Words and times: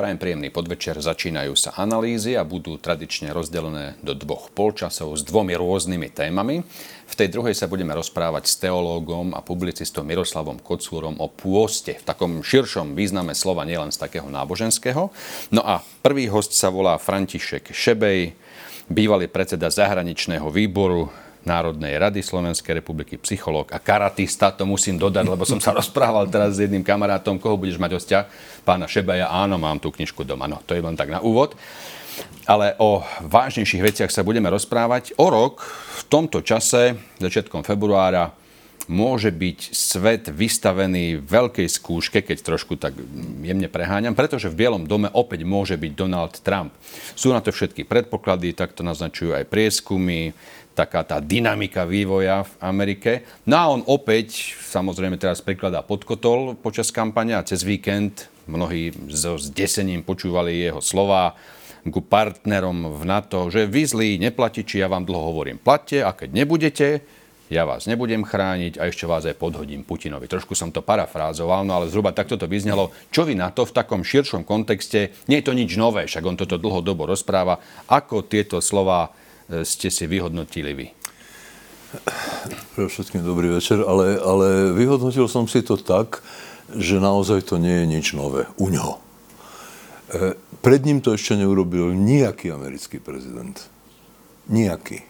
Prajem 0.00 0.16
príjemný 0.16 0.48
podvečer, 0.48 0.96
začínajú 0.96 1.52
sa 1.60 1.76
analýzy 1.76 2.32
a 2.32 2.40
budú 2.40 2.80
tradične 2.80 3.36
rozdelené 3.36 4.00
do 4.00 4.16
dvoch 4.16 4.48
polčasov 4.48 5.12
s 5.12 5.20
dvomi 5.28 5.52
rôznymi 5.52 6.08
témami. 6.16 6.64
V 7.04 7.14
tej 7.20 7.28
druhej 7.28 7.52
sa 7.52 7.68
budeme 7.68 7.92
rozprávať 7.92 8.48
s 8.48 8.56
teológom 8.64 9.36
a 9.36 9.44
publicistom 9.44 10.08
Miroslavom 10.08 10.56
Kocúrom 10.64 11.20
o 11.20 11.28
pôste 11.28 12.00
v 12.00 12.06
takom 12.08 12.40
širšom 12.40 12.96
význame 12.96 13.36
slova, 13.36 13.68
nielen 13.68 13.92
z 13.92 14.00
takého 14.00 14.24
náboženského. 14.32 15.12
No 15.52 15.60
a 15.60 15.84
prvý 16.00 16.32
host 16.32 16.56
sa 16.56 16.72
volá 16.72 16.96
František 16.96 17.68
Šebej, 17.68 18.32
bývalý 18.88 19.28
predseda 19.28 19.68
zahraničného 19.68 20.48
výboru 20.48 21.12
Národnej 21.44 21.96
rady 21.96 22.20
Slovenskej 22.20 22.84
republiky, 22.84 23.16
psychológ 23.20 23.72
a 23.72 23.80
karatista, 23.80 24.52
to 24.52 24.68
musím 24.68 25.00
dodať, 25.00 25.24
lebo 25.24 25.48
som 25.48 25.56
sa 25.56 25.72
rozprával 25.72 26.28
teraz 26.28 26.60
s 26.60 26.62
jedným 26.64 26.84
kamarátom, 26.84 27.40
koho 27.40 27.56
budeš 27.56 27.80
mať 27.80 27.92
hostia? 27.96 28.20
Pána 28.62 28.84
Šebaja, 28.84 29.32
áno, 29.32 29.56
mám 29.56 29.80
tú 29.80 29.88
knižku 29.88 30.22
doma, 30.22 30.44
no 30.44 30.60
to 30.68 30.76
je 30.76 30.84
len 30.84 30.96
tak 30.96 31.08
na 31.08 31.24
úvod. 31.24 31.56
Ale 32.44 32.76
o 32.82 33.00
vážnejších 33.24 33.80
veciach 33.80 34.10
sa 34.12 34.26
budeme 34.26 34.52
rozprávať. 34.52 35.16
O 35.16 35.32
rok 35.32 35.64
v 35.96 36.02
tomto 36.12 36.44
čase, 36.44 36.98
začiatkom 37.16 37.64
februára, 37.64 38.36
môže 38.90 39.30
byť 39.30 39.70
svet 39.70 40.26
vystavený 40.26 41.22
veľkej 41.22 41.68
skúške, 41.70 42.26
keď 42.26 42.38
trošku 42.42 42.74
tak 42.74 42.98
jemne 43.38 43.70
preháňam, 43.70 44.18
pretože 44.18 44.50
v 44.50 44.66
Bielom 44.66 44.90
dome 44.90 45.06
opäť 45.14 45.46
môže 45.46 45.78
byť 45.78 45.92
Donald 45.94 46.34
Trump. 46.42 46.74
Sú 47.14 47.30
na 47.30 47.38
to 47.38 47.54
všetky 47.54 47.86
predpoklady, 47.86 48.50
tak 48.50 48.74
to 48.74 48.82
naznačujú 48.82 49.38
aj 49.38 49.46
prieskumy, 49.46 50.34
taká 50.74 51.02
tá 51.02 51.18
dynamika 51.18 51.84
vývoja 51.84 52.46
v 52.46 52.52
Amerike. 52.62 53.10
No 53.44 53.54
a 53.58 53.64
on 53.70 53.82
opäť, 53.84 54.56
samozrejme 54.56 55.18
teraz 55.18 55.42
prikladá 55.42 55.82
podkotol 55.82 56.56
počas 56.56 56.94
kampania 56.94 57.42
a 57.42 57.46
cez 57.46 57.66
víkend 57.66 58.30
mnohí 58.50 58.90
so 59.10 59.38
zdesením 59.38 60.02
počúvali 60.02 60.58
jeho 60.58 60.82
slova 60.82 61.38
ku 61.88 62.04
partnerom 62.04 62.92
v 62.92 63.02
NATO, 63.08 63.48
že 63.48 63.64
vy 63.64 63.82
zlí 63.88 64.10
neplatiči, 64.20 64.84
ja 64.84 64.88
vám 64.90 65.08
dlho 65.08 65.32
hovorím, 65.32 65.56
platte 65.56 66.04
a 66.04 66.12
keď 66.12 66.28
nebudete, 66.36 66.88
ja 67.50 67.66
vás 67.66 67.90
nebudem 67.90 68.22
chrániť 68.22 68.78
a 68.78 68.86
ešte 68.86 69.10
vás 69.10 69.26
aj 69.26 69.34
podhodím 69.34 69.82
Putinovi. 69.82 70.30
Trošku 70.30 70.54
som 70.54 70.70
to 70.70 70.86
parafrázoval, 70.86 71.66
no 71.66 71.74
ale 71.74 71.90
zhruba 71.90 72.14
takto 72.14 72.38
to 72.38 72.46
vyznelo. 72.46 72.94
Čo 73.10 73.26
vy 73.26 73.34
na 73.34 73.50
to 73.50 73.66
v 73.66 73.74
takom 73.74 74.06
širšom 74.06 74.46
kontexte, 74.46 75.10
nie 75.26 75.42
je 75.42 75.46
to 75.50 75.56
nič 75.56 75.74
nové, 75.74 76.06
však 76.06 76.22
on 76.22 76.38
toto 76.38 76.62
dlhodobo 76.62 77.10
rozpráva, 77.10 77.58
ako 77.90 78.22
tieto 78.28 78.62
slova 78.62 79.10
ste 79.66 79.88
si 79.90 80.04
vyhodnotili 80.06 80.72
vy? 80.72 80.86
Pre 82.78 82.86
všetkým 82.86 83.26
dobrý 83.26 83.50
večer, 83.50 83.82
ale, 83.82 84.14
ale 84.22 84.70
vyhodnotil 84.70 85.26
som 85.26 85.50
si 85.50 85.58
to 85.66 85.74
tak, 85.74 86.22
že 86.70 87.02
naozaj 87.02 87.50
to 87.50 87.58
nie 87.58 87.82
je 87.82 87.86
nič 87.90 88.06
nové 88.14 88.46
u 88.62 88.70
ňoho. 88.70 88.94
E, 88.94 90.38
pred 90.62 90.86
ním 90.86 91.02
to 91.02 91.18
ešte 91.18 91.34
neurobil 91.34 91.90
nejaký 91.90 92.54
americký 92.54 93.02
prezident. 93.02 93.58
Nejaký. 94.46 95.02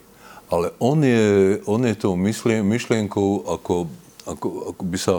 Ale 0.49 0.73
on 0.81 1.05
je, 1.05 1.61
on 1.69 1.85
je 1.85 1.95
tou 2.01 2.17
myšlien, 2.17 2.65
myšlienkou, 2.65 3.45
ako, 3.45 3.93
ako, 4.25 4.49
ako 4.73 4.83
by 4.89 4.99
sa, 4.99 5.15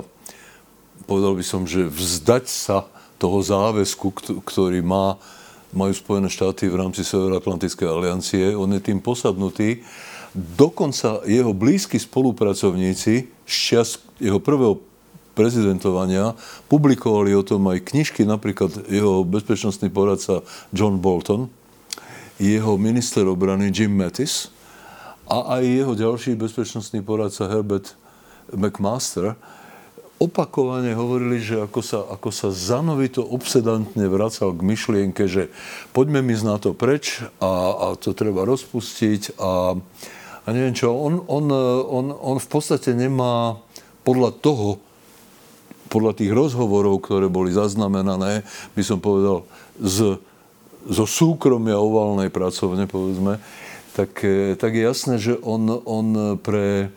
povedal 1.06 1.38
by 1.38 1.46
som, 1.46 1.70
že 1.70 1.86
vzdať 1.86 2.46
sa 2.50 2.90
toho 3.22 3.38
záväzku, 3.46 4.42
ktorý 4.42 4.82
má 4.82 5.22
majú 5.72 5.92
Spojené 5.96 6.28
štáty 6.28 6.68
v 6.68 6.80
rámci 6.80 7.02
Severoatlantickej 7.04 7.88
aliancie. 7.88 8.44
On 8.56 8.68
je 8.72 8.82
tým 8.84 9.00
posadnutý. 9.00 9.84
Dokonca 10.32 11.24
jeho 11.28 11.52
blízki 11.52 12.00
spolupracovníci 12.00 13.14
z 13.44 13.56
čas 13.56 14.00
jeho 14.20 14.40
prvého 14.40 14.80
prezidentovania 15.32 16.36
publikovali 16.68 17.36
o 17.36 17.44
tom 17.44 17.68
aj 17.72 17.88
knižky, 17.88 18.28
napríklad 18.28 18.88
jeho 18.92 19.24
bezpečnostný 19.24 19.88
poradca 19.92 20.44
John 20.76 21.00
Bolton, 21.00 21.48
jeho 22.40 22.76
minister 22.76 23.28
obrany 23.28 23.72
Jim 23.72 23.96
Mattis 23.96 24.52
a 25.28 25.60
aj 25.60 25.64
jeho 25.64 25.94
ďalší 25.96 26.36
bezpečnostný 26.36 27.00
poradca 27.04 27.48
Herbert 27.48 27.96
McMaster 28.52 29.40
opakovane 30.22 30.94
hovorili, 30.94 31.42
že 31.42 31.66
ako 31.66 31.82
sa, 31.82 32.00
ako 32.06 32.30
sa 32.30 32.54
zanovito 32.54 33.26
obsedantne 33.26 34.06
vracal 34.06 34.54
k 34.54 34.62
myšlienke, 34.62 35.26
že 35.26 35.50
poďme 35.98 36.22
mi 36.22 36.38
z 36.38 36.46
NATO 36.46 36.78
preč 36.78 37.26
a, 37.42 37.52
a 37.74 37.86
to 37.98 38.14
treba 38.14 38.46
rozpustiť 38.46 39.42
a, 39.42 39.74
a 40.46 40.48
neviem 40.54 40.78
čo. 40.78 40.94
On, 40.94 41.26
on, 41.26 41.50
on, 41.90 42.06
on 42.14 42.38
v 42.38 42.48
podstate 42.48 42.94
nemá 42.94 43.58
podľa 44.06 44.38
toho, 44.38 44.78
podľa 45.90 46.22
tých 46.22 46.32
rozhovorov, 46.32 47.02
ktoré 47.02 47.26
boli 47.26 47.50
zaznamenané, 47.50 48.46
by 48.78 48.84
som 48.86 49.02
povedal, 49.02 49.50
z, 49.82 50.22
zo 50.86 51.06
súkromia 51.10 51.82
ovalnej 51.82 52.30
pracovne, 52.30 52.86
povedzme, 52.86 53.42
tak, 53.92 54.24
tak 54.56 54.72
je 54.72 54.84
jasné, 54.86 55.20
že 55.20 55.36
on, 55.44 55.68
on 55.84 56.38
pre, 56.40 56.94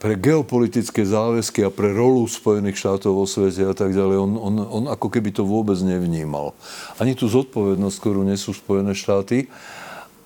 pre 0.00 0.16
geopolitické 0.16 1.04
záväzky 1.04 1.64
a 1.64 1.70
pre 1.70 1.92
rolu 1.92 2.24
Spojených 2.24 2.80
štátov 2.80 3.12
vo 3.12 3.26
svete 3.28 3.68
a 3.68 3.74
tak 3.76 3.92
ďalej, 3.92 4.16
on, 4.16 4.32
on, 4.40 4.54
on 4.64 4.84
ako 4.88 5.12
keby 5.12 5.30
to 5.30 5.44
vôbec 5.44 5.76
nevnímal. 5.84 6.56
Ani 6.96 7.12
tú 7.12 7.28
zodpovednosť, 7.28 7.96
ktorú 8.00 8.24
nesú 8.24 8.56
Spojené 8.56 8.96
štáty. 8.96 9.52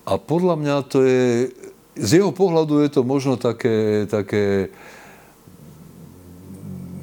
A 0.07 0.15
podľa 0.15 0.55
mňa 0.57 0.75
to 0.87 1.03
je, 1.03 1.51
z 1.99 2.23
jeho 2.23 2.31
pohľadu 2.31 2.81
je 2.81 2.89
to 2.89 3.01
možno 3.03 3.35
také, 3.35 4.07
také 4.07 4.71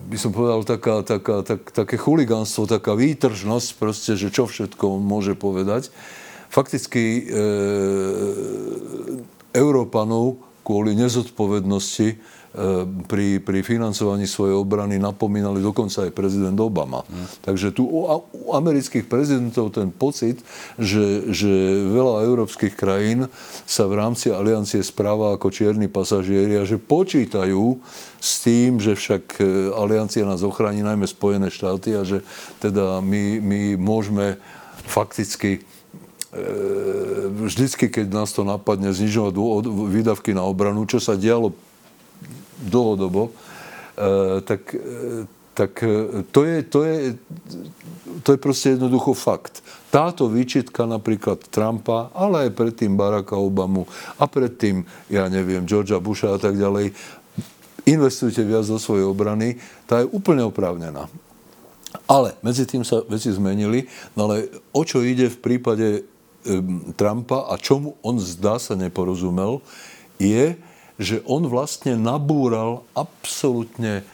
by 0.07 0.17
som 0.17 0.31
povedal, 0.31 0.63
taká, 0.63 1.03
taká, 1.03 1.43
tak, 1.43 1.61
také 1.75 1.97
chuligánstvo, 1.99 2.71
taká 2.71 2.95
výtržnosť, 2.95 3.69
proste, 3.77 4.13
že 4.15 4.31
čo 4.31 4.47
všetko 4.47 4.99
on 4.99 5.03
môže 5.03 5.35
povedať. 5.35 5.91
Fakticky 6.47 7.27
e, 7.27 7.43
Európanov 9.51 10.41
kvôli 10.67 10.99
nezodpovednosti 10.99 12.19
E, 12.57 12.89
pri, 13.05 13.37
pri 13.45 13.61
financovaní 13.61 14.25
svojej 14.25 14.57
obrany 14.57 14.97
napomínali 14.97 15.61
dokonca 15.61 16.09
aj 16.09 16.17
prezident 16.17 16.57
Obama. 16.57 17.05
Mm. 17.05 17.29
Takže 17.45 17.69
tu 17.77 17.85
u, 17.85 18.09
u 18.33 18.57
amerických 18.57 19.05
prezidentov 19.05 19.77
ten 19.77 19.93
pocit, 19.93 20.41
že, 20.81 21.29
že 21.37 21.53
veľa 21.85 22.25
európskych 22.25 22.73
krajín 22.73 23.29
sa 23.69 23.85
v 23.85 24.01
rámci 24.01 24.33
aliancie 24.33 24.81
správa 24.81 25.37
ako 25.37 25.53
čierni 25.53 25.85
pasažieri 25.85 26.57
a 26.57 26.65
že 26.65 26.81
počítajú 26.81 27.77
s 28.25 28.33
tým, 28.41 28.81
že 28.81 28.97
však 28.97 29.37
e, 29.37 29.69
aliancia 29.77 30.25
nás 30.25 30.41
ochráni 30.41 30.81
najmä 30.81 31.05
Spojené 31.05 31.53
štáty 31.53 31.93
a 31.93 32.09
že 32.09 32.25
teda 32.65 33.05
my, 33.05 33.37
my 33.45 33.61
môžeme 33.77 34.41
fakticky 34.89 35.61
vždycky, 37.47 37.93
keď 37.93 38.07
nás 38.11 38.33
to 38.33 38.43
napadne, 38.43 38.91
znižovať 38.91 39.35
výdavky 39.93 40.33
na 40.33 40.43
obranu, 40.43 40.89
čo 40.89 40.99
sa 40.99 41.15
dialo 41.15 41.55
dlhodobo, 42.61 43.29
e, 43.29 43.33
tak, 44.43 44.63
e, 44.73 45.29
tak 45.53 45.73
e, 45.85 46.25
to, 46.33 46.41
je, 46.45 46.57
to, 46.65 46.81
je, 46.85 46.97
to 48.25 48.29
je 48.33 48.39
proste 48.41 48.67
jednoducho 48.77 49.13
fakt. 49.13 49.61
Táto 49.93 50.27
výčitka 50.27 50.89
napríklad 50.89 51.45
Trumpa, 51.53 52.11
ale 52.17 52.49
aj 52.49 52.57
predtým 52.57 52.97
Baracka 52.97 53.37
Obamu 53.37 53.85
a 54.17 54.25
predtým, 54.25 54.83
ja 55.13 55.29
neviem, 55.29 55.69
Georgia 55.69 56.01
Busha 56.01 56.35
a 56.35 56.41
tak 56.41 56.57
ďalej, 56.57 56.97
investujte 57.87 58.43
viac 58.43 58.67
do 58.67 58.83
svojej 58.83 59.07
obrany, 59.07 59.61
tá 59.87 60.03
je 60.03 60.11
úplne 60.11 60.43
oprávnená. 60.43 61.07
Ale 62.11 62.35
medzi 62.43 62.67
tým 62.67 62.83
sa 62.83 63.01
veci 63.07 63.31
zmenili, 63.31 63.87
no 64.19 64.29
ale 64.29 64.51
o 64.75 64.83
čo 64.83 65.01
ide 65.01 65.31
v 65.31 65.39
prípade 65.39 66.05
Trumpa 66.95 67.51
a 67.51 67.59
čomu 67.59 67.99
on 68.07 68.23
zdá 68.23 68.63
sa 68.63 68.79
neporozumel, 68.79 69.61
je, 70.17 70.57
že 70.97 71.21
on 71.29 71.45
vlastne 71.45 71.99
nabúral 71.99 72.89
absolútne 72.97 74.07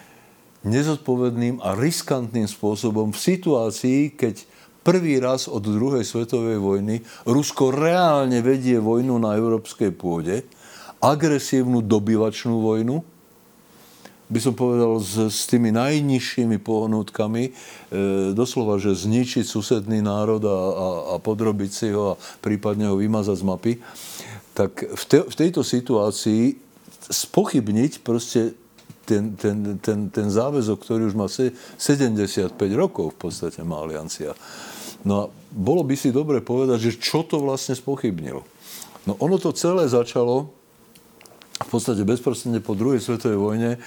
nezodpovedným 0.67 1.63
a 1.63 1.75
riskantným 1.75 2.47
spôsobom 2.47 3.15
v 3.15 3.19
situácii, 3.19 4.01
keď 4.15 4.47
prvý 4.83 5.23
raz 5.23 5.47
od 5.47 5.63
druhej 5.63 6.03
svetovej 6.03 6.59
vojny 6.59 7.03
Rusko 7.27 7.71
reálne 7.71 8.43
vedie 8.43 8.79
vojnu 8.83 9.19
na 9.19 9.39
európskej 9.39 9.95
pôde, 9.95 10.43
agresívnu 11.03 11.83
dobyvačnú 11.83 12.63
vojnu, 12.63 13.03
by 14.33 14.41
som 14.41 14.57
povedal, 14.57 14.97
s, 14.97 15.13
s 15.29 15.45
tými 15.45 15.69
najnižšími 15.77 16.57
pohnútkami, 16.65 17.45
e, 17.45 17.53
doslova, 18.33 18.81
že 18.81 18.97
zničiť 18.97 19.45
susedný 19.45 20.01
národ 20.01 20.41
a, 20.49 20.49
a, 20.49 20.89
a 21.13 21.15
podrobiť 21.21 21.71
si 21.71 21.89
ho 21.93 22.17
a 22.17 22.19
prípadne 22.41 22.89
ho 22.89 22.97
vymazať 22.97 23.37
z 23.37 23.45
mapy, 23.45 23.73
tak 24.57 24.89
v, 24.89 25.05
te, 25.05 25.19
v 25.21 25.35
tejto 25.37 25.61
situácii 25.61 26.57
spochybniť 27.13 28.01
proste 28.01 28.57
ten, 29.05 29.37
ten, 29.37 29.77
ten, 29.83 30.09
ten 30.09 30.29
záväzok, 30.31 30.79
ktorý 30.81 31.13
už 31.13 31.17
má 31.19 31.29
75 31.29 32.57
rokov 32.73 33.13
v 33.13 33.19
podstate 33.29 33.61
má 33.61 33.85
aliancia. 33.85 34.33
No 35.03 35.13
a 35.19 35.25
bolo 35.51 35.83
by 35.83 35.99
si 35.99 36.15
dobre 36.15 36.39
povedať, 36.41 36.79
že 36.79 36.93
čo 37.03 37.27
to 37.27 37.43
vlastne 37.43 37.75
spochybnil. 37.75 38.41
No 39.05 39.13
ono 39.19 39.37
to 39.37 39.51
celé 39.51 39.91
začalo 39.91 40.55
v 41.61 41.69
podstate 41.69 42.03
bezprostredne 42.03 42.65
po 42.65 42.73
druhej 42.73 42.99
svetovej 42.99 43.39
vojne, 43.39 43.71
e, 43.77 43.79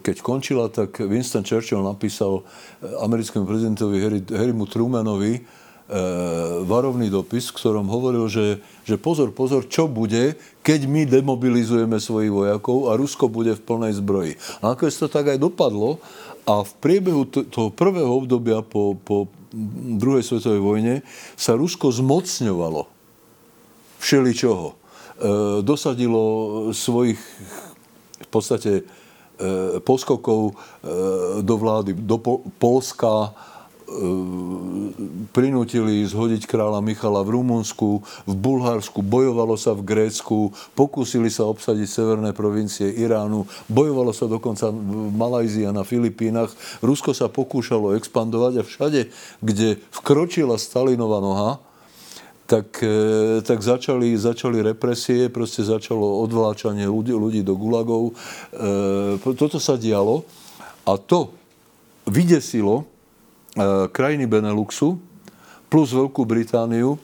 keď 0.00 0.16
končila, 0.22 0.70
tak 0.70 1.02
Winston 1.02 1.44
Churchill 1.44 1.84
napísal 1.84 2.40
e, 2.40 2.42
americkému 3.04 3.44
prezidentovi 3.44 3.96
Harry, 4.00 4.20
Harrymu 4.24 4.64
Trumanovi 4.70 5.38
e, 5.38 5.40
varovný 6.64 7.12
dopis, 7.12 7.52
v 7.52 7.58
ktorom 7.58 7.90
hovoril, 7.90 8.30
že, 8.30 8.64
že 8.88 8.96
pozor, 8.96 9.36
pozor, 9.36 9.68
čo 9.68 9.90
bude, 9.90 10.38
keď 10.64 10.88
my 10.88 11.04
demobilizujeme 11.04 12.00
svojich 12.00 12.32
vojakov 12.32 12.88
a 12.88 12.96
Rusko 12.96 13.28
bude 13.28 13.52
v 13.58 13.64
plnej 13.64 13.98
zbroji. 14.00 14.38
A 14.64 14.72
nakoniec 14.72 14.96
to 14.96 15.10
tak 15.10 15.28
aj 15.28 15.38
dopadlo 15.42 16.00
a 16.48 16.64
v 16.64 16.72
priebehu 16.80 17.28
toho 17.28 17.68
prvého 17.72 18.08
obdobia 18.08 18.60
po, 18.60 18.96
po 19.00 19.28
druhej 20.00 20.24
svetovej 20.26 20.60
vojne 20.60 20.94
sa 21.38 21.56
Rusko 21.56 21.92
zmocňovalo 21.94 22.90
všeličoho 24.02 24.83
dosadilo 25.62 26.22
svojich 26.74 27.20
v 28.24 28.28
podstate 28.30 28.72
e, 28.80 28.82
poskokov 29.82 30.50
e, 30.50 30.52
do 31.42 31.54
vlády, 31.54 31.94
do 31.94 32.18
Polska, 32.58 33.34
prinútili 35.30 36.08
zhodiť 36.08 36.48
kráľa 36.48 36.80
Michala 36.80 37.20
v 37.20 37.36
Rumunsku, 37.36 38.00
v 38.24 38.34
Bulharsku, 38.34 39.04
bojovalo 39.04 39.60
sa 39.60 39.76
v 39.76 39.84
Grécku, 39.84 40.56
pokúsili 40.72 41.28
sa 41.28 41.44
obsadiť 41.46 41.84
severné 41.84 42.30
provincie 42.32 42.88
Iránu, 42.88 43.44
bojovalo 43.68 44.10
sa 44.16 44.24
dokonca 44.24 44.72
v 44.72 45.12
Malajzii 45.14 45.68
a 45.68 45.76
na 45.76 45.84
Filipínach. 45.84 46.50
Rusko 46.80 47.12
sa 47.12 47.28
pokúšalo 47.28 47.94
expandovať 48.00 48.64
a 48.64 48.66
všade, 48.66 49.00
kde 49.44 49.76
vkročila 49.92 50.56
Stalinova 50.56 51.20
noha, 51.20 51.50
tak, 52.54 52.78
e, 52.86 53.42
tak 53.42 53.58
začali, 53.58 54.14
začali 54.14 54.62
represie, 54.62 55.26
proste 55.26 55.66
začalo 55.66 56.22
odvláčanie 56.22 56.86
ľudí, 56.86 57.10
ľudí 57.10 57.42
do 57.42 57.58
gulagov. 57.58 58.14
E, 58.54 59.18
toto 59.18 59.58
sa 59.58 59.74
dialo 59.74 60.22
a 60.86 60.94
to 60.94 61.34
vydesilo 62.06 62.86
e, 63.58 63.90
krajiny 63.90 64.30
Beneluxu 64.30 65.02
plus 65.66 65.90
Veľkú 65.90 66.22
Britániu 66.22 66.94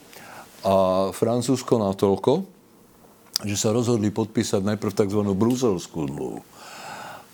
a 0.62 1.11
Francúzsko 1.11 1.82
natoľko, 1.82 2.47
že 3.43 3.56
sa 3.58 3.75
rozhodli 3.75 4.14
podpísať 4.14 4.62
najprv 4.62 4.93
tzv. 4.94 5.20
bruselskú 5.35 6.06
zmluvu. 6.06 6.47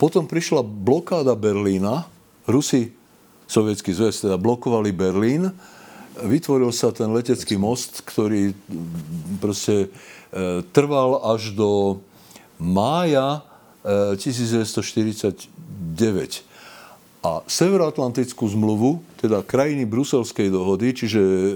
Potom 0.01 0.25
prišla 0.25 0.65
blokáda 0.65 1.37
Berlína, 1.37 2.09
Rusi, 2.49 2.97
Sovietský 3.45 3.93
zväz 3.93 4.25
teda 4.25 4.41
blokovali 4.41 4.89
Berlín, 4.97 5.53
vytvoril 6.25 6.73
sa 6.73 6.95
ten 6.95 7.13
letecký 7.13 7.61
most, 7.61 8.01
ktorý 8.07 8.57
proste 9.43 9.89
e, 10.33 10.63
trval 10.73 11.21
až 11.37 11.53
do 11.53 12.01
mája 12.57 13.45
1949. 13.85 15.37
E, 15.45 16.41
A 17.27 17.43
Severoatlantickú 17.45 18.47
zmluvu, 18.47 19.03
teda 19.19 19.43
krajiny 19.43 19.83
Bruselskej 19.83 20.49
dohody, 20.49 20.95
čiže 20.95 21.21
e, 21.21 21.51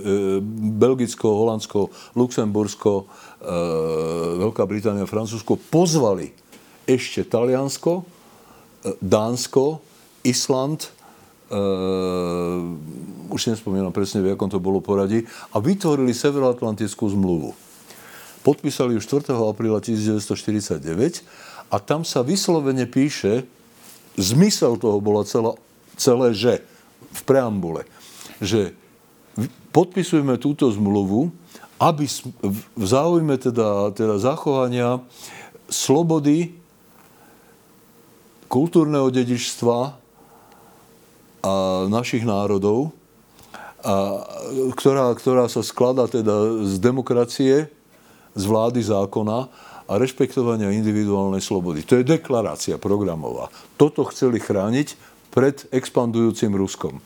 Belgicko, 0.77 1.31
Holandsko, 1.31 1.89
Luxembursko, 2.19 3.07
Veľká 4.37 4.69
Británia, 4.69 5.09
Francúzsko, 5.09 5.57
pozvali 5.57 6.29
ešte 6.85 7.25
Taliansko, 7.25 8.05
Dánsko, 9.01 9.81
Island, 10.29 10.93
už 13.33 13.41
si 13.41 13.49
nespomínam 13.55 13.95
presne, 13.95 14.21
v 14.21 14.35
akom 14.35 14.51
to 14.51 14.59
bolo 14.59 14.83
poradí, 14.83 15.25
a 15.55 15.63
vytvorili 15.63 16.11
Severoatlantickú 16.11 17.07
zmluvu. 17.11 17.55
Podpísali 18.41 18.97
ju 18.97 19.01
4. 19.05 19.37
apríla 19.37 19.85
1949 19.85 20.81
a 21.71 21.77
tam 21.79 22.03
sa 22.03 22.25
vyslovene 22.25 22.89
píše, 22.89 23.45
zmysel 24.17 24.81
toho 24.81 24.99
bola 24.99 25.23
celá, 25.29 25.55
celé, 26.01 26.33
že 26.33 26.65
v 27.13 27.21
preambule, 27.29 27.85
že 28.41 28.73
podpisujeme 29.71 30.41
túto 30.41 30.67
zmluvu, 30.73 31.31
aby 31.81 32.05
v 32.77 32.85
záujme 32.85 33.41
teda, 33.41 33.93
teda 33.97 34.21
zachovania 34.21 35.01
slobody, 35.71 36.53
kultúrneho 38.51 39.09
dedičstva 39.09 39.79
a 41.41 41.53
našich 41.89 42.27
národov, 42.27 42.93
a, 43.81 43.95
ktorá, 44.77 45.13
ktorá 45.17 45.49
sa 45.49 45.65
skladá 45.65 46.07
teda 46.07 46.65
z 46.69 46.77
demokracie, 46.81 47.69
z 48.37 48.45
vlády 48.47 48.81
zákona 48.85 49.51
a 49.91 49.93
rešpektovania 49.99 50.71
individuálnej 50.71 51.43
slobody. 51.43 51.83
To 51.83 51.99
je 51.99 52.07
deklarácia 52.07 52.79
programová. 52.79 53.51
Toto 53.75 54.07
chceli 54.15 54.39
chrániť 54.39 54.95
pred 55.35 55.67
expandujúcim 55.75 56.55
Ruskom. 56.55 57.03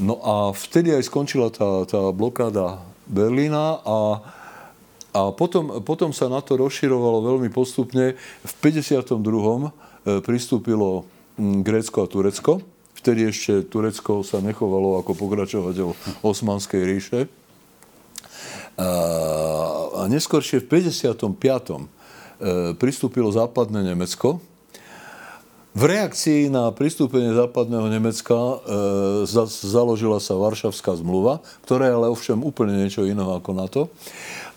No 0.00 0.16
a 0.24 0.56
vtedy 0.56 0.96
aj 0.96 1.12
skončila 1.12 1.52
tá, 1.52 1.84
tá 1.84 2.08
blokáda 2.08 2.80
Berlína 3.04 3.84
a, 3.84 3.98
a 5.12 5.20
potom, 5.34 5.84
potom 5.84 6.14
sa 6.16 6.32
na 6.32 6.40
to 6.40 6.56
rozširovalo 6.56 7.36
veľmi 7.36 7.52
postupne. 7.52 8.16
V 8.46 8.52
52. 8.64 9.20
E, 9.20 9.70
pristúpilo 10.24 11.04
Grécko 11.36 12.04
a 12.04 12.08
Turecko 12.08 12.64
Vtedy 13.00 13.32
ešte 13.32 13.64
Turecko 13.64 14.20
sa 14.20 14.44
nechovalo 14.44 15.00
ako 15.00 15.16
pokračovateľ 15.16 15.88
Osmanskej 16.20 16.82
ríše. 16.84 17.20
A 18.76 20.04
neskôršie 20.04 20.60
v 20.60 20.92
55. 20.92 21.16
E, 21.16 22.76
pristúpilo 22.76 23.32
západné 23.32 23.84
Nemecko. 23.92 24.40
V 25.70 25.82
reakcii 25.86 26.50
na 26.50 26.72
pristúpenie 26.74 27.30
západného 27.36 27.88
Nemecka 27.88 28.36
e, 28.36 28.54
založila 29.48 30.20
sa 30.20 30.36
Varšavská 30.36 30.96
zmluva, 31.00 31.44
ktorá 31.64 31.88
je 31.88 31.96
ale 31.96 32.12
ovšem 32.12 32.40
úplne 32.40 32.80
niečo 32.80 33.08
iného 33.08 33.32
ako 33.36 33.50
NATO. 33.56 33.80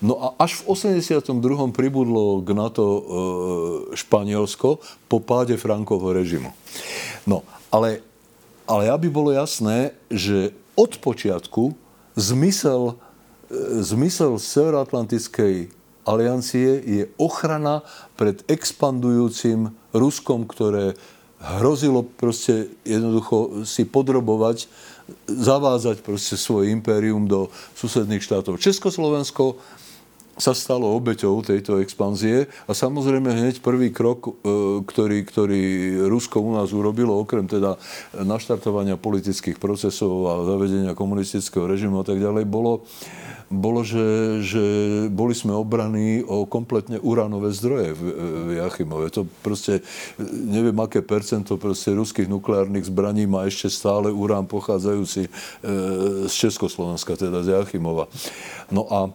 No 0.03 0.19
a 0.19 0.27
až 0.35 0.63
v 0.63 0.75
82. 0.75 1.31
pribudlo 1.71 2.43
k 2.43 2.49
NATO 2.51 2.83
e, 2.83 3.01
Španielsko 3.95 4.83
po 5.07 5.17
páde 5.23 5.55
Frankovho 5.55 6.11
režimu. 6.11 6.51
No, 7.23 7.47
ale 7.71 8.12
ale 8.67 8.89
aby 8.89 9.07
bolo 9.11 9.31
jasné, 9.31 9.95
že 10.07 10.55
od 10.73 10.97
počiatku 10.97 11.75
zmysel, 12.15 12.95
e, 13.51 13.83
zmysel 13.83 14.39
Severoatlantickej 14.39 15.69
aliancie 16.03 16.83
je 16.83 17.03
ochrana 17.15 17.83
pred 18.19 18.43
expandujúcim 18.51 19.71
Ruskom, 19.95 20.43
ktoré 20.49 20.97
hrozilo 21.43 22.07
proste 22.07 22.71
jednoducho 22.87 23.67
si 23.67 23.83
podrobovať, 23.83 24.71
zavázať 25.27 25.99
proste 25.99 26.39
svoje 26.39 26.71
impérium 26.71 27.27
do 27.27 27.51
susedných 27.75 28.23
štátov. 28.23 28.55
Československo 28.63 29.59
sa 30.33 30.57
stalo 30.57 30.89
obeťou 30.97 31.45
tejto 31.45 31.77
expanzie 31.77 32.49
a 32.65 32.73
samozrejme 32.73 33.29
hneď 33.29 33.61
prvý 33.61 33.93
krok, 33.93 34.25
e, 34.25 34.31
ktorý, 34.81 35.17
ktorý 35.29 35.63
Rusko 36.09 36.41
u 36.41 36.57
nás 36.57 36.73
urobilo, 36.73 37.13
okrem 37.21 37.45
teda 37.45 37.77
naštartovania 38.17 38.97
politických 38.97 39.61
procesov 39.61 40.13
a 40.25 40.33
zavedenia 40.49 40.97
komunistického 40.97 41.69
režimu 41.69 42.01
a 42.01 42.05
tak 42.05 42.17
ďalej, 42.17 42.49
bolo, 42.49 42.81
bolo 43.53 43.85
že, 43.85 44.41
že 44.41 44.65
boli 45.13 45.37
sme 45.37 45.53
obraní 45.53 46.25
o 46.25 46.49
kompletne 46.49 46.97
uránové 46.97 47.53
zdroje 47.53 47.93
v, 47.93 48.01
v 48.17 48.49
Jachimove. 48.57 49.13
To 49.13 49.29
proste, 49.45 49.85
neviem 50.33 50.75
aké 50.81 51.05
percento 51.05 51.61
proste 51.61 51.93
ruských 51.93 52.25
nukleárnych 52.25 52.89
zbraní 52.89 53.29
má 53.29 53.45
ešte 53.45 53.69
stále 53.69 54.09
urán 54.09 54.49
pochádzajúci 54.49 55.29
e, 55.29 55.31
z 56.25 56.33
Československa, 56.33 57.13
teda 57.13 57.45
z 57.45 57.53
Jachimova. 57.53 58.09
No 58.73 58.89
a 58.89 59.13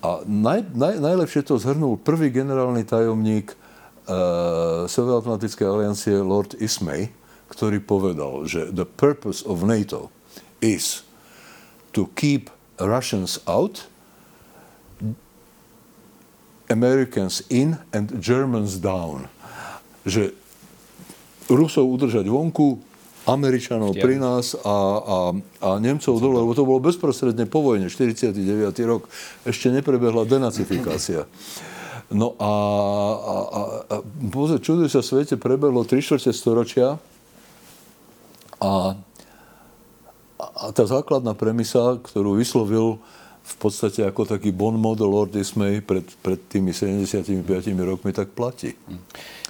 a 0.00 0.24
naj, 0.24 0.72
naj, 0.72 0.96
najlepšie 0.96 1.44
to 1.44 1.60
zhrnul 1.60 2.00
prvý 2.00 2.32
generálny 2.32 2.88
tajomník 2.88 3.52
uh, 4.08 4.88
Severoatlantickej 4.88 5.66
aliancie 5.68 6.16
Lord 6.24 6.56
Ismay, 6.56 7.12
ktorý 7.52 7.84
povedal, 7.84 8.48
že 8.48 8.72
the 8.72 8.88
purpose 8.88 9.44
of 9.44 9.60
NATO 9.60 10.08
is 10.64 11.04
to 11.92 12.08
keep 12.16 12.48
Russians 12.80 13.44
out, 13.44 13.84
Americans 16.70 17.44
in 17.52 17.76
and 17.92 18.22
Germans 18.22 18.80
down. 18.80 19.28
Že 20.08 20.32
Rusov 21.50 21.90
udržať 21.92 22.24
vonku, 22.30 22.80
Američanov 23.30 23.94
pri 23.94 24.18
nás 24.18 24.58
a, 24.58 24.58
a, 24.66 25.16
a 25.62 25.68
Nemcov 25.78 26.18
dole, 26.18 26.42
lebo 26.42 26.52
to 26.58 26.66
bolo 26.66 26.82
bezprostredne 26.82 27.46
po 27.46 27.62
vojne, 27.62 27.86
49. 27.86 28.34
rok, 28.86 29.06
ešte 29.46 29.70
neprebehla 29.70 30.26
denacifikácia. 30.26 31.30
No 32.10 32.34
a, 32.42 32.52
a, 33.14 33.34
a, 33.54 33.60
a 34.02 34.58
čuduj 34.58 34.90
sa 34.90 34.98
svete, 34.98 35.38
prebehlo 35.38 35.86
3 35.86 36.02
čtvrte 36.02 36.34
storočia 36.34 36.98
a, 38.58 38.98
a 40.36 40.64
tá 40.74 40.84
základná 40.90 41.38
premisa, 41.38 42.02
ktorú 42.02 42.34
vyslovil 42.34 42.98
v 43.50 43.56
podstate 43.58 44.06
ako 44.06 44.22
taký 44.30 44.54
bon 44.54 44.78
model 44.78 45.10
Lord 45.10 45.34
Ismay 45.34 45.82
pred, 45.82 46.06
pred 46.22 46.38
tými 46.46 46.70
75 46.70 47.26
rokmi 47.82 48.14
tak 48.14 48.30
platí. 48.30 48.78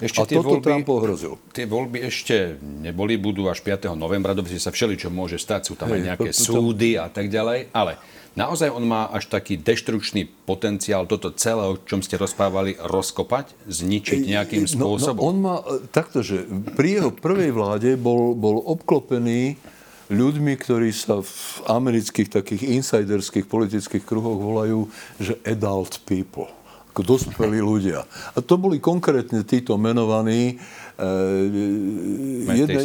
Ešte 0.01 0.25
a 0.25 0.25
toto 0.25 0.57
voľby, 0.57 0.65
Trump 0.65 0.89
ohrozil. 0.89 1.37
Tie 1.53 1.69
voľby 1.69 2.09
ešte 2.09 2.57
neboli, 2.61 3.21
budú 3.21 3.53
až 3.53 3.61
5. 3.61 3.93
novembra, 3.93 4.33
dobre 4.33 4.57
sa 4.57 4.73
všeličo 4.73 5.13
môže 5.13 5.37
stať, 5.37 5.69
sú 5.69 5.75
tam 5.77 5.93
Hej, 5.93 6.01
aj 6.01 6.01
nejaké 6.09 6.31
to, 6.33 6.41
to, 6.41 6.53
súdy 6.57 6.97
a 6.97 7.13
tak 7.13 7.29
ďalej, 7.29 7.69
ale 7.77 8.01
naozaj 8.33 8.73
on 8.73 8.89
má 8.89 9.13
až 9.13 9.29
taký 9.29 9.61
deštrukčný 9.61 10.49
potenciál 10.49 11.05
toto 11.05 11.29
celé, 11.37 11.69
o 11.69 11.77
čom 11.77 12.01
ste 12.01 12.17
rozprávali, 12.17 12.81
rozkopať, 12.81 13.53
zničiť 13.69 14.25
nejakým 14.25 14.65
spôsobom? 14.65 15.21
No, 15.21 15.25
no 15.25 15.29
on 15.29 15.37
má 15.37 15.57
takto, 15.93 16.25
že 16.25 16.49
pri 16.73 17.05
jeho 17.05 17.11
prvej 17.13 17.53
vláde 17.53 18.01
bol, 18.01 18.33
bol 18.33 18.65
obklopený 18.65 19.61
ľuďmi, 20.11 20.53
ktorí 20.59 20.91
sa 20.91 21.23
v 21.23 21.35
amerických 21.71 22.29
takých 22.29 22.63
insiderských 22.83 23.47
politických 23.47 24.03
kruhoch 24.03 24.37
volajú, 24.37 24.91
že 25.23 25.39
adult 25.47 26.03
people 26.05 26.51
ako 26.91 27.07
dospelí 27.07 27.63
ľudia. 27.63 28.03
A 28.35 28.43
to 28.43 28.59
boli 28.59 28.83
konkrétne 28.83 29.47
títo 29.47 29.79
menovaní. 29.79 30.59
E, 30.99 31.07
jedne, 32.51 32.83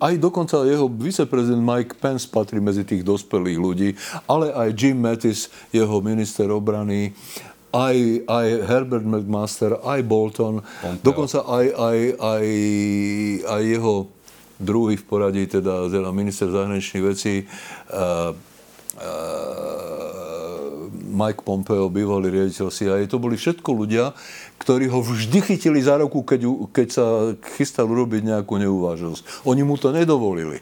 aj 0.00 0.14
dokonca 0.16 0.64
jeho 0.64 0.88
viceprezident 0.88 1.60
Mike 1.60 2.00
Pence 2.00 2.24
patrí 2.24 2.64
medzi 2.64 2.80
tých 2.82 3.04
dospelých 3.04 3.58
ľudí, 3.60 3.92
ale 4.24 4.56
aj 4.56 4.68
Jim 4.72 4.96
Mattis, 4.96 5.52
jeho 5.68 6.00
minister 6.00 6.48
obrany, 6.48 7.12
aj, 7.76 8.24
aj 8.24 8.46
Herbert 8.64 9.04
McMaster, 9.04 9.76
aj 9.84 10.00
Bolton, 10.06 10.64
Pompeo. 10.64 11.04
dokonca 11.04 11.44
aj, 11.44 11.66
aj, 11.76 11.98
aj, 12.18 12.46
aj 13.52 13.62
jeho 13.62 13.94
druhý 14.60 14.96
v 14.98 15.04
poradí, 15.04 15.44
teda, 15.46 15.88
minister 16.10 16.50
zahraničných 16.50 17.04
vecí, 17.04 17.44
uh, 17.44 18.32
uh, 18.98 20.04
Mike 21.14 21.46
Pompeo, 21.46 21.86
bývalý 21.86 22.30
riaditeľ 22.34 22.68
CIA. 22.74 23.06
To 23.06 23.22
boli 23.22 23.38
všetko 23.38 23.70
ľudia, 23.70 24.10
ktorí 24.58 24.90
ho 24.90 24.98
vždy 24.98 25.38
chytili 25.46 25.78
za 25.78 26.02
ruku, 26.02 26.26
keď, 26.26 26.40
keď 26.74 26.88
sa 26.90 27.06
chystal 27.54 27.86
urobiť 27.86 28.34
nejakú 28.34 28.58
neuváženosť. 28.58 29.46
Oni 29.46 29.62
mu 29.62 29.78
to 29.78 29.94
nedovolili. 29.94 30.58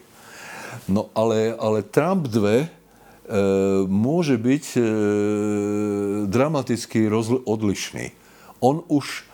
No 0.85 1.09
ale, 1.17 1.57
ale 1.57 1.81
Trump 1.81 2.29
2 2.29 2.37
e, 2.37 2.67
môže 3.87 4.35
byť 4.37 4.65
e, 4.77 4.81
dramaticky 6.29 7.07
rozli- 7.07 7.41
odlišný. 7.45 8.13
On 8.59 8.83
už, 8.91 9.25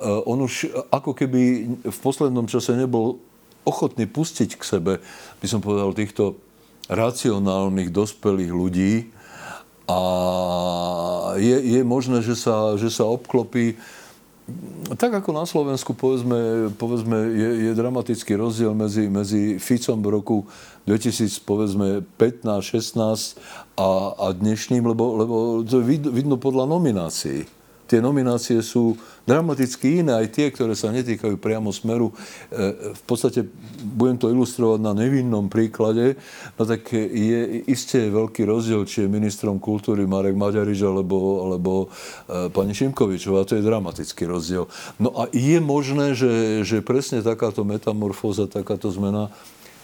e, 0.00 0.06
on 0.24 0.38
už 0.42 0.72
ako 0.90 1.12
keby 1.12 1.42
v 1.84 1.98
poslednom 2.00 2.48
čase 2.48 2.74
nebol 2.74 3.20
ochotní 3.64 4.04
pustiť 4.04 4.56
k 4.56 4.62
sebe, 4.62 4.92
by 5.40 5.46
som 5.48 5.64
povedal, 5.64 5.96
týchto 5.96 6.38
racionálnych, 6.88 7.88
dospelých 7.90 8.52
ľudí. 8.52 8.92
A 9.84 10.00
je, 11.36 11.56
je 11.60 11.80
možné, 11.84 12.24
že 12.24 12.36
sa, 12.36 12.76
že 12.80 12.88
sa 12.88 13.04
obklopí. 13.04 13.76
Tak 15.00 15.24
ako 15.24 15.30
na 15.32 15.48
Slovensku, 15.48 15.96
povedzme, 15.96 16.68
povedzme 16.76 17.16
je, 17.32 17.50
je 17.68 17.72
dramatický 17.72 18.36
rozdiel 18.36 18.76
medzi, 18.76 19.08
medzi 19.08 19.56
Ficom 19.56 20.04
v 20.04 20.20
roku 20.20 20.36
2015, 20.84 21.40
16 22.44 23.40
a, 23.80 23.88
a 24.12 24.26
dnešným, 24.36 24.84
lebo, 24.84 25.04
lebo 25.16 25.34
to 25.64 25.80
vidno, 25.80 26.12
vidno 26.12 26.36
podľa 26.36 26.68
nominácií 26.68 27.63
tie 27.84 28.00
nominácie 28.00 28.64
sú 28.64 28.96
dramaticky 29.24 30.04
iné, 30.04 30.20
aj 30.20 30.28
tie, 30.32 30.46
ktoré 30.52 30.76
sa 30.76 30.92
netýkajú 30.92 31.40
priamo 31.40 31.72
smeru. 31.72 32.12
E, 32.52 32.92
v 32.92 33.02
podstate, 33.08 33.44
budem 33.80 34.20
to 34.20 34.28
ilustrovať 34.28 34.80
na 34.80 34.92
nevinnom 34.92 35.48
príklade, 35.48 36.16
no 36.56 36.62
tak 36.64 36.92
je 36.92 37.64
isté 37.68 38.08
veľký 38.12 38.44
rozdiel, 38.44 38.84
či 38.84 39.04
je 39.04 39.12
ministrom 39.12 39.56
kultúry 39.60 40.04
Marek 40.04 40.36
Maďarič 40.36 40.80
alebo, 40.84 41.44
alebo 41.48 41.72
e, 41.84 42.48
pani 42.52 42.76
Šimkovičová. 42.76 43.48
To 43.48 43.56
je 43.56 43.64
dramatický 43.64 44.28
rozdiel. 44.28 44.68
No 45.00 45.12
a 45.16 45.28
je 45.32 45.58
možné, 45.60 46.12
že, 46.12 46.64
že 46.64 46.84
presne 46.84 47.24
takáto 47.24 47.64
metamorfóza, 47.64 48.48
takáto 48.48 48.92
zmena 48.92 49.32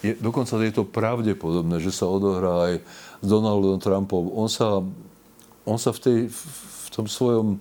je, 0.00 0.16
dokonca 0.16 0.56
je 0.64 0.72
to 0.72 0.88
pravdepodobné, 0.88 1.76
že 1.80 1.92
sa 1.92 2.08
odohrá 2.08 2.72
aj 2.72 2.74
s 3.20 3.26
Donaldom 3.28 3.76
Trumpom. 3.76 4.32
On 4.32 4.48
sa, 4.48 4.80
on 5.68 5.76
sa 5.76 5.92
v, 5.92 6.00
tej, 6.00 6.18
v 6.32 6.88
tom 6.88 7.04
svojom 7.04 7.60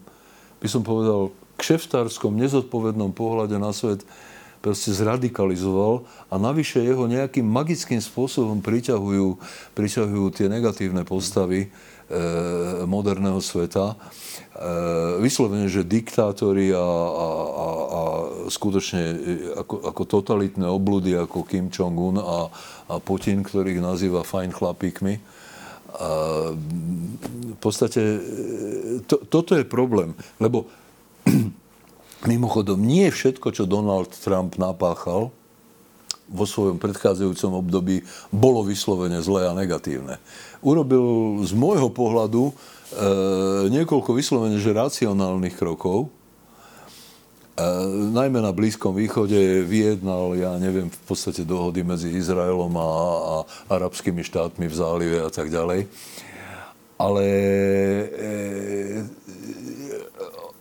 by 0.60 0.68
som 0.68 0.84
povedal, 0.84 1.32
kšeftárskom, 1.60 2.39
nezodpovednom 2.39 3.12
pohľade 3.12 3.60
na 3.60 3.75
svet 3.75 4.04
proste 4.60 4.92
zradikalizoval 4.92 6.04
a 6.28 6.36
navyše 6.36 6.84
jeho 6.84 7.08
nejakým 7.08 7.48
magickým 7.48 8.00
spôsobom 8.00 8.60
priťahujú, 8.60 9.39
priťahujú 9.75 10.25
tie 10.36 10.51
negatívne 10.51 11.08
postavy 11.08 11.68
e, 11.68 11.70
moderného 12.84 13.39
sveta. 13.39 13.96
E, 13.96 14.66
vyslovene, 15.24 15.72
že 15.72 15.88
diktátori 15.88 16.75
a, 16.75 16.84
a, 16.84 17.28
a, 17.39 17.68
a 17.72 18.01
skutočne 18.51 19.04
e, 19.04 19.16
ako, 19.63 19.75
ako 19.96 20.01
totalitné 20.04 20.68
obludy 20.68 21.16
ako 21.16 21.48
Kim 21.48 21.72
Jong-un 21.72 22.20
a, 22.20 22.51
a 22.92 22.96
Putin, 23.00 23.48
ktorých 23.48 23.80
nazýva 23.80 24.28
fajn 24.28 24.51
chlapíkmi, 24.51 25.38
v 27.50 27.58
podstate 27.58 28.01
to, 29.10 29.15
toto 29.27 29.58
je 29.58 29.65
problém, 29.65 30.13
lebo 30.38 30.69
mimochodom 32.31 32.79
nie 32.79 33.08
všetko, 33.10 33.51
čo 33.51 33.69
Donald 33.69 34.12
Trump 34.12 34.55
napáchal 34.60 35.34
vo 36.29 36.46
svojom 36.46 36.77
predchádzajúcom 36.77 37.51
období, 37.58 38.05
bolo 38.29 38.62
vyslovene 38.62 39.17
zlé 39.25 39.50
a 39.50 39.58
negatívne. 39.58 40.22
Urobil 40.62 41.41
z 41.41 41.58
môjho 41.58 41.89
pohľadu 41.89 42.43
e, 42.50 42.53
niekoľko 43.74 44.13
vyslovene 44.13 44.62
že 44.62 44.77
racionálnych 44.77 45.58
krokov, 45.58 46.13
najmä 48.16 48.39
na 48.42 48.56
Blízkom 48.56 48.96
východe 48.96 49.63
vyjednal, 49.68 50.36
ja 50.39 50.56
neviem, 50.56 50.88
v 50.88 51.01
podstate 51.04 51.44
dohody 51.44 51.84
medzi 51.84 52.12
Izraelom 52.16 52.72
a, 52.80 52.89
a 52.89 53.36
arabskými 53.75 54.24
štátmi 54.24 54.66
v 54.68 54.75
zálive 54.75 55.18
a 55.20 55.30
tak 55.32 55.51
ďalej. 55.51 55.92
Ale 57.00 57.25
e, 57.25 58.06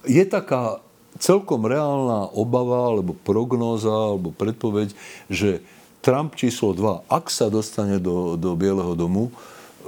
je 0.07 0.25
taká 0.26 0.83
celkom 1.19 1.67
reálna 1.67 2.31
obava, 2.31 2.95
alebo 2.95 3.14
prognóza, 3.14 3.90
alebo 3.90 4.31
predpoveď, 4.31 4.95
že 5.26 5.62
Trump 5.99 6.38
číslo 6.38 6.75
2, 6.75 7.11
ak 7.11 7.26
sa 7.26 7.50
dostane 7.50 7.99
do, 7.99 8.38
do 8.38 8.55
Bieleho 8.55 8.95
domu, 8.95 9.35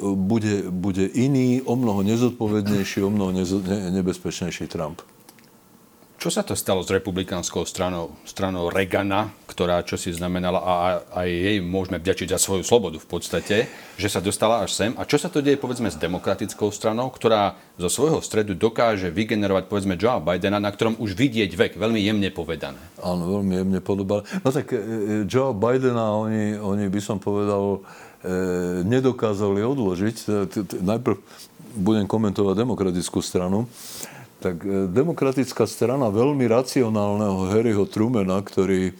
bude, 0.01 0.71
bude 0.71 1.07
iný, 1.13 1.63
o 1.63 1.77
mnoho 1.77 2.03
nezodpovednejší, 2.03 3.03
o 3.03 3.11
mnoho 3.11 3.31
nezo, 3.31 3.63
ne, 3.63 3.91
nebezpečnejší 3.95 4.67
Trump. 4.67 5.03
Čo 6.21 6.29
sa 6.29 6.45
to 6.45 6.53
stalo 6.53 6.85
s 6.85 6.93
republikánskou 6.93 7.65
stranou, 7.65 8.13
stranou 8.29 8.69
Regana, 8.69 9.33
ktorá 9.49 9.81
čo 9.81 9.97
si 9.97 10.13
znamenala 10.13 10.61
a 10.61 10.73
aj 11.17 11.29
jej 11.33 11.57
môžeme 11.65 11.97
vďačiť 11.97 12.29
za 12.29 12.37
svoju 12.37 12.61
slobodu 12.61 13.01
v 13.01 13.09
podstate, 13.09 13.65
že 13.97 14.09
sa 14.13 14.21
dostala 14.21 14.61
až 14.61 14.77
sem. 14.77 14.93
A 15.01 15.09
čo 15.09 15.17
sa 15.17 15.33
to 15.33 15.41
deje 15.41 15.57
povedzme 15.57 15.89
s 15.89 15.97
demokratickou 15.97 16.69
stranou, 16.77 17.09
ktorá 17.09 17.57
zo 17.81 17.89
svojho 17.89 18.21
stredu 18.21 18.53
dokáže 18.53 19.09
vygenerovať 19.09 19.65
povedzme 19.73 19.97
Joe 19.97 20.21
Bidena, 20.21 20.61
na 20.61 20.69
ktorom 20.69 21.01
už 21.01 21.17
vidieť 21.17 21.57
vek, 21.57 21.73
veľmi 21.81 22.05
jemne 22.05 22.29
povedané. 22.29 22.77
Áno, 23.01 23.41
veľmi 23.41 23.65
jemne 23.65 23.81
podobal. 23.81 24.29
No 24.45 24.53
tak 24.53 24.77
e, 24.77 24.77
e, 24.77 24.85
Joe 25.25 25.57
Bidena 25.57 26.21
oni, 26.21 26.61
oni 26.61 26.93
by 26.93 27.01
som 27.01 27.17
povedal, 27.17 27.81
e, 28.21 28.85
nedokázali 28.85 29.65
odložiť. 29.65 30.29
Najprv 30.85 31.17
budem 31.81 32.05
komentovať 32.05 32.61
demokratickú 32.61 33.25
stranu 33.25 33.65
tak 34.41 34.65
e, 34.65 34.89
demokratická 34.89 35.69
strana 35.69 36.09
veľmi 36.09 36.49
racionálneho 36.49 37.53
Harryho 37.53 37.85
Trumana, 37.85 38.41
ktorý, 38.41 38.91
e, 38.91 38.95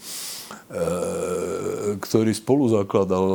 ktorý 1.97 2.33
spolu 2.37 2.69
zakladal 2.69 3.27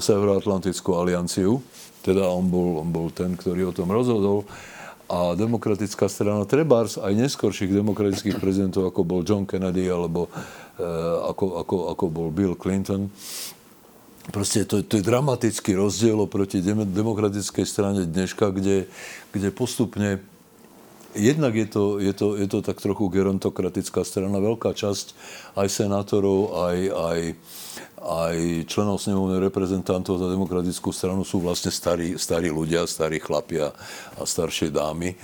Severoatlantickú 0.00 0.96
alianciu, 0.96 1.60
teda 2.00 2.24
on 2.24 2.48
bol, 2.48 2.80
on 2.80 2.88
bol 2.88 3.12
ten, 3.12 3.36
ktorý 3.36 3.70
o 3.70 3.76
tom 3.76 3.92
rozhodol, 3.92 4.48
a 5.10 5.34
demokratická 5.34 6.06
strana 6.06 6.46
Trebars, 6.46 6.94
aj 6.94 7.12
neskorších 7.18 7.74
demokratických 7.74 8.38
prezidentov, 8.38 8.94
ako 8.94 9.02
bol 9.02 9.20
John 9.26 9.42
Kennedy 9.42 9.90
alebo 9.90 10.30
e, 10.30 10.86
ako, 11.28 11.60
ako, 11.66 11.76
ako 11.92 12.04
bol 12.08 12.28
Bill 12.30 12.54
Clinton. 12.54 13.10
Proste 14.30 14.62
to, 14.62 14.86
to 14.86 15.02
je 15.02 15.04
dramatický 15.04 15.74
rozdiel 15.74 16.14
oproti 16.14 16.62
demokratickej 16.62 17.66
strane 17.66 18.06
dneška, 18.06 18.54
kde, 18.54 18.86
kde 19.34 19.48
postupne 19.50 20.22
Jednak 21.14 21.54
je 21.54 21.66
to, 21.66 21.84
je, 21.98 22.12
to, 22.14 22.38
je 22.38 22.46
to 22.46 22.58
tak 22.62 22.78
trochu 22.78 23.10
gerontokratická 23.10 24.06
strana. 24.06 24.38
Veľká 24.38 24.70
časť 24.70 25.18
aj 25.58 25.68
senátorov, 25.68 26.54
aj, 26.54 26.78
aj, 26.86 27.20
aj 27.98 28.36
členov 28.70 29.02
snemovnej 29.02 29.42
reprezentantov 29.42 30.22
za 30.22 30.30
demokratickú 30.30 30.94
stranu 30.94 31.26
sú 31.26 31.42
vlastne 31.42 31.74
starí, 31.74 32.14
starí 32.14 32.54
ľudia, 32.54 32.86
starí 32.86 33.18
chlapia 33.18 33.74
a 34.14 34.22
staršie 34.22 34.70
dámy, 34.70 35.10
e, 35.10 35.16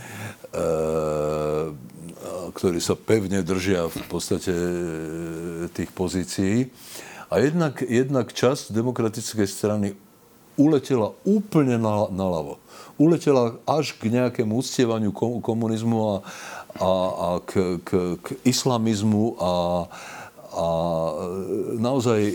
ktorí 2.51 2.79
sa 2.83 2.99
pevne 2.99 3.47
držia 3.47 3.87
v 3.87 4.03
podstate 4.11 4.51
e, 4.51 5.71
tých 5.71 5.95
pozícií. 5.95 6.67
A 7.31 7.39
jednak, 7.39 7.79
jednak 7.87 8.35
časť 8.35 8.75
demokratickej 8.75 9.47
strany 9.47 9.95
uletela 10.59 11.15
úplne 11.23 11.79
na, 11.79 12.11
naľavo. 12.11 12.59
Uletela 12.97 13.61
až 13.69 13.93
k 13.93 14.09
nejakému 14.09 14.57
uctievaniu 14.57 15.13
komunizmu 15.45 15.97
a, 16.01 16.15
a, 16.81 16.91
a 17.13 17.29
k, 17.45 17.77
k, 17.85 18.17
k 18.17 18.27
islamizmu 18.49 19.37
a, 19.37 19.53
a 20.57 20.67
naozaj 21.77 22.21
e, 22.25 22.35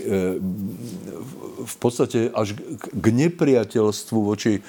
v 1.66 1.76
podstate 1.82 2.30
až 2.30 2.54
k 2.78 3.06
nepriateľstvu 3.10 4.18
voči, 4.22 4.62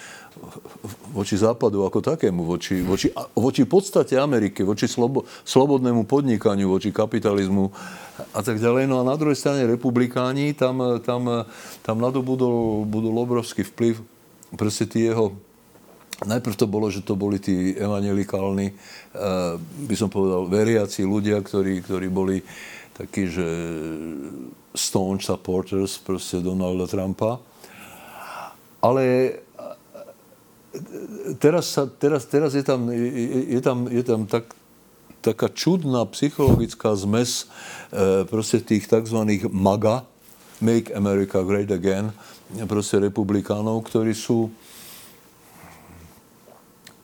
voči 1.14 1.36
západu 1.38 1.86
ako 1.86 2.02
takému, 2.02 2.42
voči, 2.42 2.82
voči, 2.82 3.14
voči 3.38 3.70
podstate 3.70 4.18
Ameriky, 4.18 4.66
voči 4.66 4.90
slobo, 4.90 5.30
slobodnému 5.46 6.10
podnikaniu, 6.10 6.74
voči 6.74 6.90
kapitalizmu 6.90 7.70
a 8.34 8.42
tak 8.42 8.58
ďalej. 8.58 8.90
No 8.90 9.06
a 9.06 9.10
na 9.14 9.14
druhej 9.14 9.38
strane 9.38 9.70
republikáni, 9.70 10.58
tam, 10.58 10.98
tam, 11.06 11.46
tam 11.86 11.96
nadobudol 12.02 12.90
budol 12.90 13.16
obrovský 13.22 13.62
vplyv 13.62 14.02
proste 14.58 14.90
tí 14.90 15.06
jeho 15.06 15.38
Najprv 16.24 16.56
to 16.56 16.68
bolo, 16.72 16.88
že 16.88 17.04
to 17.04 17.20
boli 17.20 17.40
tí 17.40 17.76
evangelikálni, 17.76 18.68
eh, 18.72 18.76
by 19.60 19.96
som 19.96 20.08
povedal, 20.08 20.48
veriaci 20.48 21.04
ľudia, 21.04 21.44
ktorí, 21.44 21.84
ktorí 21.84 22.08
boli 22.08 22.40
takí, 22.96 23.28
že 23.28 23.48
staunch 24.72 25.28
supporters 25.28 26.00
proste 26.00 26.40
Donalda 26.40 26.88
Trumpa. 26.88 27.44
Ale 28.80 29.04
eh, 29.04 29.36
teraz, 31.44 31.76
sa, 31.76 31.92
teraz, 31.92 32.24
teraz 32.32 32.56
je 32.56 32.64
tam, 32.64 32.88
je, 32.88 33.60
je 33.60 33.62
tam, 33.62 33.78
je 33.92 34.04
tam 34.04 34.24
tak, 34.24 34.56
taká 35.24 35.48
čudná 35.48 36.04
psychologická 36.12 36.92
zmes 37.00 37.48
e, 37.96 38.28
proste 38.28 38.60
tých 38.60 38.92
tzv. 38.92 39.24
MAGA, 39.48 40.04
Make 40.60 40.92
America 40.92 41.40
Great 41.48 41.72
Again, 41.72 42.12
proste 42.68 43.00
republikánov, 43.00 43.88
ktorí 43.88 44.12
sú 44.12 44.52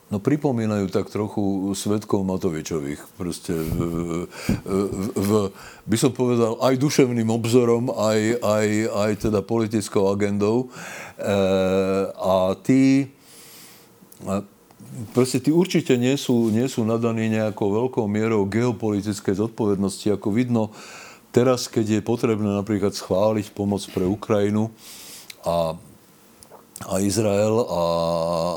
No 0.09 0.17
pripomínajú 0.17 0.89
tak 0.89 1.05
trochu 1.13 1.69
svetkov 1.77 2.25
Matovičových. 2.25 2.97
Proste 3.13 3.53
v, 3.53 3.77
v, 4.65 4.73
v, 5.13 5.29
by 5.85 5.97
som 6.01 6.09
povedal, 6.09 6.57
aj 6.65 6.81
duševným 6.81 7.29
obzorom, 7.29 7.93
aj, 7.93 8.41
aj, 8.41 8.67
aj 8.89 9.11
teda 9.29 9.45
politickou 9.45 10.09
agendou. 10.09 10.73
E, 11.13 11.37
a 12.09 12.57
tí, 12.65 13.13
a 14.25 14.41
proste 15.13 15.37
tí 15.37 15.53
určite 15.53 15.93
nie 15.93 16.17
sú, 16.17 16.49
nie 16.49 16.65
sú 16.65 16.81
nadaní 16.81 17.29
nejakou 17.29 17.69
veľkou 17.69 18.09
mierou 18.09 18.49
geopolitickej 18.49 19.45
zodpovednosti. 19.45 20.09
Ako 20.09 20.33
vidno, 20.33 20.73
teraz, 21.29 21.69
keď 21.69 22.01
je 22.01 22.01
potrebné 22.01 22.49
napríklad 22.49 22.97
schváliť 22.97 23.53
pomoc 23.53 23.85
pre 23.93 24.09
Ukrajinu 24.09 24.73
a 25.45 25.77
a 26.88 27.03
Izrael 27.03 27.59
a, 27.67 27.83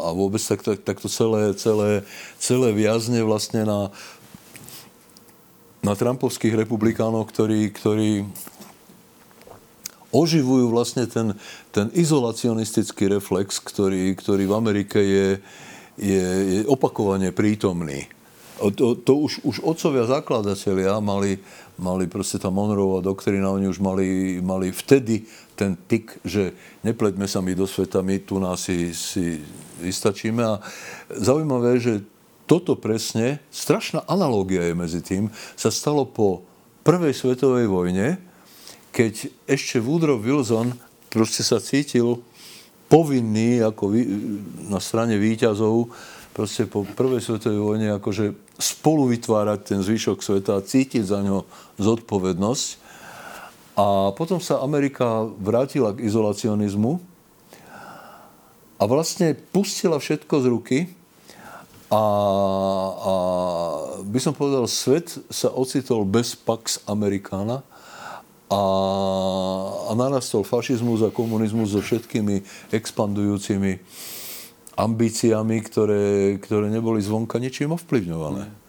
a 0.06 0.08
vôbec 0.14 0.38
tak, 0.38 0.62
tak, 0.62 0.78
tak 0.86 0.96
to 1.02 1.10
celé, 1.10 1.54
celé, 1.58 2.06
celé 2.38 2.70
viazne 2.70 3.18
vlastne 3.26 3.66
na, 3.66 3.90
na 5.82 5.92
Trumpovských 5.98 6.54
republikánov, 6.54 7.26
ktorí, 7.26 7.74
ktorí 7.74 8.22
oživujú 10.14 10.70
vlastne 10.70 11.08
ten, 11.08 11.34
ten 11.74 11.90
izolacionistický 11.90 13.10
reflex, 13.10 13.58
ktorý, 13.58 14.14
ktorý 14.14 14.44
v 14.46 14.54
Amerike 14.54 15.00
je, 15.00 15.28
je, 15.98 16.24
je 16.60 16.60
opakovane 16.68 17.32
prítomný. 17.32 18.06
To, 18.62 18.94
to 18.94 19.12
už, 19.18 19.42
už 19.42 19.56
otcovia 19.66 20.06
zakladatelia 20.06 21.02
mali, 21.02 21.42
mali 21.74 22.06
proste 22.06 22.38
tá 22.38 22.46
Monroeová 22.46 23.02
doktrína, 23.02 23.50
oni 23.50 23.66
už 23.66 23.82
mali, 23.82 24.38
mali 24.38 24.70
vtedy 24.70 25.26
ten 25.54 25.76
tik, 25.76 26.18
že 26.24 26.56
nepleťme 26.82 27.28
sa 27.28 27.44
my 27.44 27.52
do 27.52 27.68
sveta, 27.68 28.04
my 28.04 28.16
tu 28.24 28.40
nás 28.40 28.64
si, 28.64 28.92
si 28.96 29.40
vystačíme. 29.80 30.42
A 30.42 30.54
zaujímavé, 31.12 31.78
že 31.78 32.04
toto 32.48 32.76
presne, 32.76 33.40
strašná 33.54 34.04
analogia 34.10 34.66
je 34.66 34.74
medzi 34.74 35.00
tým, 35.00 35.32
sa 35.56 35.70
stalo 35.72 36.04
po 36.04 36.44
prvej 36.82 37.14
svetovej 37.14 37.70
vojne, 37.70 38.18
keď 38.92 39.32
ešte 39.48 39.80
Woodrow 39.80 40.20
Wilson 40.20 40.76
proste 41.08 41.40
sa 41.40 41.62
cítil 41.62 42.20
povinný 42.92 43.64
ako 43.64 43.88
na 44.68 44.76
strane 44.76 45.16
výťazov 45.16 45.88
proste 46.36 46.68
po 46.68 46.84
prvej 46.84 47.24
svetovej 47.24 47.60
vojne 47.60 47.88
akože 47.96 48.36
spolu 48.60 49.08
vytvárať 49.12 49.60
ten 49.64 49.80
zvyšok 49.80 50.20
sveta 50.20 50.60
a 50.60 50.64
cítiť 50.64 51.04
za 51.04 51.24
ňo 51.24 51.44
zodpovednosť. 51.80 52.81
A 53.72 54.12
potom 54.12 54.36
sa 54.36 54.60
Amerika 54.60 55.24
vrátila 55.40 55.96
k 55.96 56.04
izolacionizmu 56.04 57.00
a 58.76 58.82
vlastne 58.84 59.32
pustila 59.54 59.96
všetko 59.96 60.34
z 60.42 60.46
ruky 60.52 60.78
a, 61.88 62.04
a 62.92 63.12
by 64.04 64.20
som 64.20 64.36
povedal, 64.36 64.68
svet 64.68 65.12
sa 65.32 65.52
ocitol 65.52 66.04
bez 66.04 66.36
Pax 66.36 66.84
Americana 66.84 67.64
a, 68.52 68.62
a 69.88 69.92
narastol 69.96 70.44
fašizmus 70.44 71.00
a 71.04 71.14
komunizmus 71.14 71.72
so 71.72 71.80
všetkými 71.80 72.44
expandujúcimi 72.76 73.80
ambíciami, 74.72 75.56
ktoré, 75.64 76.36
ktoré 76.40 76.72
neboli 76.72 77.04
zvonka 77.04 77.36
ničím 77.36 77.76
ovplyvňované. 77.76 78.61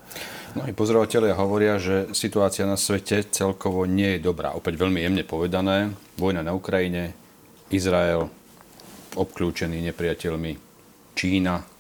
Mnohí 0.53 0.71
pozorovateľia 0.77 1.33
hovoria, 1.33 1.81
že 1.81 2.13
situácia 2.13 2.69
na 2.69 2.77
svete 2.77 3.25
celkovo 3.25 3.89
nie 3.89 4.17
je 4.17 4.19
dobrá. 4.21 4.53
Opäť 4.53 4.77
veľmi 4.77 5.01
jemne 5.01 5.25
povedané. 5.25 5.93
Vojna 6.15 6.45
na 6.45 6.53
Ukrajine, 6.53 7.17
Izrael 7.73 8.29
obklúčený 9.17 9.81
nepriateľmi, 9.89 10.51
Čína 11.13 11.73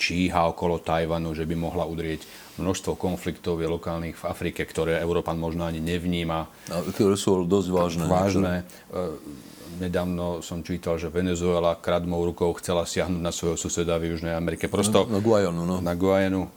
číha 0.00 0.48
okolo 0.48 0.80
Tajvanu, 0.80 1.36
že 1.36 1.44
by 1.44 1.54
mohla 1.60 1.84
udrieť 1.84 2.24
množstvo 2.56 2.96
konfliktov 2.96 3.60
je 3.60 3.68
lokálnych 3.68 4.16
v 4.16 4.24
Afrike, 4.24 4.64
ktoré 4.64 4.96
Európan 4.96 5.36
možno 5.36 5.68
ani 5.68 5.84
nevníma. 5.84 6.48
A 6.72 6.76
ktoré 6.88 7.20
sú 7.20 7.44
dosť 7.44 7.68
vážne. 7.68 8.04
Vážne. 8.08 8.64
Niektoré. 8.64 9.38
Nedávno 9.80 10.44
som 10.44 10.60
čítal, 10.60 11.00
že 11.00 11.08
Venezuela 11.08 11.78
kradmou 11.78 12.20
rukou 12.26 12.52
chcela 12.58 12.84
siahnuť 12.84 13.22
na 13.22 13.32
svojho 13.32 13.56
suseda 13.56 13.96
v 13.96 14.12
Južnej 14.12 14.36
Amerike. 14.36 14.68
Prosto 14.68 15.08
na, 15.08 15.16
na 15.16 15.20
Guajanu, 15.22 15.62
no. 15.64 15.76
Na 15.80 15.94
Guajanu 15.96 16.48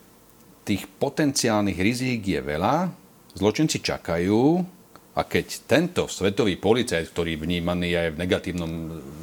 tých 0.63 0.87
potenciálnych 0.87 1.75
rizík 1.75 2.23
je 2.23 2.41
veľa, 2.41 2.89
zločinci 3.35 3.83
čakajú 3.83 4.63
a 5.13 5.21
keď 5.21 5.45
tento 5.69 6.09
svetový 6.09 6.57
policajt, 6.57 7.13
ktorý 7.13 7.37
vnímaný 7.37 7.93
aj 7.93 8.07
v 8.17 8.19
negatívnom 8.25 8.71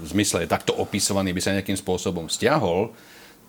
zmysle 0.07 0.46
je 0.46 0.53
takto 0.53 0.76
opisovaný, 0.79 1.35
by 1.35 1.40
sa 1.42 1.57
nejakým 1.57 1.74
spôsobom 1.74 2.31
stiahol, 2.31 2.94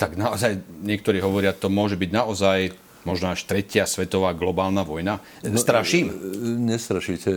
tak 0.01 0.17
naozaj 0.17 0.57
niektorí 0.81 1.21
hovoria, 1.21 1.53
to 1.53 1.69
môže 1.69 1.93
byť 1.93 2.09
naozaj 2.09 2.73
možno 3.05 3.33
až 3.33 3.45
tretia 3.45 3.85
svetová 3.85 4.33
globálna 4.33 4.81
vojna. 4.81 5.21
No, 5.45 5.57
Straším? 5.57 6.13
Nestrašíte. 6.65 7.29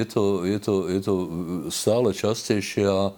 Je 0.00 0.04
to, 0.08 0.44
je 0.44 0.58
to, 0.60 0.74
je 0.88 1.00
to 1.00 1.14
stále 1.72 2.12
častejšia 2.12 3.12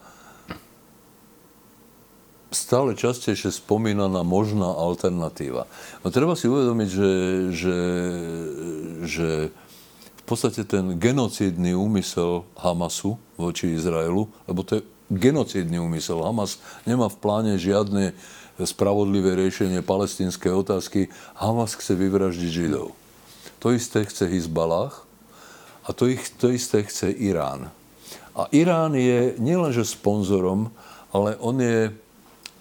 stále 2.52 2.96
častejšie 2.96 3.52
spomínaná 3.52 4.22
možná 4.22 4.68
alternatíva. 4.68 5.68
No 6.04 6.08
treba 6.12 6.36
si 6.36 6.48
uvedomiť, 6.48 6.88
že, 6.88 7.12
že, 7.52 7.78
že 9.04 9.28
v 10.22 10.24
podstate 10.24 10.62
ten 10.62 10.96
genocídny 10.96 11.74
úmysel 11.74 12.46
Hamasu 12.56 13.18
voči 13.34 13.74
Izraelu, 13.74 14.30
lebo 14.46 14.60
to 14.62 14.78
je 14.78 14.86
genocídny 15.12 15.76
úmysel. 15.76 16.24
Hamas 16.24 16.56
nemá 16.88 17.12
v 17.12 17.20
pláne 17.20 17.54
žiadne 17.60 18.16
spravodlivé 18.62 19.36
riešenie 19.36 19.84
palestínskej 19.84 20.52
otázky. 20.52 21.12
Hamas 21.36 21.76
chce 21.76 21.92
vyvraždiť 21.98 22.48
Židov. 22.48 22.96
To 23.60 23.68
isté 23.74 24.06
chce 24.06 24.30
Hizbalách 24.30 25.04
a 25.84 25.90
to, 25.92 26.08
ich, 26.08 26.22
to 26.38 26.50
isté 26.50 26.82
chce 26.86 27.10
Irán. 27.12 27.70
A 28.32 28.48
Irán 28.54 28.96
je 28.96 29.36
nielenže 29.36 29.84
sponzorom, 29.84 30.72
ale 31.12 31.36
on 31.36 31.60
je 31.60 31.92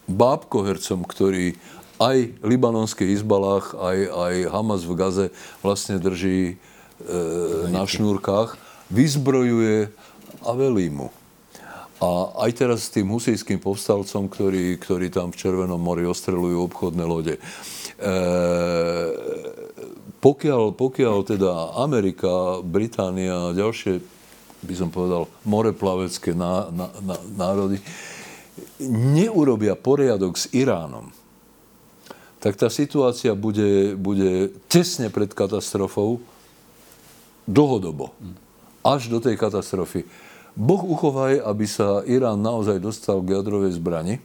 bábkohercom, 0.09 1.05
ktorý 1.05 1.57
aj 2.01 2.17
libanonský 2.41 3.13
Izbalách, 3.13 3.77
aj, 3.77 3.97
aj 4.09 4.33
Hamas 4.49 4.81
v 4.81 4.93
Gaze 4.97 5.27
vlastne 5.61 6.01
drží 6.01 6.39
e, 6.49 6.55
na 7.69 7.85
šnúrkách, 7.85 8.57
vyzbrojuje 8.89 9.93
a 10.41 10.51
velí 10.57 10.89
mu. 10.89 11.13
A 12.01 12.33
aj 12.49 12.51
teraz 12.57 12.89
s 12.89 12.93
tým 12.97 13.13
husijským 13.13 13.61
povstalcom, 13.61 14.25
ktorí, 14.25 14.81
ktorí 14.81 15.13
tam 15.13 15.29
v 15.29 15.37
Červenom 15.37 15.77
mori 15.77 16.01
ostrelujú 16.01 16.65
obchodné 16.65 17.05
lode. 17.05 17.37
E, 17.37 17.41
pokiaľ, 20.17 20.73
pokiaľ 20.73 21.17
teda 21.21 21.77
Amerika, 21.77 22.65
Británia 22.65 23.53
a 23.53 23.57
ďalšie, 23.57 24.01
by 24.65 24.73
som 24.73 24.89
povedal, 24.89 25.29
moreplavecké 25.45 26.33
ná, 26.33 26.73
ná, 26.73 26.89
ná, 27.05 27.17
národy, 27.37 27.77
neurobia 28.89 29.77
poriadok 29.77 30.37
s 30.37 30.49
Iránom, 30.49 31.13
tak 32.41 32.57
tá 32.57 32.73
situácia 32.73 33.37
bude, 33.37 33.93
bude 33.93 34.49
tesne 34.65 35.13
pred 35.13 35.29
katastrofou 35.29 36.25
dlhodobo. 37.45 38.17
Až 38.81 39.13
do 39.13 39.21
tej 39.21 39.37
katastrofy. 39.37 40.09
Boh 40.57 40.81
uchovaj, 40.81 41.37
aby 41.37 41.69
sa 41.69 42.01
Irán 42.03 42.41
naozaj 42.41 42.81
dostal 42.81 43.21
k 43.21 43.37
jadrovej 43.37 43.77
zbrani. 43.77 44.17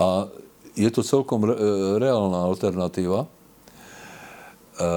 A 0.00 0.32
je 0.72 0.88
to 0.88 1.04
celkom 1.04 1.44
re, 1.44 1.54
reálna 2.00 2.48
alternatíva. 2.48 3.28
E, 4.80 4.88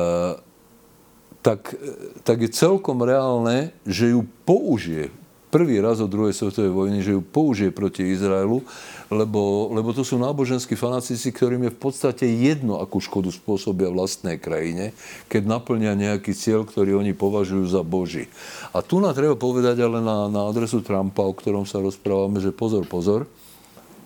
tak, 1.43 1.75
tak 2.23 2.37
je 2.39 2.49
celkom 2.55 3.03
reálne, 3.03 3.75
že 3.83 4.15
ju 4.15 4.23
použije 4.47 5.11
prvý 5.53 5.77
raz 5.77 6.01
od 6.01 6.09
druhej 6.09 6.33
svetovej 6.33 6.73
vojny, 6.73 7.05
že 7.05 7.13
ju 7.13 7.21
použije 7.21 7.69
proti 7.69 8.09
Izraelu, 8.09 8.65
lebo, 9.13 9.69
lebo 9.69 9.93
to 9.93 10.01
sú 10.01 10.17
náboženskí 10.17 10.73
fanatici, 10.73 11.29
ktorým 11.29 11.69
je 11.69 11.75
v 11.77 11.79
podstate 11.79 12.25
jedno, 12.25 12.81
akú 12.81 12.97
škodu 12.97 13.29
spôsobia 13.29 13.93
vlastnej 13.93 14.41
krajine, 14.41 14.97
keď 15.29 15.45
naplnia 15.45 15.93
nejaký 15.93 16.33
cieľ, 16.33 16.65
ktorý 16.65 16.97
oni 16.97 17.13
považujú 17.13 17.69
za 17.69 17.85
Boží. 17.85 18.25
A 18.73 18.81
tu 18.81 18.97
nám 18.97 19.13
treba 19.13 19.37
povedať 19.37 19.77
ale 19.85 20.01
na, 20.01 20.25
na 20.25 20.49
adresu 20.49 20.81
Trumpa, 20.81 21.21
o 21.21 21.37
ktorom 21.37 21.69
sa 21.69 21.77
rozprávame, 21.77 22.41
že 22.41 22.49
pozor, 22.49 22.89
pozor. 22.89 23.29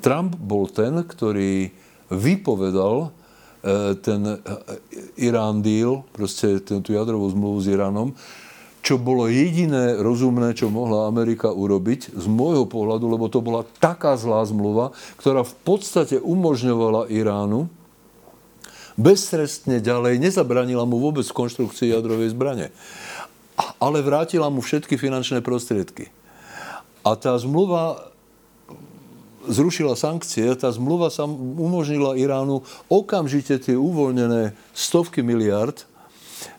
Trump 0.03 0.35
bol 0.35 0.67
ten, 0.67 0.99
ktorý 0.99 1.71
vypovedal 2.11 3.07
e, 3.07 3.95
ten 4.03 4.21
e, 4.27 4.35
Irán 5.15 5.63
deal, 5.63 6.03
proste 6.11 6.59
tú 6.59 6.91
jadrovú 6.91 7.31
zmluvu 7.31 7.57
s 7.63 7.71
Iránom, 7.71 8.11
čo 8.87 8.95
bolo 8.95 9.27
jediné 9.27 9.99
rozumné, 9.99 10.55
čo 10.55 10.71
mohla 10.71 11.11
Amerika 11.11 11.51
urobiť 11.51 12.15
z 12.15 12.25
môjho 12.31 12.63
pohľadu, 12.63 13.03
lebo 13.11 13.27
to 13.27 13.43
bola 13.43 13.67
taká 13.83 14.15
zlá 14.15 14.39
zmluva, 14.47 14.95
ktorá 15.19 15.43
v 15.43 15.55
podstate 15.67 16.23
umožňovala 16.23 17.11
Iránu 17.11 17.67
beztrestne 18.95 19.83
ďalej, 19.83 20.23
nezabranila 20.23 20.87
mu 20.87 21.03
vôbec 21.03 21.27
konštrukcii 21.27 21.91
jadrovej 21.91 22.31
zbrane, 22.31 22.71
ale 23.75 23.99
vrátila 23.99 24.47
mu 24.47 24.63
všetky 24.63 24.95
finančné 24.95 25.43
prostriedky. 25.43 26.07
A 27.03 27.19
tá 27.19 27.35
zmluva 27.35 28.07
zrušila 29.51 29.99
sankcie, 29.99 30.47
tá 30.55 30.71
zmluva 30.71 31.11
sa 31.11 31.27
umožnila 31.59 32.15
Iránu 32.15 32.63
okamžite 32.87 33.59
tie 33.59 33.75
uvoľnené 33.75 34.55
stovky 34.71 35.19
miliard 35.27 35.83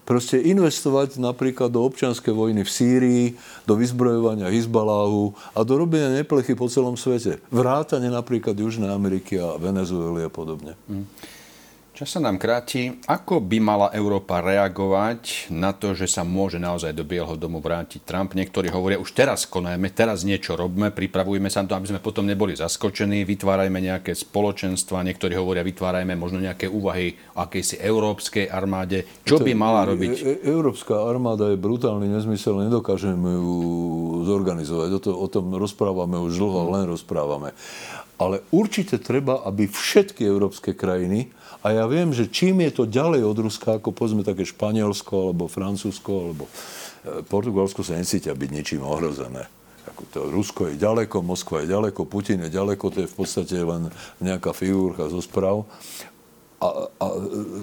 proste 0.08 0.40
investovať 0.40 1.20
napríklad 1.20 1.68
do 1.68 1.84
občianskej 1.84 2.32
vojny 2.32 2.64
v 2.64 2.70
Sýrii, 2.70 3.24
do 3.68 3.76
vyzbrojovania 3.76 4.48
Hizbaláhu 4.48 5.36
a 5.52 5.60
do 5.62 5.74
robenia 5.76 6.08
neplechy 6.12 6.56
po 6.56 6.66
celom 6.72 6.96
svete. 6.96 7.38
Vrátane 7.52 8.08
napríklad 8.08 8.56
Južnej 8.56 8.88
Ameriky 8.88 9.36
a 9.36 9.60
Venezuely 9.60 10.24
a 10.24 10.30
podobne. 10.32 10.74
Mm. 10.88 11.04
Čas 11.98 12.14
sa 12.14 12.22
nám 12.22 12.38
kráti. 12.38 12.94
Ako 13.10 13.42
by 13.42 13.58
mala 13.58 13.90
Európa 13.90 14.38
reagovať 14.38 15.50
na 15.50 15.74
to, 15.74 15.98
že 15.98 16.06
sa 16.06 16.22
môže 16.22 16.54
naozaj 16.54 16.94
do 16.94 17.02
Bieleho 17.02 17.34
domu 17.34 17.58
vrátiť 17.58 18.06
Trump? 18.06 18.38
Niektorí 18.38 18.70
hovoria, 18.70 19.02
už 19.02 19.18
teraz 19.18 19.50
konajme, 19.50 19.90
teraz 19.90 20.22
niečo 20.22 20.54
robme, 20.54 20.94
pripravujme 20.94 21.50
sa 21.50 21.66
na 21.66 21.74
to, 21.74 21.74
aby 21.74 21.90
sme 21.90 21.98
potom 21.98 22.22
neboli 22.22 22.54
zaskočení, 22.54 23.26
vytvárajme 23.26 23.82
nejaké 23.82 24.14
spoločenstva. 24.14 25.02
Niektorí 25.10 25.34
hovoria, 25.34 25.66
vytvárajme 25.66 26.14
možno 26.14 26.38
nejaké 26.38 26.70
úvahy 26.70 27.18
o 27.34 27.42
akejsi 27.42 27.82
európskej 27.82 28.46
armáde. 28.46 29.02
Čo 29.26 29.42
by 29.42 29.58
mala 29.58 29.90
robiť? 29.90 30.22
E, 30.22 30.46
e, 30.46 30.54
Európska 30.54 31.02
armáda 31.02 31.50
je 31.50 31.58
brutálny 31.58 32.06
nezmysel, 32.06 32.62
nedokážeme 32.62 33.42
ju 33.42 33.58
zorganizovať. 34.22 34.88
O, 34.94 35.00
to, 35.02 35.10
o 35.18 35.26
tom 35.26 35.50
rozprávame 35.58 36.14
už 36.14 36.38
dlho, 36.38 36.78
len 36.78 36.86
rozprávame. 36.86 37.58
Ale 38.22 38.46
určite 38.54 39.02
treba, 39.02 39.42
aby 39.42 39.66
všetky 39.66 40.22
európske 40.22 40.78
krajiny 40.78 41.34
a 41.58 41.74
ja 41.74 41.84
viem, 41.90 42.14
že 42.14 42.30
čím 42.30 42.62
je 42.62 42.70
to 42.70 42.84
ďalej 42.86 43.26
od 43.26 43.38
Ruska, 43.42 43.82
ako 43.82 43.90
povedzme 43.90 44.22
také 44.22 44.46
Španielsko, 44.46 45.30
alebo 45.30 45.50
Francúzsko, 45.50 46.12
alebo 46.30 46.44
e, 46.46 46.52
Portugalsko 47.26 47.82
sa 47.82 47.98
necítia 47.98 48.30
byť 48.30 48.50
ničím 48.54 48.82
ohrozené. 48.86 49.50
Ako 49.90 50.02
to 50.12 50.20
Rusko 50.30 50.70
je 50.70 50.78
ďaleko, 50.78 51.24
Moskva 51.24 51.66
je 51.66 51.74
ďaleko, 51.74 52.06
Putin 52.06 52.46
je 52.46 52.54
ďaleko, 52.54 52.84
to 52.94 52.98
je 53.02 53.10
v 53.10 53.16
podstate 53.16 53.56
len 53.58 53.90
nejaká 54.22 54.54
figurka 54.54 55.10
zo 55.10 55.18
správ. 55.18 55.66
A, 56.62 56.90
a 57.02 57.06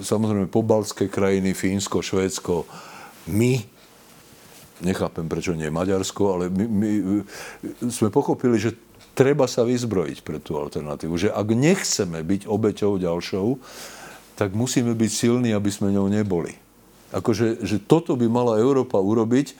samozrejme 0.04 0.52
pobaltské 0.52 1.08
krajiny, 1.08 1.56
Fínsko, 1.56 2.04
Švédsko, 2.04 2.68
my, 3.32 3.64
nechápem 4.84 5.28
prečo 5.32 5.56
nie 5.56 5.72
Maďarsko, 5.72 6.24
ale 6.36 6.44
my, 6.52 6.66
my 6.68 6.92
sme 7.88 8.12
pochopili, 8.12 8.60
že 8.60 8.76
treba 9.16 9.48
sa 9.48 9.64
vyzbrojiť 9.64 10.22
pre 10.22 10.38
tú 10.44 10.60
alternatívu. 10.60 11.16
Že 11.16 11.30
ak 11.32 11.48
nechceme 11.56 12.20
byť 12.22 12.42
obeťou 12.46 13.00
ďalšou, 13.00 13.48
tak 14.36 14.52
musíme 14.52 14.92
byť 14.92 15.12
silní, 15.12 15.50
aby 15.56 15.72
sme 15.72 15.96
ňou 15.96 16.12
neboli. 16.12 16.60
Akože 17.16 17.64
že 17.64 17.80
toto 17.80 18.20
by 18.20 18.28
mala 18.28 18.60
Európa 18.60 19.00
urobiť 19.00 19.56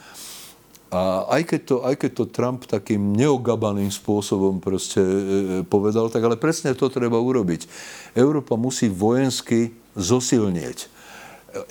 a 0.92 1.26
aj 1.40 1.42
keď, 1.50 1.62
to, 1.64 1.76
aj 1.82 1.96
keď 1.98 2.12
to 2.12 2.26
Trump 2.30 2.60
takým 2.68 3.16
neogabaným 3.16 3.90
spôsobom 3.90 4.60
proste 4.60 5.02
e, 5.02 5.08
e 5.08 5.18
povedal, 5.66 6.12
tak 6.12 6.22
ale 6.22 6.36
presne 6.36 6.76
to 6.76 6.92
treba 6.92 7.18
urobiť. 7.18 7.68
Európa 8.14 8.60
musí 8.60 8.92
vojensky 8.92 9.74
zosilnieť 9.96 10.95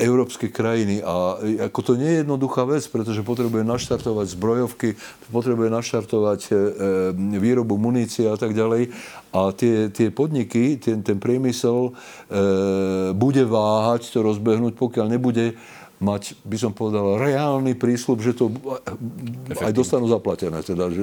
európske 0.00 0.48
krajiny. 0.48 1.04
A 1.04 1.36
ako 1.68 1.80
to 1.80 1.92
nie 2.00 2.08
je 2.08 2.20
jednoduchá 2.24 2.64
vec, 2.64 2.84
pretože 2.88 3.26
potrebuje 3.26 3.62
naštartovať 3.66 4.26
zbrojovky, 4.32 4.88
potrebuje 5.28 5.68
naštartovať 5.68 6.40
e, 6.48 6.52
e, 6.52 6.58
výrobu 7.38 7.76
munície 7.76 8.24
a 8.28 8.36
tak 8.40 8.56
ďalej. 8.56 8.90
A 9.34 9.50
tie, 9.52 9.90
tie 9.92 10.08
podniky, 10.08 10.80
ten, 10.80 11.04
ten 11.04 11.20
priemysel 11.20 11.90
e, 11.90 11.92
bude 13.12 13.44
váhať 13.44 14.14
to 14.14 14.24
rozbehnúť, 14.24 14.78
pokiaľ 14.78 15.06
nebude 15.12 15.58
mať, 16.02 16.36
by 16.44 16.56
som 16.58 16.72
povedal, 16.74 17.16
reálny 17.16 17.78
prísľub, 17.78 18.18
že 18.20 18.36
to 18.36 18.50
aj 19.56 19.72
dostanú 19.72 20.10
zaplatené. 20.10 20.60
Teda, 20.60 20.90
že, 20.92 21.02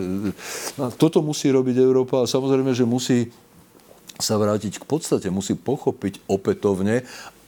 toto 0.97 1.25
musí 1.25 1.49
robiť 1.49 1.81
Európa 1.81 2.21
a 2.21 2.29
samozrejme, 2.29 2.75
že 2.75 2.85
musí 2.85 3.31
sa 4.21 4.37
vrátiť 4.37 4.77
k 4.77 4.85
podstate, 4.85 5.33
musí 5.33 5.57
pochopiť 5.57 6.29
opätovne 6.29 7.01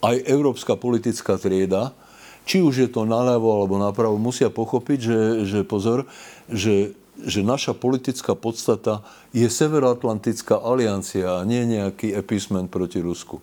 aj 0.03 0.27
európska 0.27 0.75
politická 0.75 1.39
trieda, 1.39 1.95
či 2.43 2.59
už 2.59 2.75
je 2.75 2.89
to 2.91 3.07
naľavo 3.07 3.47
alebo 3.47 3.79
napravo, 3.79 4.19
musia 4.19 4.51
pochopiť, 4.51 4.99
že, 4.99 5.19
že 5.47 5.59
pozor, 5.63 6.03
že, 6.51 6.91
že 7.23 7.39
naša 7.39 7.71
politická 7.71 8.35
podstata 8.35 8.99
je 9.31 9.47
Severoatlantická 9.47 10.59
aliancia 10.59 11.39
a 11.39 11.47
nie 11.47 11.63
nejaký 11.63 12.11
episment 12.11 12.67
proti 12.67 12.99
Rusku. 12.99 13.39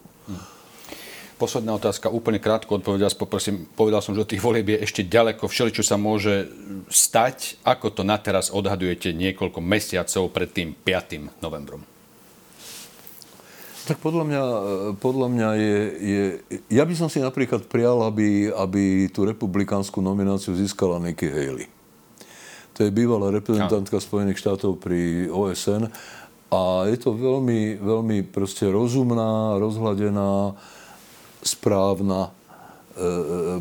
Posledná 1.40 1.72
otázka, 1.72 2.12
úplne 2.12 2.36
krátko 2.36 2.76
odpovedal, 2.76 3.08
poprosím, 3.16 3.64
povedal 3.72 4.04
som, 4.04 4.12
že 4.12 4.28
tých 4.28 4.44
volieb 4.44 4.76
je 4.76 4.84
ešte 4.84 5.08
ďaleko, 5.08 5.48
všeličo 5.48 5.80
sa 5.80 5.96
môže 5.96 6.52
stať. 6.92 7.56
Ako 7.64 7.96
to 7.96 8.04
na 8.04 8.20
teraz 8.20 8.52
odhadujete 8.52 9.16
niekoľko 9.16 9.64
mesiacov 9.64 10.28
pred 10.36 10.52
tým 10.52 10.76
5. 10.76 11.40
novembrom? 11.40 11.89
Tak 13.90 13.98
podľa 14.06 14.22
mňa, 14.22 14.42
podľa 15.02 15.28
mňa 15.34 15.48
je, 15.58 15.76
je... 15.98 16.22
Ja 16.70 16.86
by 16.86 16.94
som 16.94 17.10
si 17.10 17.18
napríklad 17.18 17.66
prijal, 17.66 17.98
aby, 18.06 18.46
aby 18.54 19.10
tú 19.10 19.26
republikánsku 19.26 19.98
nomináciu 19.98 20.54
získala 20.54 21.02
Nikki 21.02 21.26
Haley. 21.26 21.66
To 22.78 22.86
je 22.86 22.94
bývalá 22.94 23.34
reprezentantka 23.34 23.98
ja. 23.98 24.06
Spojených 24.06 24.38
štátov 24.38 24.78
pri 24.78 25.26
OSN 25.26 25.90
a 26.54 26.86
je 26.86 27.02
to 27.02 27.18
veľmi, 27.18 27.82
veľmi 27.82 28.30
proste 28.30 28.70
rozumná, 28.70 29.58
rozhľadená, 29.58 30.54
správna 31.42 32.30
e, 32.30 32.30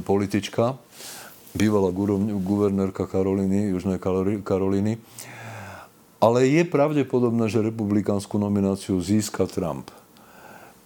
politička, 0.06 0.78
bývalá 1.58 1.90
guvernérka 2.38 3.10
Karoliny, 3.10 3.74
Južnej 3.74 3.98
Karoliny. 4.46 5.02
Ale 6.22 6.46
je 6.46 6.70
pravdepodobné, 6.70 7.50
že 7.50 7.66
republikánsku 7.66 8.38
nomináciu 8.38 9.02
získa 9.02 9.50
Trump 9.50 9.90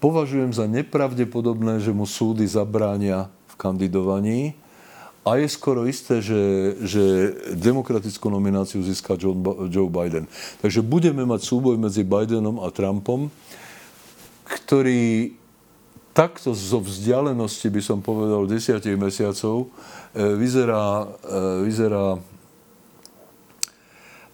považujem 0.03 0.51
za 0.51 0.67
nepravdepodobné, 0.67 1.79
že 1.79 1.95
mu 1.95 2.03
súdy 2.03 2.43
zabránia 2.43 3.31
v 3.47 3.53
kandidovaní 3.55 4.59
a 5.23 5.39
je 5.39 5.47
skoro 5.47 5.87
isté, 5.87 6.19
že, 6.19 6.75
že 6.83 7.03
demokratickú 7.55 8.27
nomináciu 8.27 8.83
získa 8.83 9.15
Joe 9.71 9.87
Biden. 9.87 10.27
Takže 10.59 10.83
budeme 10.83 11.23
mať 11.23 11.47
súboj 11.47 11.79
medzi 11.79 12.03
Bidenom 12.03 12.59
a 12.59 12.67
Trumpom, 12.67 13.31
ktorý 14.43 15.39
takto 16.11 16.51
zo 16.51 16.83
vzdialenosti, 16.83 17.71
by 17.71 17.79
som 17.81 18.03
povedal, 18.03 18.43
desiatich 18.43 18.99
mesiacov, 18.99 19.71
e, 20.11 20.35
vyzerá, 20.35 21.07
e, 21.23 21.33
vyzerá 21.63 22.19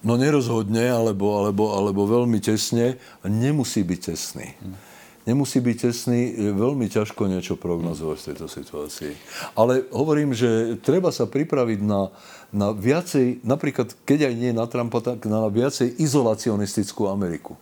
no 0.02 0.14
nerozhodne, 0.18 0.90
alebo, 0.90 1.38
alebo, 1.38 1.70
alebo 1.70 2.10
veľmi 2.10 2.42
tesne 2.42 2.98
a 3.22 3.30
nemusí 3.30 3.86
byť 3.86 4.00
tesný. 4.10 4.50
Hmm 4.58 4.89
nemusí 5.30 5.62
byť 5.62 5.76
tesný, 5.86 6.20
veľmi 6.58 6.90
ťažko 6.90 7.30
niečo 7.30 7.54
prognozovať 7.54 8.16
v 8.18 8.26
tejto 8.34 8.46
situácii. 8.50 9.12
Ale 9.54 9.86
hovorím, 9.94 10.34
že 10.34 10.74
treba 10.82 11.14
sa 11.14 11.30
pripraviť 11.30 11.80
na, 11.86 12.10
na 12.50 12.74
viacej, 12.74 13.46
napríklad 13.46 13.94
keď 14.02 14.26
aj 14.26 14.34
nie 14.34 14.50
na 14.50 14.66
Trumpa, 14.66 14.98
tak 14.98 15.22
na 15.30 15.46
viacej 15.46 16.02
izolacionistickú 16.02 17.06
Ameriku. 17.06 17.54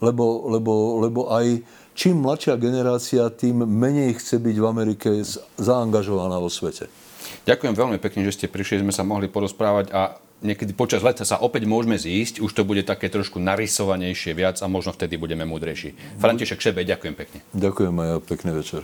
Lebo, 0.00 0.48
lebo, 0.48 1.04
lebo 1.04 1.20
aj 1.28 1.60
čím 1.92 2.24
mladšia 2.24 2.56
generácia, 2.56 3.28
tým 3.28 3.68
menej 3.68 4.16
chce 4.16 4.40
byť 4.40 4.56
v 4.56 4.64
Amerike 4.64 5.10
zaangažovaná 5.60 6.40
vo 6.40 6.48
svete. 6.48 6.88
Ďakujem 7.44 7.76
veľmi 7.76 7.98
pekne, 8.00 8.24
že 8.24 8.40
ste 8.40 8.46
prišli, 8.48 8.80
sme 8.80 8.96
sa 8.96 9.04
mohli 9.04 9.28
porozprávať 9.28 9.92
a 9.92 10.16
niekedy 10.40 10.72
počas 10.72 11.04
leta 11.04 11.24
sa 11.24 11.40
opäť 11.40 11.68
môžeme 11.68 11.96
zísť, 11.96 12.40
už 12.40 12.52
to 12.52 12.62
bude 12.64 12.84
také 12.84 13.08
trošku 13.12 13.40
narysovanejšie 13.40 14.32
viac 14.36 14.56
a 14.60 14.66
možno 14.66 14.92
vtedy 14.92 15.20
budeme 15.20 15.44
múdrejší. 15.44 16.20
František 16.20 16.60
Šebe, 16.60 16.84
ďakujem 16.84 17.14
pekne. 17.16 17.38
Ďakujem 17.52 17.94
aj 17.96 18.10
pekný 18.26 18.50
večer. 18.56 18.82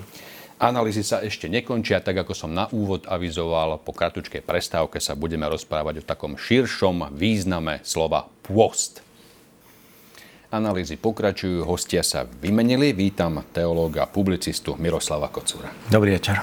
Analýzy 0.57 1.05
sa 1.05 1.21
ešte 1.21 1.53
nekončia, 1.53 2.01
tak 2.01 2.17
ako 2.17 2.33
som 2.33 2.49
na 2.49 2.65
úvod 2.73 3.05
avizoval, 3.05 3.77
po 3.85 3.93
kratučkej 3.93 4.41
prestávke 4.41 4.97
sa 5.05 5.13
budeme 5.13 5.45
rozprávať 5.45 6.01
o 6.01 6.07
takom 6.09 6.41
širšom 6.41 7.13
význame 7.13 7.85
slova 7.85 8.25
pôst. 8.41 9.05
Analýzy 10.49 10.97
pokračujú, 10.97 11.61
hostia 11.69 12.01
sa 12.01 12.25
vymenili. 12.25 12.97
Vítam 12.97 13.45
teológa 13.53 14.07
a 14.07 14.09
publicistu 14.09 14.81
Miroslava 14.81 15.29
Kocúra. 15.29 15.69
Dobrý 15.93 16.17
večer. 16.17 16.41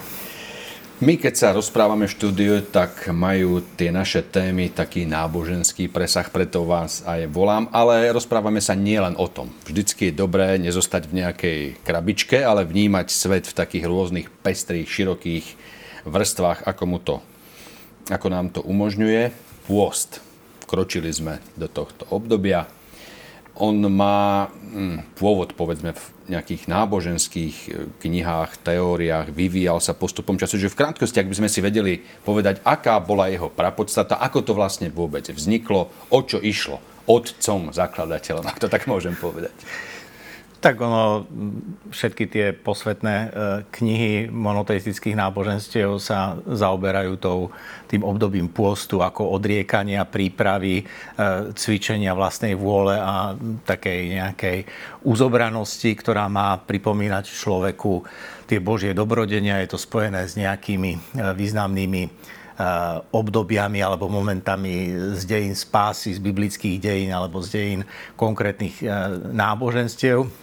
My, 1.04 1.20
keď 1.20 1.36
sa 1.36 1.52
rozprávame 1.52 2.08
v 2.08 2.16
štúdiu, 2.16 2.64
tak 2.64 3.12
majú 3.12 3.60
tie 3.76 3.92
naše 3.92 4.24
témy 4.24 4.72
taký 4.72 5.04
náboženský 5.04 5.92
presah, 5.92 6.24
preto 6.32 6.64
vás 6.64 7.04
aj 7.04 7.28
volám, 7.28 7.68
ale 7.76 8.08
rozprávame 8.16 8.64
sa 8.64 8.72
nielen 8.72 9.20
o 9.20 9.28
tom. 9.28 9.52
Vždycky 9.68 10.08
je 10.08 10.20
dobré 10.24 10.56
nezostať 10.64 11.12
v 11.12 11.18
nejakej 11.20 11.60
krabičke, 11.84 12.40
ale 12.40 12.64
vnímať 12.64 13.12
svet 13.12 13.52
v 13.52 13.52
takých 13.52 13.84
rôznych 13.84 14.32
pestrých, 14.32 14.88
širokých 14.88 15.46
vrstvách, 16.08 16.64
ako, 16.72 16.84
mu 16.88 17.04
to, 17.04 17.20
ako 18.08 18.28
nám 18.32 18.56
to 18.56 18.64
umožňuje. 18.64 19.36
Pôst. 19.68 20.24
Kročili 20.64 21.12
sme 21.12 21.44
do 21.60 21.68
tohto 21.68 22.08
obdobia 22.16 22.64
on 23.58 23.78
má 23.86 24.50
hm, 24.50 25.14
pôvod, 25.14 25.54
povedzme, 25.54 25.94
v 25.94 26.04
nejakých 26.34 26.66
náboženských 26.66 27.56
e, 27.70 27.70
knihách, 28.02 28.66
teóriách, 28.66 29.30
vyvíjal 29.30 29.78
sa 29.78 29.94
postupom 29.94 30.40
času, 30.40 30.58
že 30.58 30.72
v 30.74 30.80
krátkosti, 30.80 31.22
ak 31.22 31.30
by 31.30 31.38
sme 31.38 31.50
si 31.52 31.60
vedeli 31.62 32.02
povedať, 32.26 32.66
aká 32.66 32.98
bola 32.98 33.30
jeho 33.30 33.54
prapodstata, 33.54 34.18
ako 34.18 34.42
to 34.42 34.54
vlastne 34.58 34.90
vôbec 34.90 35.30
vzniklo, 35.30 35.94
o 36.10 36.20
čo 36.26 36.42
išlo 36.42 36.82
otcom 37.06 37.76
zakladateľom, 37.76 38.48
ak 38.48 38.64
to 38.64 38.72
tak 38.72 38.88
môžem 38.88 39.14
povedať. 39.14 39.54
Tak 40.64 40.80
ono, 40.80 41.28
všetky 41.92 42.24
tie 42.32 42.56
posvetné 42.56 43.16
e, 43.20 43.28
knihy 43.68 44.32
monoteistických 44.32 45.12
náboženstiev 45.12 46.00
sa 46.00 46.40
zaoberajú 46.40 47.20
tou, 47.20 47.52
tým 47.92 48.00
obdobím 48.00 48.48
pôstu 48.48 49.04
ako 49.04 49.36
odriekania, 49.36 50.08
prípravy, 50.08 50.80
e, 50.80 50.84
cvičenia 51.52 52.16
vlastnej 52.16 52.56
vôle 52.56 52.96
a 52.96 53.36
takej 53.68 54.24
nejakej 54.24 54.58
uzobranosti, 55.04 56.00
ktorá 56.00 56.32
má 56.32 56.56
pripomínať 56.64 57.28
človeku 57.28 58.08
tie 58.48 58.64
Božie 58.64 58.96
dobrodenia. 58.96 59.60
Je 59.68 59.76
to 59.76 59.76
spojené 59.76 60.32
s 60.32 60.40
nejakými 60.40 60.92
e, 60.96 61.00
významnými 61.36 62.32
obdobiami 63.10 63.82
alebo 63.82 64.06
momentami 64.14 64.94
z 65.18 65.26
dejín 65.26 65.58
spásy, 65.58 66.14
z 66.14 66.22
biblických 66.22 66.78
dejín 66.78 67.10
alebo 67.10 67.42
z 67.42 67.50
dejín 67.50 67.82
konkrétnych 68.14 68.78
náboženstiev 69.34 70.43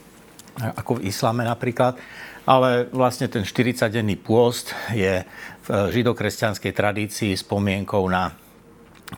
ako 0.59 0.99
v 0.99 1.11
islame 1.11 1.47
napríklad. 1.47 2.01
Ale 2.49 2.89
vlastne 2.91 3.29
ten 3.29 3.45
40-denný 3.45 4.17
pôst 4.19 4.75
je 4.91 5.23
v 5.65 5.69
židokresťanskej 5.69 6.73
tradícii 6.73 7.33
spomienkou 7.37 8.03
na 8.11 8.35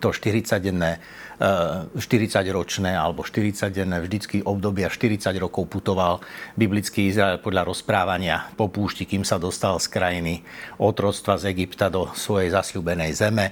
to 0.00 0.10
40-denné 0.10 1.00
40-ročné 1.42 2.90
eh, 2.94 2.98
alebo 2.98 3.26
40-denné 3.26 3.98
vždycky 4.04 4.46
obdobia 4.46 4.86
40 4.86 5.34
rokov 5.42 5.66
putoval 5.66 6.22
biblický 6.54 7.10
Izrael 7.10 7.42
podľa 7.42 7.66
rozprávania 7.66 8.52
po 8.54 8.70
púšti, 8.70 9.08
kým 9.08 9.26
sa 9.26 9.42
dostal 9.42 9.82
z 9.82 9.90
krajiny 9.90 10.34
otroctva 10.78 11.40
z 11.42 11.50
Egypta 11.50 11.90
do 11.90 12.06
svojej 12.14 12.54
zasľubenej 12.54 13.10
zeme. 13.16 13.46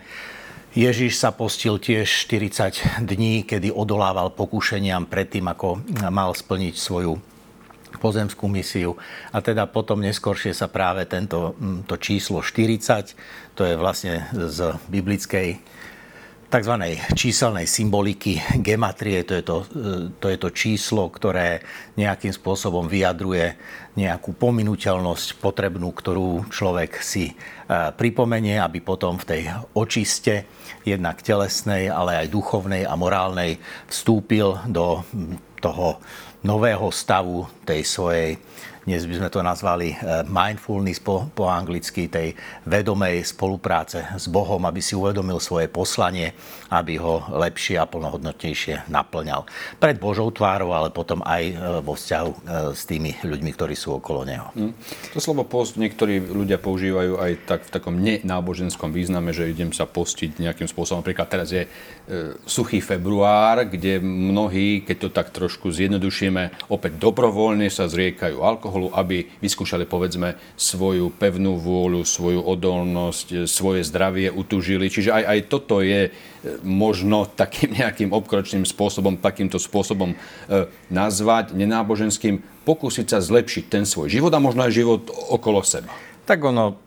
Ježiš 0.71 1.19
sa 1.19 1.35
postil 1.35 1.83
tiež 1.83 2.07
40 2.31 3.03
dní, 3.03 3.43
kedy 3.43 3.75
odolával 3.75 4.31
pokušeniam 4.31 5.11
predtým, 5.11 5.51
ako 5.51 5.83
mal 6.15 6.31
splniť 6.31 6.75
svoju 6.79 7.30
pozemskú 8.01 8.49
misiu. 8.49 8.97
A 9.31 9.45
teda 9.45 9.69
potom 9.69 10.01
neskôršie 10.01 10.57
sa 10.57 10.73
práve 10.73 11.05
tento 11.05 11.53
to 11.85 12.01
číslo 12.01 12.41
40, 12.41 13.13
to 13.53 13.63
je 13.69 13.77
vlastne 13.77 14.25
z 14.33 14.73
biblickej 14.89 15.61
tzv. 16.51 16.75
číselnej 17.15 17.71
symboliky 17.71 18.43
gematrie, 18.59 19.23
to 19.23 19.39
je 19.39 19.45
to, 19.47 19.57
to 20.19 20.27
je 20.27 20.39
to 20.39 20.49
číslo, 20.51 21.07
ktoré 21.07 21.63
nejakým 21.95 22.35
spôsobom 22.35 22.91
vyjadruje 22.91 23.55
nejakú 23.95 24.35
pominuteľnosť 24.35 25.39
potrebnú, 25.39 25.95
ktorú 25.95 26.51
človek 26.51 26.99
si 26.99 27.31
e, 27.31 27.35
pripomenie, 27.95 28.59
aby 28.59 28.83
potom 28.83 29.15
v 29.19 29.29
tej 29.31 29.43
očiste 29.79 30.51
jednak 30.83 31.23
telesnej, 31.23 31.87
ale 31.87 32.27
aj 32.27 32.35
duchovnej 32.35 32.83
a 32.83 32.99
morálnej 32.99 33.63
vstúpil 33.87 34.59
do 34.67 35.07
toho 35.63 36.03
nového 36.43 36.89
stavu 36.89 37.45
tej 37.69 37.85
svojej 37.85 38.31
dnes 38.89 39.05
by 39.05 39.15
sme 39.21 39.29
to 39.29 39.41
nazvali 39.45 39.93
eh, 39.93 40.25
mindfulness 40.25 41.05
po, 41.05 41.29
po 41.37 41.53
anglicky, 41.53 42.09
tej 42.09 42.33
vedomej 42.65 43.29
spolupráce 43.29 44.17
s 44.17 44.25
Bohom, 44.33 44.65
aby 44.65 44.81
si 44.81 44.97
uvedomil 44.97 45.37
svoje 45.37 45.69
poslanie, 45.69 46.33
aby 46.73 46.97
ho 46.97 47.21
lepšie 47.29 47.77
a 47.77 47.85
plnohodnotnejšie 47.85 48.89
naplňal. 48.89 49.45
Pred 49.77 49.97
Božou 50.01 50.33
tvárou, 50.33 50.73
ale 50.73 50.89
potom 50.89 51.21
aj 51.21 51.43
eh, 51.45 51.55
vo 51.85 51.93
vzťahu 51.93 52.31
eh, 52.33 52.41
s 52.73 52.83
tými 52.89 53.21
ľuďmi, 53.21 53.51
ktorí 53.53 53.77
sú 53.77 54.01
okolo 54.01 54.25
neho. 54.25 54.49
Mm. 54.57 54.73
To 55.13 55.19
slovo 55.21 55.45
post 55.45 55.77
niektorí 55.77 56.23
ľudia 56.25 56.57
používajú 56.57 57.21
aj 57.21 57.33
tak 57.45 57.61
v 57.69 57.71
takom 57.71 57.95
nenáboženskom 58.01 58.97
význame, 58.97 59.37
že 59.37 59.53
idem 59.53 59.77
sa 59.77 59.85
postiť 59.85 60.41
nejakým 60.41 60.69
spôsobom. 60.71 61.05
Napríklad 61.05 61.29
teraz 61.29 61.53
je 61.53 61.67
e, 61.67 61.69
suchý 62.47 62.79
február, 62.81 63.67
kde 63.67 63.99
mnohí, 64.03 64.87
keď 64.87 64.97
to 64.97 65.09
tak 65.11 65.35
trošku 65.35 65.71
zjednodušíme, 65.71 66.71
opäť 66.71 66.93
dobrovoľne 66.97 67.67
sa 67.69 67.91
zriekajú 67.91 68.41
alkohol 68.41 68.70
alkoholu, 68.71 68.95
aby 68.95 69.27
vyskúšali 69.43 69.83
povedzme 69.91 70.39
svoju 70.55 71.11
pevnú 71.19 71.59
vôľu, 71.59 72.07
svoju 72.07 72.39
odolnosť, 72.47 73.27
e, 73.35 73.37
svoje 73.51 73.83
zdravie 73.83 74.31
utužili. 74.31 74.87
Čiže 74.87 75.11
aj, 75.11 75.25
aj 75.27 75.41
toto 75.51 75.83
je 75.83 76.07
e, 76.07 76.11
možno 76.63 77.27
takým 77.27 77.75
nejakým 77.83 78.15
obkročným 78.15 78.63
spôsobom, 78.63 79.19
takýmto 79.19 79.59
spôsobom 79.59 80.15
e, 80.15 80.17
nazvať 80.87 81.59
nenáboženským, 81.59 82.39
pokúsiť 82.63 83.11
sa 83.11 83.19
zlepšiť 83.19 83.67
ten 83.67 83.83
svoj 83.83 84.07
život 84.07 84.31
a 84.31 84.39
možno 84.39 84.63
aj 84.63 84.73
život 84.79 85.03
okolo 85.11 85.67
seba. 85.67 85.91
Tak 86.31 86.39
ono, 86.47 86.79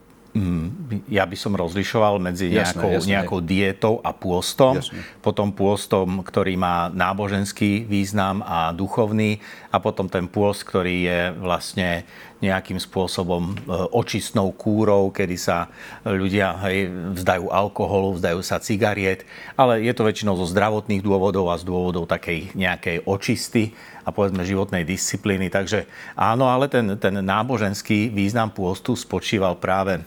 ja 1.14 1.30
by 1.30 1.38
som 1.38 1.54
rozlišoval 1.54 2.18
medzi 2.18 2.50
nejakou, 2.50 2.90
jasné, 2.90 2.98
jasné. 2.98 3.12
nejakou 3.14 3.40
dietou 3.46 4.02
a 4.02 4.10
pôstom. 4.18 4.82
Jasné. 4.82 5.06
Potom 5.22 5.54
pôstom, 5.54 6.26
ktorý 6.26 6.58
má 6.58 6.90
náboženský 6.90 7.86
význam 7.86 8.42
a 8.42 8.74
duchovný. 8.74 9.38
A 9.70 9.78
potom 9.78 10.10
ten 10.10 10.26
pôst, 10.26 10.66
ktorý 10.66 10.96
je 11.06 11.20
vlastne 11.38 12.02
nejakým 12.42 12.82
spôsobom 12.82 13.54
e, 13.54 13.56
očistnou 13.94 14.52
kúrou, 14.58 15.14
kedy 15.14 15.38
sa 15.38 15.72
ľudia 16.04 16.58
hej, 16.66 16.92
vzdajú 17.14 17.54
alkoholu, 17.54 18.18
vzdajú 18.18 18.42
sa 18.42 18.58
cigariet. 18.58 19.24
Ale 19.54 19.86
je 19.86 19.94
to 19.94 20.04
väčšinou 20.04 20.34
zo 20.36 20.50
zdravotných 20.50 21.06
dôvodov 21.06 21.54
a 21.54 21.62
z 21.62 21.64
dôvodov 21.64 22.10
takej 22.10 22.58
nejakej 22.58 23.06
očisty 23.06 23.78
a 24.02 24.10
povedzme 24.10 24.44
životnej 24.44 24.84
disciplíny. 24.84 25.48
Takže 25.48 25.88
áno, 26.18 26.50
ale 26.50 26.68
ten, 26.68 26.98
ten 27.00 27.22
náboženský 27.22 28.12
význam 28.12 28.52
pôstu 28.52 28.98
spočíval 28.98 29.62
práve 29.62 30.04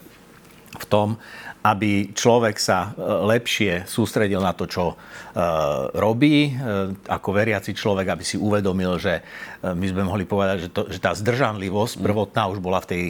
v 0.77 0.85
tom, 0.89 1.09
aby 1.67 2.15
človek 2.15 2.55
sa 2.55 2.95
e, 2.95 3.03
lepšie 3.03 3.83
sústredil 3.89 4.39
na 4.39 4.55
to, 4.55 4.69
čo 4.69 4.93
e, 4.93 4.95
robí, 5.99 6.47
e, 6.47 6.51
ako 7.11 7.29
veriaci 7.35 7.75
človek, 7.75 8.07
aby 8.07 8.23
si 8.23 8.39
uvedomil, 8.39 8.95
že 9.01 9.19
my 9.65 9.83
sme 9.89 10.05
mohli 10.05 10.23
povedať, 10.23 10.57
že, 10.63 10.69
to, 10.71 10.81
že 10.87 11.01
tá 11.01 11.11
zdržanlivosť 11.11 11.97
mm. 11.97 12.03
prvotná 12.05 12.43
už 12.47 12.61
bola 12.61 12.79
v 12.85 12.89
tej 12.93 13.03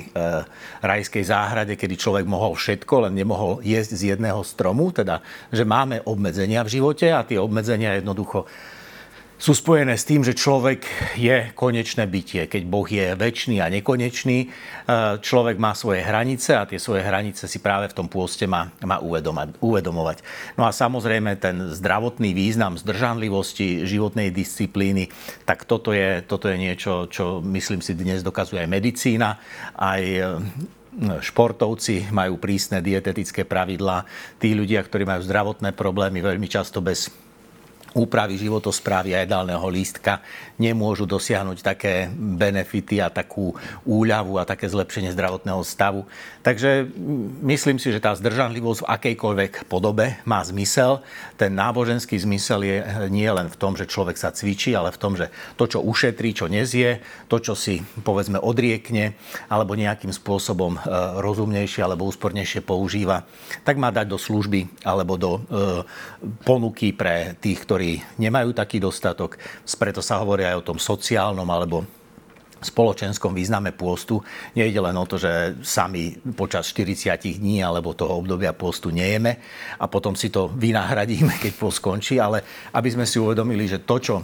rajskej 0.79 1.27
záhrade, 1.27 1.75
kedy 1.75 1.99
človek 1.99 2.25
mohol 2.25 2.55
všetko, 2.55 3.09
len 3.09 3.13
nemohol 3.19 3.59
jesť 3.61 3.99
z 3.99 4.03
jedného 4.15 4.41
stromu, 4.47 4.89
teda, 4.95 5.19
že 5.51 5.67
máme 5.67 6.01
obmedzenia 6.07 6.63
v 6.63 6.79
živote 6.79 7.11
a 7.11 7.27
tie 7.27 7.37
obmedzenia 7.37 7.99
jednoducho 7.99 8.47
sú 9.37 9.53
spojené 9.53 9.93
s 9.93 10.05
tým, 10.09 10.25
že 10.25 10.33
človek 10.33 10.81
je 11.13 11.53
konečné 11.53 12.09
bytie. 12.09 12.49
Keď 12.49 12.63
Boh 12.65 12.89
je 12.89 13.13
väčší 13.13 13.61
a 13.61 13.69
nekonečný, 13.69 14.37
e, 14.43 14.47
človek 15.21 15.61
má 15.61 15.77
svoje 15.77 16.01
hranice 16.01 16.57
a 16.57 16.65
tie 16.65 16.81
svoje 16.81 17.05
hranice 17.05 17.45
si 17.45 17.61
práve 17.61 17.85
v 17.93 17.97
tom 18.01 18.09
pôste 18.09 18.49
má, 18.49 18.73
má 18.81 18.97
uvedomovať. 19.61 20.25
No 20.57 20.65
a 20.65 20.73
samozrejme 20.73 21.37
ten 21.37 21.69
zdravotný 21.69 22.33
význam 22.33 22.81
zdržanlivosti, 22.81 23.85
životnej 23.85 24.33
disciplíny, 24.33 25.13
tak 25.45 25.69
toto 25.69 25.93
je, 25.93 26.25
toto 26.25 26.49
je 26.49 26.57
niečo, 26.57 27.05
čo 27.05 27.37
myslím 27.45 27.85
si 27.85 27.93
dnes 27.93 28.25
dokazuje 28.25 28.65
aj 28.65 28.73
medicína, 28.73 29.37
aj 29.77 30.01
e, 30.01 30.21
športovci 31.21 32.09
majú 32.09 32.41
prísne 32.41 32.81
dietetické 32.81 33.45
pravidlá. 33.45 34.01
Tí 34.41 34.57
ľudia, 34.57 34.81
ktorí 34.81 35.05
majú 35.05 35.21
zdravotné 35.21 35.77
problémy, 35.77 36.25
veľmi 36.25 36.49
často 36.49 36.81
bez 36.81 37.26
úpravy 37.97 38.37
životosprávy 38.37 39.17
a 39.17 39.25
jedálneho 39.25 39.65
lístka 39.73 40.21
nemôžu 40.61 41.09
dosiahnuť 41.09 41.65
také 41.65 42.07
benefity 42.13 43.01
a 43.01 43.09
takú 43.09 43.57
úľavu 43.81 44.37
a 44.37 44.45
také 44.45 44.69
zlepšenie 44.69 45.09
zdravotného 45.17 45.61
stavu. 45.65 46.05
Takže 46.45 46.85
myslím 47.41 47.81
si, 47.81 47.89
že 47.89 47.99
tá 47.99 48.13
zdržanlivosť 48.13 48.85
v 48.85 48.89
akejkoľvek 48.93 49.51
podobe 49.65 50.21
má 50.29 50.45
zmysel. 50.45 51.01
Ten 51.35 51.57
náboženský 51.57 52.21
zmysel 52.21 52.61
je 52.63 52.77
nie 53.09 53.27
len 53.27 53.49
v 53.49 53.59
tom, 53.59 53.73
že 53.73 53.89
človek 53.89 54.15
sa 54.15 54.29
cvičí, 54.29 54.77
ale 54.77 54.93
v 54.93 55.01
tom, 55.01 55.17
že 55.17 55.33
to, 55.57 55.65
čo 55.65 55.81
ušetrí, 55.81 56.37
čo 56.37 56.45
nezie, 56.45 57.01
to, 57.25 57.41
čo 57.41 57.57
si 57.57 57.81
povedzme 58.05 58.37
odriekne, 58.37 59.17
alebo 59.49 59.73
nejakým 59.73 60.13
spôsobom 60.13 60.77
e, 60.77 60.79
rozumnejšie 61.19 61.81
alebo 61.81 62.07
úspornejšie 62.07 62.61
používa, 62.61 63.25
tak 63.65 63.81
má 63.81 63.89
dať 63.89 64.05
do 64.07 64.17
služby 64.21 64.85
alebo 64.85 65.17
do 65.17 65.31
e, 65.37 65.39
ponuky 66.43 66.93
pre 66.93 67.35
tých, 67.39 67.63
ktorí 67.63 67.86
ktorí 67.87 68.19
nemajú 68.19 68.51
taký 68.51 68.83
dostatok. 68.83 69.39
Preto 69.63 70.03
sa 70.03 70.19
hovorí 70.19 70.43
aj 70.43 70.59
o 70.59 70.67
tom 70.73 70.75
sociálnom 70.75 71.47
alebo 71.47 71.87
spoločenskom 72.59 73.31
význame 73.31 73.71
pôstu. 73.71 74.19
Nejde 74.51 74.83
len 74.83 74.97
o 74.99 75.07
to, 75.07 75.15
že 75.15 75.55
sami 75.63 76.19
počas 76.35 76.67
40 76.75 77.15
dní 77.39 77.63
alebo 77.63 77.95
toho 77.95 78.19
obdobia 78.19 78.51
pôstu 78.51 78.91
nejeme 78.91 79.39
a 79.79 79.87
potom 79.87 80.19
si 80.19 80.27
to 80.27 80.51
vynahradíme, 80.51 81.31
keď 81.39 81.53
pôst 81.55 81.79
skončí, 81.79 82.19
ale 82.19 82.43
aby 82.75 82.89
sme 82.91 83.07
si 83.07 83.23
uvedomili, 83.23 83.71
že 83.71 83.79
to, 83.87 83.95
čo 84.03 84.15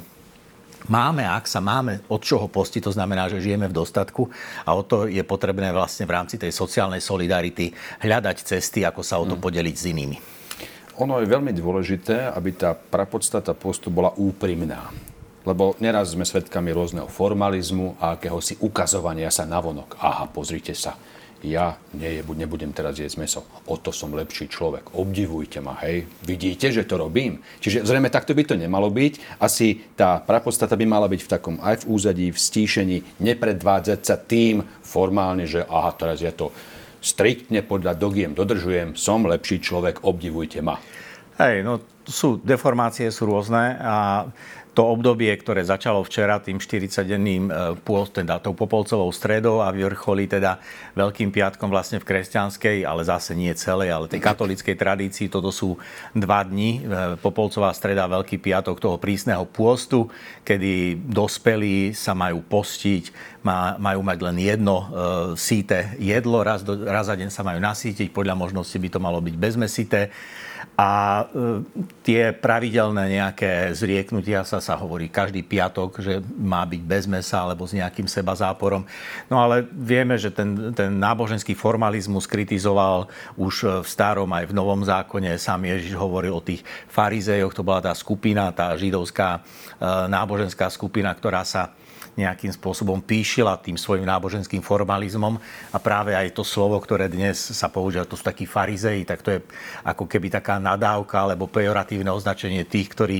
máme, 0.91 1.23
ak 1.23 1.47
sa 1.47 1.63
máme 1.63 2.03
od 2.11 2.19
čoho 2.19 2.51
postiť, 2.51 2.83
to 2.83 2.91
znamená, 2.91 3.31
že 3.31 3.39
žijeme 3.39 3.71
v 3.71 3.77
dostatku 3.79 4.27
a 4.67 4.75
o 4.75 4.83
to 4.83 5.07
je 5.07 5.23
potrebné 5.23 5.71
vlastne 5.71 6.03
v 6.03 6.19
rámci 6.19 6.35
tej 6.35 6.51
sociálnej 6.51 6.99
solidarity 6.99 7.71
hľadať 8.03 8.37
cesty, 8.43 8.83
ako 8.83 9.05
sa 9.05 9.23
o 9.23 9.29
to 9.29 9.39
mm. 9.39 9.43
podeliť 9.45 9.75
s 9.77 9.87
inými 9.87 10.32
ono 10.97 11.21
je 11.21 11.27
veľmi 11.27 11.53
dôležité, 11.55 12.29
aby 12.33 12.53
tá 12.53 12.77
prapodstata 12.77 13.57
postu 13.57 13.89
bola 13.89 14.13
úprimná. 14.13 14.93
Lebo 15.43 15.75
neraz 15.83 16.15
sme 16.15 16.23
svedkami 16.23 16.71
rôzneho 16.71 17.11
formalizmu 17.11 17.99
a 17.99 18.15
akéhosi 18.15 18.55
ukazovania 18.63 19.27
sa 19.27 19.43
navonok. 19.43 19.99
Aha, 19.99 20.31
pozrite 20.31 20.71
sa, 20.71 20.95
ja 21.43 21.75
nie, 21.91 22.23
nebudem 22.23 22.71
teraz 22.71 22.95
jesť 22.95 23.19
meso. 23.19 23.43
O 23.67 23.75
to 23.75 23.91
som 23.91 24.15
lepší 24.15 24.47
človek. 24.47 24.95
Obdivujte 24.95 25.59
ma, 25.59 25.75
hej. 25.83 26.07
Vidíte, 26.23 26.71
že 26.71 26.87
to 26.87 26.95
robím? 26.95 27.43
Čiže 27.59 27.83
zrejme 27.83 28.07
takto 28.07 28.31
by 28.31 28.47
to 28.47 28.55
nemalo 28.55 28.87
byť. 28.87 29.43
Asi 29.43 29.83
tá 29.99 30.23
prapodstata 30.23 30.79
by 30.79 30.87
mala 30.87 31.11
byť 31.11 31.21
v 31.27 31.31
takom 31.35 31.55
aj 31.59 31.83
v 31.83 31.87
úzadí, 31.91 32.27
v 32.31 32.39
stíšení, 32.39 32.97
nepredvádzať 33.19 33.99
sa 33.99 34.15
tým 34.15 34.63
formálne, 34.79 35.43
že 35.43 35.67
aha, 35.67 35.91
teraz 35.99 36.23
ja 36.23 36.31
to 36.31 36.55
striktne 37.03 37.59
podľa 37.59 37.99
dogiem 37.99 38.31
dodržujem, 38.31 38.95
som 38.95 39.27
lepší 39.27 39.59
človek, 39.59 40.07
obdivujte 40.07 40.63
ma. 40.63 40.79
Hej, 41.35 41.67
no 41.67 41.83
sú, 42.07 42.39
deformácie 42.39 43.11
sú 43.11 43.27
rôzne 43.27 43.75
a 43.75 44.27
to 44.73 44.89
obdobie, 44.89 45.29
ktoré 45.37 45.61
začalo 45.61 46.01
včera 46.01 46.41
tým 46.41 46.57
40-denným 46.57 47.49
e, 47.49 48.09
teda 48.09 48.41
tou 48.41 48.57
popolcovou 48.57 49.13
stredou 49.13 49.61
a 49.61 49.69
vyvrcholí 49.69 50.25
teda 50.25 50.57
Veľkým 50.97 51.29
piatkom 51.33 51.69
vlastne 51.69 52.01
v 52.01 52.05
kresťanskej, 52.05 52.85
ale 52.85 53.01
zase 53.05 53.37
nie 53.37 53.53
celej, 53.53 53.89
ale 53.93 54.09
tej 54.09 54.21
katolickej 54.21 54.77
tradícii. 54.77 55.29
Toto 55.29 55.53
sú 55.53 55.77
dva 56.17 56.41
dni, 56.41 56.81
e, 56.81 57.17
popolcová 57.21 57.69
streda, 57.73 58.09
Veľký 58.09 58.41
piatok 58.41 58.81
toho 58.81 58.97
prísneho 58.97 59.45
pôstu, 59.45 60.09
kedy 60.41 61.01
dospelí 61.05 61.93
sa 61.93 62.17
majú 62.17 62.41
postiť, 62.41 63.35
majú 63.77 64.01
mať 64.01 64.19
len 64.25 64.37
jedno 64.41 64.75
e, 64.77 64.85
síte 65.37 65.93
jedlo, 66.01 66.41
raz, 66.41 66.65
do, 66.65 66.81
raz 66.81 67.07
za 67.07 67.15
deň 67.15 67.29
sa 67.29 67.45
majú 67.45 67.61
nasítiť, 67.61 68.09
podľa 68.09 68.33
možnosti 68.33 68.73
by 68.73 68.89
to 68.89 68.99
malo 68.99 69.21
byť 69.21 69.35
bezmesité. 69.37 70.09
A 70.73 71.21
e, 71.29 71.61
tie 72.01 72.33
pravidelné 72.33 73.21
nejaké 73.21 73.69
zrieknutia 73.77 74.41
sa 74.41 74.57
sa 74.57 74.73
hovorí 74.73 75.05
každý 75.05 75.45
piatok, 75.45 76.01
že 76.01 76.17
má 76.33 76.65
byť 76.65 76.81
bez 76.81 77.05
mesa 77.05 77.45
alebo 77.45 77.69
s 77.69 77.77
nejakým 77.77 78.09
seba 78.09 78.33
záporom. 78.33 78.81
No 79.29 79.37
ale 79.37 79.69
vieme, 79.69 80.17
že 80.17 80.33
ten, 80.33 80.73
ten 80.73 80.89
náboženský 80.97 81.53
formalizmus 81.53 82.25
kritizoval 82.25 83.05
už 83.37 83.85
v 83.85 83.87
starom 83.87 84.29
aj 84.33 84.49
v 84.49 84.57
novom 84.57 84.81
zákone. 84.81 85.37
Sám 85.37 85.61
Ježiš 85.69 85.93
hovoril 85.93 86.33
o 86.33 86.41
tých 86.41 86.65
farizejoch, 86.89 87.53
to 87.53 87.61
bola 87.61 87.85
tá 87.85 87.93
skupina, 87.93 88.49
tá 88.49 88.73
židovská 88.73 89.29
e, 89.37 89.41
náboženská 90.09 90.73
skupina, 90.73 91.13
ktorá 91.13 91.45
sa 91.45 91.69
nejakým 92.13 92.53
spôsobom 92.53 93.01
píšila 93.01 93.57
tým 93.57 93.77
svojim 93.77 94.05
náboženským 94.05 94.61
formalizmom. 94.61 95.37
A 95.73 95.77
práve 95.81 96.13
aj 96.13 96.33
to 96.37 96.45
slovo, 96.45 96.77
ktoré 96.77 97.09
dnes 97.09 97.37
sa 97.37 97.69
používa, 97.69 98.05
to 98.05 98.17
sú 98.17 98.23
takí 98.25 98.45
farizeji, 98.45 99.05
tak 99.07 99.25
to 99.25 99.29
je 99.35 99.39
ako 99.87 100.05
keby 100.05 100.29
taká 100.29 100.61
nadávka 100.61 101.25
alebo 101.25 101.49
pejoratívne 101.49 102.13
označenie 102.13 102.65
tých, 102.67 102.87
ktorí 102.93 103.19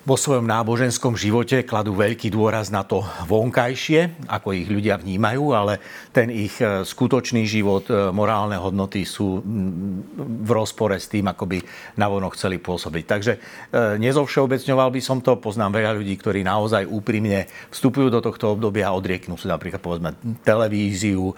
vo 0.00 0.16
svojom 0.16 0.48
náboženskom 0.48 1.12
živote 1.12 1.60
kladú 1.68 1.92
veľký 1.92 2.32
dôraz 2.32 2.72
na 2.72 2.80
to 2.88 3.04
vonkajšie, 3.28 4.24
ako 4.32 4.56
ich 4.56 4.64
ľudia 4.64 4.96
vnímajú, 4.96 5.44
ale 5.52 5.76
ten 6.08 6.32
ich 6.32 6.56
e, 6.56 6.88
skutočný 6.88 7.44
život, 7.44 7.84
e, 7.92 8.08
morálne 8.08 8.56
hodnoty 8.56 9.04
sú 9.04 9.44
v 10.16 10.50
rozpore 10.50 10.96
s 10.96 11.12
tým, 11.12 11.28
ako 11.28 11.44
by 11.44 11.58
navonok 12.00 12.32
chceli 12.32 12.56
pôsobiť. 12.56 13.04
Takže 13.04 13.32
e, 13.36 13.38
nezovšeobecňoval 14.00 14.88
by 14.88 15.00
som 15.04 15.20
to, 15.20 15.36
poznám 15.36 15.76
veľa 15.76 15.92
ľudí, 16.00 16.16
ktorí 16.16 16.40
naozaj 16.48 16.88
úprimne 16.88 17.44
vstupujú 17.68 18.08
do 18.08 18.24
tohto 18.24 18.56
obdobia 18.56 18.88
a 18.88 18.96
odrieknú 18.96 19.36
si 19.36 19.52
napríklad 19.52 19.84
povedzme 19.84 20.16
televíziu, 20.40 21.32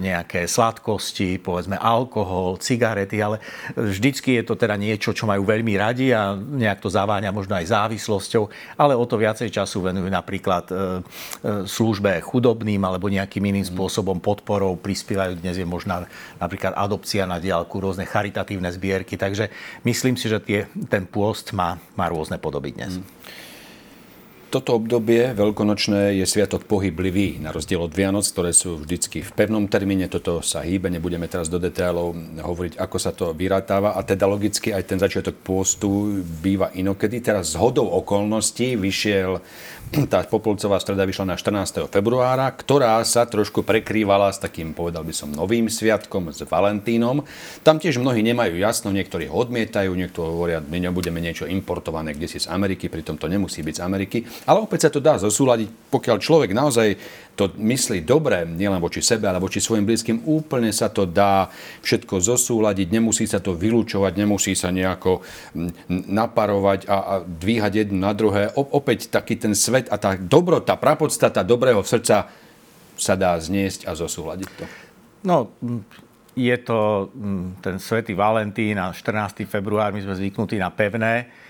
nejaké 0.00 0.46
sladkosti, 0.46 1.42
povedzme 1.42 1.74
alkohol, 1.78 2.58
cigarety, 2.62 3.18
ale 3.18 3.42
vždycky 3.74 4.38
je 4.40 4.44
to 4.46 4.54
teda 4.54 4.78
niečo, 4.78 5.10
čo 5.12 5.26
majú 5.26 5.42
veľmi 5.42 5.74
radi 5.76 6.14
a 6.14 6.34
nejak 6.36 6.80
to 6.80 6.88
zaváňa 6.88 7.34
možno 7.34 7.58
aj 7.58 7.66
závisť 7.66 7.95
závislosťou, 7.96 8.52
ale 8.76 8.92
o 8.92 9.04
to 9.08 9.16
viacej 9.16 9.48
času 9.48 9.88
venujú 9.88 10.12
napríklad 10.12 10.64
e, 10.68 10.74
e, 10.74 10.80
službe 11.64 12.20
chudobným 12.20 12.84
alebo 12.84 13.08
nejakým 13.08 13.42
iným 13.42 13.64
mhm. 13.66 13.72
spôsobom 13.72 14.20
podporou 14.20 14.76
prispievajú. 14.76 15.40
Dnes 15.40 15.56
je 15.56 15.66
možná 15.66 16.04
napríklad 16.36 16.76
adopcia 16.76 17.24
na 17.24 17.40
diálku, 17.40 17.80
rôzne 17.80 18.04
charitatívne 18.04 18.68
zbierky. 18.68 19.16
Takže 19.16 19.48
myslím 19.82 20.14
si, 20.20 20.28
že 20.28 20.38
tie, 20.38 20.60
ten 20.92 21.08
pôst 21.08 21.56
má, 21.56 21.80
má 21.96 22.06
rôzne 22.12 22.36
podoby 22.36 22.76
dnes. 22.76 23.00
Mm. 23.00 23.04
Toto 24.46 24.78
obdobie 24.78 25.34
veľkonočné 25.34 26.22
je 26.22 26.26
sviatok 26.26 26.70
pohyblivý, 26.70 27.42
na 27.42 27.50
rozdiel 27.50 27.82
od 27.82 27.90
Vianoc, 27.90 28.22
ktoré 28.30 28.54
sú 28.54 28.78
vždycky 28.78 29.18
v 29.18 29.34
pevnom 29.34 29.66
termíne. 29.66 30.06
Toto 30.06 30.38
sa 30.38 30.62
hýbe, 30.62 30.86
nebudeme 30.86 31.26
teraz 31.26 31.50
do 31.50 31.58
detailov 31.58 32.14
hovoriť, 32.38 32.78
ako 32.78 32.96
sa 32.96 33.10
to 33.10 33.34
vyrátáva. 33.34 33.98
A 33.98 34.06
teda 34.06 34.30
logicky 34.30 34.70
aj 34.70 34.86
ten 34.86 35.02
začiatok 35.02 35.42
pôstu 35.42 36.22
býva 36.22 36.70
inokedy. 36.78 37.18
Teraz 37.18 37.52
z 37.52 37.58
hodou 37.58 37.90
okolností 37.90 38.78
vyšiel 38.78 39.42
tá 40.12 40.26
Popolcová 40.26 40.78
streda 40.82 41.06
vyšla 41.06 41.34
na 41.34 41.36
14. 41.38 41.86
februára, 41.90 42.50
ktorá 42.50 42.98
sa 43.06 43.26
trošku 43.26 43.62
prekrývala 43.62 44.34
s 44.34 44.42
takým, 44.42 44.74
povedal 44.74 45.06
by 45.06 45.14
som, 45.14 45.30
novým 45.30 45.70
sviatkom, 45.70 46.34
s 46.34 46.42
Valentínom. 46.42 47.22
Tam 47.62 47.78
tiež 47.78 48.02
mnohí 48.02 48.22
nemajú 48.26 48.58
jasno, 48.58 48.90
niektorí 48.90 49.30
ho 49.30 49.36
odmietajú, 49.38 49.90
niektorí 49.94 50.26
hovoria, 50.26 50.58
my 50.62 50.78
nebudeme 50.82 51.22
niečo 51.22 51.46
importované 51.46 52.14
kde 52.14 52.26
si 52.26 52.38
z 52.42 52.50
Ameriky, 52.50 52.90
pritom 52.90 53.14
to 53.14 53.30
nemusí 53.30 53.62
byť 53.62 53.74
z 53.78 53.84
Ameriky. 53.84 54.18
Ale 54.44 54.60
opäť 54.60 54.86
sa 54.86 54.90
to 54.92 55.00
dá 55.00 55.16
zosúľadiť, 55.16 55.88
pokiaľ 55.88 56.16
človek 56.20 56.50
naozaj 56.52 56.88
to 57.36 57.52
myslí 57.56 58.04
dobre, 58.04 58.48
nielen 58.48 58.80
voči 58.80 59.04
sebe, 59.04 59.28
ale 59.28 59.40
voči 59.40 59.60
svojim 59.60 59.84
blízkym, 59.84 60.24
úplne 60.24 60.72
sa 60.72 60.88
to 60.88 61.04
dá 61.04 61.52
všetko 61.84 62.20
zosúľadiť, 62.20 62.88
nemusí 62.92 63.28
sa 63.28 63.44
to 63.44 63.52
vylúčovať, 63.52 64.12
nemusí 64.16 64.56
sa 64.56 64.72
nejako 64.72 65.20
naparovať 65.88 66.88
a, 66.88 66.96
a 66.96 67.14
dvíhať 67.24 67.72
jedno 67.86 68.08
na 68.08 68.12
druhé. 68.16 68.52
O, 68.56 68.64
opäť 68.64 69.12
taký 69.12 69.36
ten 69.36 69.52
svet 69.52 69.92
a 69.92 70.00
tá 70.00 70.16
dobrota, 70.16 70.80
prapodstata 70.80 71.44
dobrého 71.44 71.84
srdca 71.84 72.28
sa 72.96 73.14
dá 73.14 73.36
zniesť 73.36 73.84
a 73.84 73.92
zosúľadiť 73.92 74.48
to. 74.56 74.64
No, 75.28 75.52
je 76.36 76.56
to 76.60 77.12
ten 77.64 77.76
svätý 77.76 78.16
Valentín 78.16 78.76
a 78.76 78.92
14. 78.92 79.44
február, 79.44 79.92
my 79.92 80.00
sme 80.04 80.16
zvyknutí 80.16 80.56
na 80.56 80.72
pevné 80.72 81.45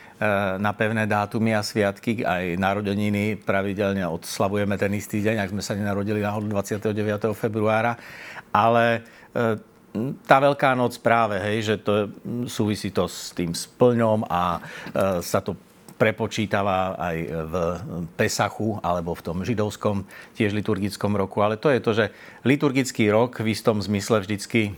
na 0.56 0.72
pevné 0.72 1.04
dátumy 1.04 1.52
a 1.52 1.60
sviatky, 1.60 2.24
aj 2.24 2.56
narodeniny 2.56 3.36
pravidelne 3.36 4.00
odslavujeme 4.08 4.80
ten 4.80 4.92
istý 4.96 5.20
deň, 5.20 5.44
ak 5.44 5.52
sme 5.52 5.62
sa 5.62 5.76
nenarodili 5.76 6.24
náhodou 6.24 6.56
29. 6.56 7.36
februára. 7.36 8.00
Ale 8.48 9.04
eh, 9.36 9.60
tá 10.24 10.36
Veľká 10.40 10.72
noc 10.72 10.96
práve, 11.04 11.36
hej, 11.40 11.58
že 11.68 11.74
to 11.80 12.08
súvisí 12.48 12.92
to 12.92 13.04
s 13.04 13.36
tým 13.36 13.52
splňom 13.52 14.24
a 14.28 14.56
eh, 14.56 15.20
sa 15.20 15.44
to 15.44 15.52
prepočítava 15.96 16.92
aj 17.00 17.16
v 17.24 17.54
Pesachu 18.20 18.76
alebo 18.84 19.16
v 19.16 19.24
tom 19.24 19.40
židovskom 19.40 20.04
tiež 20.36 20.52
liturgickom 20.52 21.16
roku. 21.16 21.40
Ale 21.40 21.56
to 21.56 21.72
je 21.72 21.80
to, 21.80 21.90
že 21.96 22.04
liturgický 22.44 23.08
rok 23.08 23.40
v 23.40 23.56
istom 23.56 23.80
zmysle 23.80 24.20
vždycky 24.20 24.76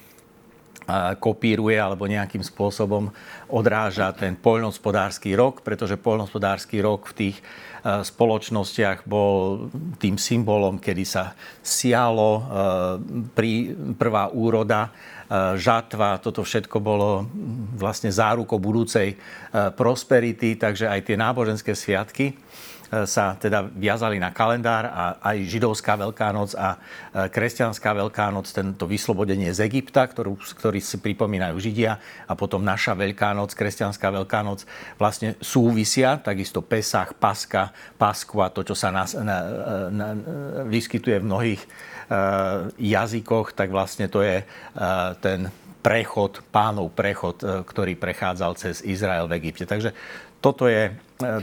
kopíruje 1.21 1.77
alebo 1.77 2.09
nejakým 2.09 2.41
spôsobom 2.41 3.13
odráža 3.53 4.09
ten 4.17 4.33
poľnohospodársky 4.33 5.37
rok, 5.37 5.61
pretože 5.61 6.01
poľnohospodársky 6.01 6.81
rok 6.81 7.13
v 7.13 7.17
tých 7.17 7.37
spoločnostiach 7.85 9.05
bol 9.05 9.69
tým 10.01 10.17
symbolom, 10.17 10.81
kedy 10.81 11.05
sa 11.05 11.37
sialo 11.61 12.43
prvá 14.01 14.33
úroda, 14.33 14.91
žatva, 15.61 16.17
toto 16.25 16.41
všetko 16.41 16.81
bolo 16.81 17.29
vlastne 17.77 18.09
zárukou 18.09 18.57
budúcej 18.57 19.21
prosperity, 19.77 20.57
takže 20.57 20.89
aj 20.89 21.05
tie 21.05 21.17
náboženské 21.21 21.77
sviatky 21.77 22.33
sa 22.89 23.37
teda 23.37 23.69
viazali 23.69 24.17
na 24.17 24.33
kalendár 24.33 24.89
a 24.89 25.21
aj 25.21 25.37
židovská 25.45 26.01
Veľká 26.01 26.33
noc 26.33 26.57
a 26.57 26.77
e, 26.77 27.29
kresťanská 27.29 27.93
Veľká 27.93 28.33
noc, 28.33 28.49
tento 28.49 28.89
vyslobodenie 28.89 29.53
z 29.53 29.69
Egypta, 29.69 30.09
ktorú, 30.09 30.41
ktorý 30.41 30.81
si 30.81 30.97
pripomínajú 30.97 31.57
Židia 31.61 32.01
a 32.25 32.33
potom 32.33 32.65
naša 32.65 32.97
Veľká 32.97 33.37
noc, 33.37 33.53
kresťanská 33.53 34.09
Veľká 34.09 34.41
noc 34.41 34.65
vlastne 34.97 35.37
súvisia, 35.45 36.17
takisto 36.17 36.65
Pesach, 36.65 37.13
Paska, 37.21 37.77
Pasku 38.01 38.41
a 38.41 38.49
to, 38.49 38.65
čo 38.65 38.73
sa 38.73 38.89
nás, 38.89 39.13
na, 39.13 39.37
na, 39.93 40.09
vyskytuje 40.65 41.21
v 41.21 41.29
mnohých 41.29 41.63
uh, 41.65 42.73
jazykoch, 42.81 43.53
tak 43.53 43.69
vlastne 43.69 44.09
to 44.09 44.25
je 44.25 44.41
ten 45.21 45.51
prechod, 45.85 46.43
pánov 46.51 46.93
prechod, 46.93 47.41
ktorý 47.41 47.95
prechádzal 47.97 48.53
cez 48.59 48.83
Izrael 48.83 49.31
v 49.31 49.37
Egypte. 49.41 49.65
Takže 49.65 49.95
toto 50.39 50.71
je, 50.71 50.91
e, 50.91 50.93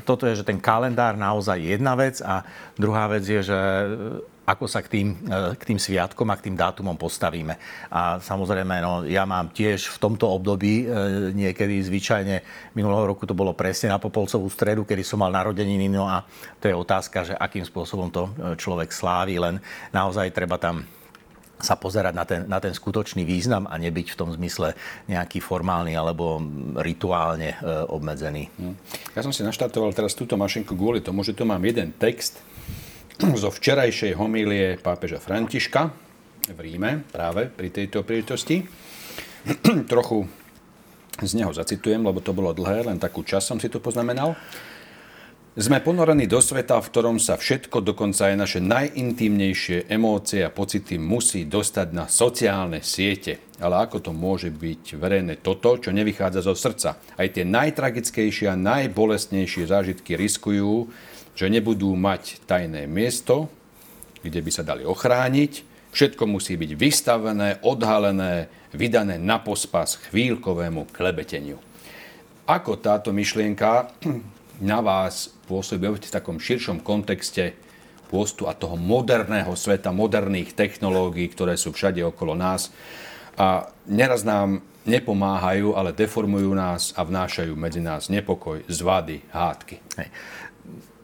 toto 0.07 0.23
je, 0.23 0.39
že 0.39 0.47
ten 0.47 0.55
kalendár 0.55 1.19
naozaj 1.19 1.59
je 1.59 1.75
jedna 1.75 1.99
vec 1.99 2.23
a 2.23 2.47
druhá 2.79 3.11
vec 3.11 3.27
je, 3.27 3.43
že 3.43 3.59
e, 3.59 3.87
ako 4.47 4.71
sa 4.71 4.79
k 4.79 4.87
tým, 4.87 5.07
e, 5.27 5.51
k 5.59 5.63
tým 5.67 5.75
sviatkom 5.75 6.23
a 6.31 6.39
k 6.39 6.47
tým 6.47 6.55
dátumom 6.55 6.95
postavíme. 6.95 7.59
A 7.91 8.23
samozrejme, 8.23 8.79
no, 8.79 9.03
ja 9.03 9.27
mám 9.27 9.51
tiež 9.51 9.91
v 9.91 9.97
tomto 9.99 10.31
období 10.31 10.87
niekedy 11.35 11.83
zvyčajne, 11.83 12.35
minulého 12.71 13.03
roku 13.03 13.27
to 13.27 13.35
bolo 13.35 13.51
presne 13.51 13.91
na 13.91 13.99
Popolcovú 13.99 14.47
stredu, 14.47 14.87
kedy 14.87 15.03
som 15.03 15.19
mal 15.19 15.35
narodeniny, 15.35 15.91
no 15.91 16.07
a 16.07 16.23
to 16.63 16.71
je 16.71 16.75
otázka, 16.75 17.27
že 17.27 17.33
akým 17.35 17.67
spôsobom 17.67 18.07
to 18.07 18.31
človek 18.55 18.95
slávi, 18.95 19.35
len 19.43 19.59
naozaj 19.91 20.31
treba 20.31 20.55
tam 20.55 20.87
sa 21.59 21.79
pozerať 21.79 22.13
na 22.13 22.25
ten, 22.27 22.41
na 22.47 22.59
ten 22.59 22.75
skutočný 22.75 23.23
význam 23.23 23.63
a 23.65 23.79
nebyť 23.79 24.11
v 24.11 24.19
tom 24.19 24.29
zmysle 24.31 24.75
nejaký 25.07 25.39
formálny 25.39 25.95
alebo 25.95 26.43
rituálne 26.79 27.55
e, 27.55 27.57
obmedzený. 27.87 28.51
Hm. 28.59 28.75
Ja 29.15 29.21
som 29.23 29.31
si 29.31 29.41
naštartoval 29.43 29.95
teraz 29.95 30.13
túto 30.13 30.35
mašinku 30.35 30.75
kvôli 30.75 30.99
tomu, 30.99 31.23
že 31.23 31.31
tu 31.31 31.47
mám 31.47 31.63
jeden 31.63 31.95
text 31.95 32.43
zo 33.15 33.47
včerajšej 33.47 34.19
homílie 34.19 34.75
pápeža 34.83 35.23
Františka 35.23 35.87
v 36.51 36.59
Ríme, 36.59 37.07
práve 37.09 37.47
pri 37.47 37.71
tejto 37.71 38.03
príležitosti. 38.03 38.67
Trochu 39.91 40.27
z 41.23 41.31
neho 41.39 41.55
zacitujem, 41.55 42.03
lebo 42.03 42.19
to 42.19 42.35
bolo 42.35 42.51
dlhé, 42.51 42.91
len 42.91 42.99
takú 42.99 43.23
čas 43.23 43.47
som 43.47 43.55
si 43.55 43.71
to 43.71 43.79
poznamenal. 43.79 44.35
Sme 45.55 45.79
ponorení 45.79 46.27
do 46.27 46.43
sveta, 46.43 46.83
v 46.83 46.91
ktorom 46.91 47.15
sa 47.15 47.39
všetko, 47.39 47.79
dokonca 47.79 48.27
aj 48.27 48.35
naše 48.35 48.59
najintímnejšie 48.59 49.87
emócie 49.87 50.43
a 50.43 50.51
pocity 50.51 50.99
musí 50.99 51.47
dostať 51.47 51.87
na 51.95 52.11
sociálne 52.11 52.83
siete. 52.83 53.55
Ale 53.63 53.87
ako 53.87 54.03
to 54.03 54.11
môže 54.11 54.51
byť 54.51 54.99
verejné 54.99 55.39
toto, 55.39 55.79
čo 55.79 55.95
nevychádza 55.95 56.43
zo 56.43 56.59
srdca? 56.59 56.99
Aj 56.99 57.27
tie 57.31 57.47
najtragickejšie 57.47 58.51
a 58.51 58.59
najbolestnejšie 58.59 59.71
zážitky 59.71 60.19
riskujú, 60.19 60.91
že 61.39 61.47
nebudú 61.47 61.95
mať 61.95 62.43
tajné 62.43 62.83
miesto, 62.83 63.47
kde 64.27 64.43
by 64.43 64.51
sa 64.51 64.67
dali 64.67 64.83
ochrániť. 64.83 65.63
Všetko 65.95 66.27
musí 66.27 66.59
byť 66.59 66.71
vystavené, 66.75 67.63
odhalené, 67.63 68.51
vydané 68.75 69.15
na 69.23 69.39
pospas 69.39 70.03
chvíľkovému 70.11 70.91
klebeteniu. 70.91 71.55
Ako 72.43 72.75
táto 72.75 73.15
myšlienka 73.15 73.95
na 74.61 74.79
vás 74.79 75.31
pôsobí 75.49 75.87
v 75.87 75.99
takom 76.07 76.39
širšom 76.39 76.81
kontexte 76.81 77.55
pôstu 78.07 78.45
a 78.45 78.53
toho 78.53 78.77
moderného 78.77 79.51
sveta, 79.57 79.89
moderných 79.89 80.53
technológií, 80.53 81.27
ktoré 81.27 81.57
sú 81.57 81.73
všade 81.73 82.05
okolo 82.05 82.37
nás. 82.37 82.69
A 83.35 83.67
neraz 83.89 84.23
nám 84.23 84.63
nepomáhajú, 84.85 85.73
ale 85.73 85.91
deformujú 85.91 86.53
nás 86.53 86.93
a 86.93 87.01
vnášajú 87.01 87.57
medzi 87.57 87.81
nás 87.81 88.07
nepokoj, 88.07 88.61
zvady, 88.69 89.25
hádky. 89.33 89.75
Hej. 89.97 90.09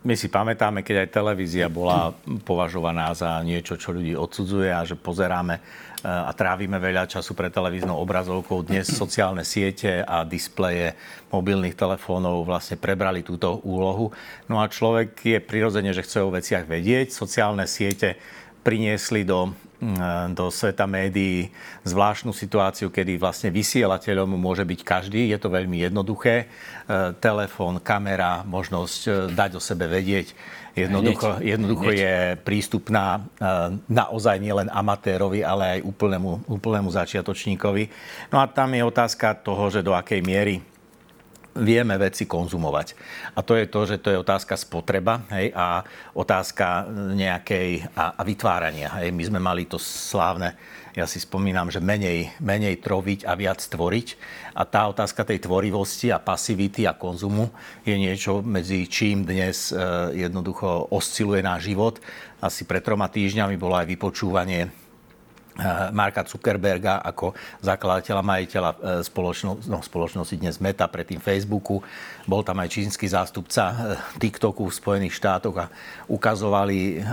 My 0.01 0.17
si 0.17 0.33
pamätáme, 0.33 0.81
keď 0.81 1.05
aj 1.05 1.13
televízia 1.13 1.69
bola 1.69 2.09
považovaná 2.41 3.13
za 3.13 3.37
niečo, 3.45 3.77
čo 3.77 3.93
ľudí 3.93 4.17
odsudzuje 4.17 4.69
a 4.73 4.81
že 4.81 4.97
pozeráme 4.97 5.61
a 6.01 6.33
trávime 6.33 6.81
veľa 6.81 7.05
času 7.05 7.37
pre 7.37 7.53
televíznou 7.53 7.93
obrazovkou. 8.01 8.65
Dnes 8.65 8.89
sociálne 8.89 9.45
siete 9.45 10.01
a 10.01 10.25
displeje 10.25 10.97
mobilných 11.29 11.77
telefónov 11.77 12.45
vlastne 12.45 12.77
prebrali 12.77 13.21
túto 13.21 13.61
úlohu. 13.61 14.09
No 14.49 14.57
a 14.61 14.65
človek 14.65 15.17
je 15.21 15.37
prirodzene, 15.37 15.93
že 15.93 16.01
chce 16.01 16.25
o 16.25 16.33
veciach 16.33 16.65
vedieť. 16.65 17.13
Sociálne 17.13 17.69
siete 17.69 18.17
priniesli 18.65 19.25
do 19.25 19.53
mm, 19.81 20.37
do 20.37 20.53
sveta 20.53 20.85
médií 20.85 21.49
zvláštnu 21.85 22.33
situáciu, 22.33 22.93
kedy 22.93 23.17
vlastne 23.17 23.49
vysielateľom 23.49 24.37
môže 24.37 24.65
byť 24.65 24.79
každý. 24.85 25.29
Je 25.29 25.37
to 25.41 25.49
veľmi 25.49 25.81
jednoduché. 25.81 26.45
Eh, 26.45 27.13
telefón, 27.17 27.81
kamera, 27.81 28.45
možnosť 28.45 29.01
eh, 29.05 29.13
dať 29.33 29.51
o 29.57 29.61
sebe 29.61 29.89
vedieť 29.89 30.33
Jednoducho, 30.71 31.43
jednoducho 31.43 31.91
je 31.91 32.39
prístupná 32.47 33.19
e, 33.19 33.21
naozaj 33.91 34.39
nielen 34.39 34.71
amatérovi, 34.71 35.43
ale 35.43 35.77
aj 35.77 35.79
úplnému, 35.83 36.47
úplnému 36.47 36.87
začiatočníkovi. 36.87 37.83
No 38.31 38.39
a 38.39 38.47
tam 38.47 38.71
je 38.71 38.83
otázka 38.87 39.35
toho, 39.43 39.67
že 39.67 39.83
do 39.83 39.91
akej 39.91 40.23
miery 40.23 40.63
vieme 41.57 41.95
veci 41.99 42.27
konzumovať. 42.27 42.87
A 43.35 43.43
to 43.43 43.59
je 43.59 43.65
to, 43.67 43.81
že 43.83 43.97
to 43.99 44.09
je 44.13 44.21
otázka 44.21 44.55
spotreba 44.55 45.23
hej, 45.35 45.51
a 45.51 45.83
otázka 46.15 46.87
nejakej 47.15 47.91
a, 47.95 48.15
a 48.15 48.21
vytvárania. 48.23 49.01
Hej. 49.03 49.11
My 49.11 49.23
sme 49.27 49.39
mali 49.39 49.67
to 49.67 49.75
slávne 49.75 50.55
ja 50.91 51.07
si 51.07 51.23
spomínam, 51.23 51.71
že 51.71 51.79
menej, 51.79 52.35
menej 52.43 52.83
troviť 52.83 53.23
a 53.23 53.39
viac 53.39 53.63
tvoriť. 53.63 54.07
A 54.59 54.67
tá 54.67 54.91
otázka 54.91 55.23
tej 55.23 55.39
tvorivosti 55.39 56.11
a 56.11 56.19
pasivity 56.19 56.83
a 56.83 56.99
konzumu 56.99 57.47
je 57.87 57.95
niečo, 57.95 58.43
medzi 58.43 58.83
čím 58.91 59.23
dnes 59.23 59.71
e, 59.71 59.79
jednoducho 60.19 60.91
osciluje 60.91 61.39
náš 61.39 61.71
život. 61.71 62.03
Asi 62.43 62.67
pred 62.67 62.83
troma 62.83 63.07
týždňami 63.07 63.55
bolo 63.55 63.79
aj 63.79 63.87
vypočúvanie 63.87 64.67
e, 64.67 64.69
Marka 65.91 66.23
Zuckerberga 66.23 67.03
ako 67.03 67.35
zakladateľa, 67.59 68.21
majiteľa 68.23 68.71
e, 68.71 68.77
spoločno, 69.03 69.59
no, 69.67 69.83
spoločnosti 69.83 70.35
dnes 70.39 70.63
Meta, 70.63 70.87
predtým 70.87 71.19
Facebooku. 71.19 71.83
Bol 72.23 72.41
tam 72.47 72.63
aj 72.63 72.71
čínsky 72.71 73.09
zástupca 73.09 73.97
TikToku 74.15 74.71
v 74.71 74.77
Spojených 74.77 75.17
štátoch 75.17 75.57
a 75.59 75.71
ukazovali 76.07 77.03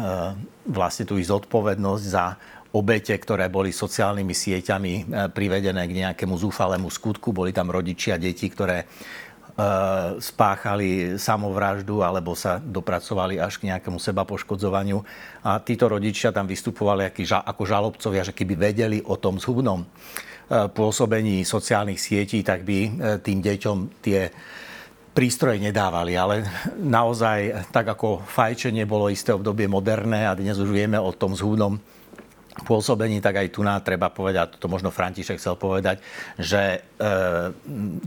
vlastne 0.68 1.04
tú 1.08 1.18
zodpovednosť 1.18 2.04
za 2.04 2.38
obete, 2.76 3.16
ktoré 3.16 3.48
boli 3.48 3.72
sociálnymi 3.72 4.34
sieťami 4.36 4.92
privedené 5.32 5.88
k 5.88 5.96
nejakému 6.04 6.36
zúfalému 6.36 6.92
skutku. 6.92 7.32
Boli 7.32 7.50
tam 7.56 7.72
rodičia, 7.72 8.20
deti, 8.20 8.52
ktoré 8.52 8.84
spáchali 10.22 11.18
samovraždu 11.18 12.06
alebo 12.06 12.38
sa 12.38 12.62
dopracovali 12.62 13.42
až 13.42 13.58
k 13.58 13.74
nejakému 13.74 13.98
seba 13.98 14.22
poškodzovaniu. 14.22 15.02
A 15.42 15.58
títo 15.58 15.90
rodičia 15.90 16.30
tam 16.30 16.46
vystupovali 16.46 17.10
ako 17.10 17.62
žalobcovia, 17.66 18.22
že 18.22 18.36
keby 18.36 18.54
vedeli 18.54 18.98
o 19.02 19.18
tom 19.18 19.42
zhubnom 19.42 19.82
e, 19.82 19.86
pôsobení 20.70 21.42
sociálnych 21.42 21.98
sietí, 21.98 22.46
tak 22.46 22.62
by 22.62 22.78
tým 23.18 23.38
deťom 23.42 23.76
tie 23.98 24.30
prístroje 25.10 25.58
nedávali, 25.58 26.14
ale 26.14 26.46
naozaj 26.78 27.66
tak 27.74 27.90
ako 27.90 28.22
fajčenie 28.22 28.86
bolo 28.86 29.10
isté 29.10 29.34
obdobie 29.34 29.66
moderné 29.66 30.30
a 30.30 30.38
dnes 30.38 30.54
už 30.62 30.70
vieme 30.70 30.94
o 30.94 31.10
tom 31.10 31.34
zhubnom 31.34 31.82
pôsobení, 32.62 33.22
tak 33.22 33.38
aj 33.38 33.48
tu 33.54 33.60
nám 33.62 33.82
treba 33.82 34.10
povedať, 34.10 34.58
to 34.58 34.66
možno 34.66 34.90
František 34.90 35.38
chcel 35.38 35.54
povedať, 35.54 36.02
že 36.38 36.78
e, 36.78 37.08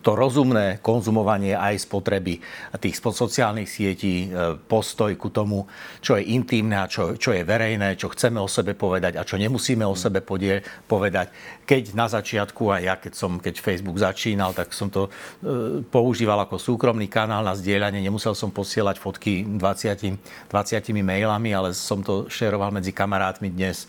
to 0.03 0.11
rozumné 0.13 0.83
konzumovanie 0.83 1.55
aj 1.55 1.87
spotreby 1.87 2.39
tých 2.79 2.99
sociálnych 2.99 3.69
sietí, 3.69 4.27
e, 4.27 4.57
postoj 4.57 5.11
ku 5.15 5.31
tomu, 5.31 5.67
čo 6.03 6.19
je 6.19 6.35
intimné 6.35 6.79
a 6.79 6.89
čo, 6.89 7.15
čo 7.15 7.31
je 7.31 7.45
verejné, 7.45 7.95
čo 7.95 8.11
chceme 8.11 8.39
o 8.41 8.49
sebe 8.49 8.75
povedať 8.75 9.15
a 9.15 9.27
čo 9.27 9.39
nemusíme 9.39 9.85
o 9.87 9.95
sebe 9.95 10.19
podie, 10.19 10.63
povedať. 10.87 11.31
Keď 11.63 11.95
na 11.95 12.11
začiatku, 12.11 12.67
aj 12.71 12.81
ja 12.81 12.95
keď 12.99 13.13
som, 13.15 13.39
keď 13.39 13.63
Facebook 13.63 13.97
začínal, 13.99 14.51
tak 14.51 14.75
som 14.75 14.91
to 14.91 15.07
e, 15.07 15.11
používal 15.87 16.43
ako 16.43 16.59
súkromný 16.59 17.07
kanál 17.07 17.47
na 17.47 17.55
zdieľanie, 17.55 18.03
nemusel 18.03 18.35
som 18.35 18.51
posielať 18.51 18.99
fotky 18.99 19.45
20, 19.45 20.51
20 20.51 21.05
mailami, 21.05 21.55
ale 21.55 21.71
som 21.71 22.03
to 22.03 22.27
šeroval 22.27 22.73
medzi 22.73 22.91
kamarátmi 22.91 23.49
dnes 23.51 23.87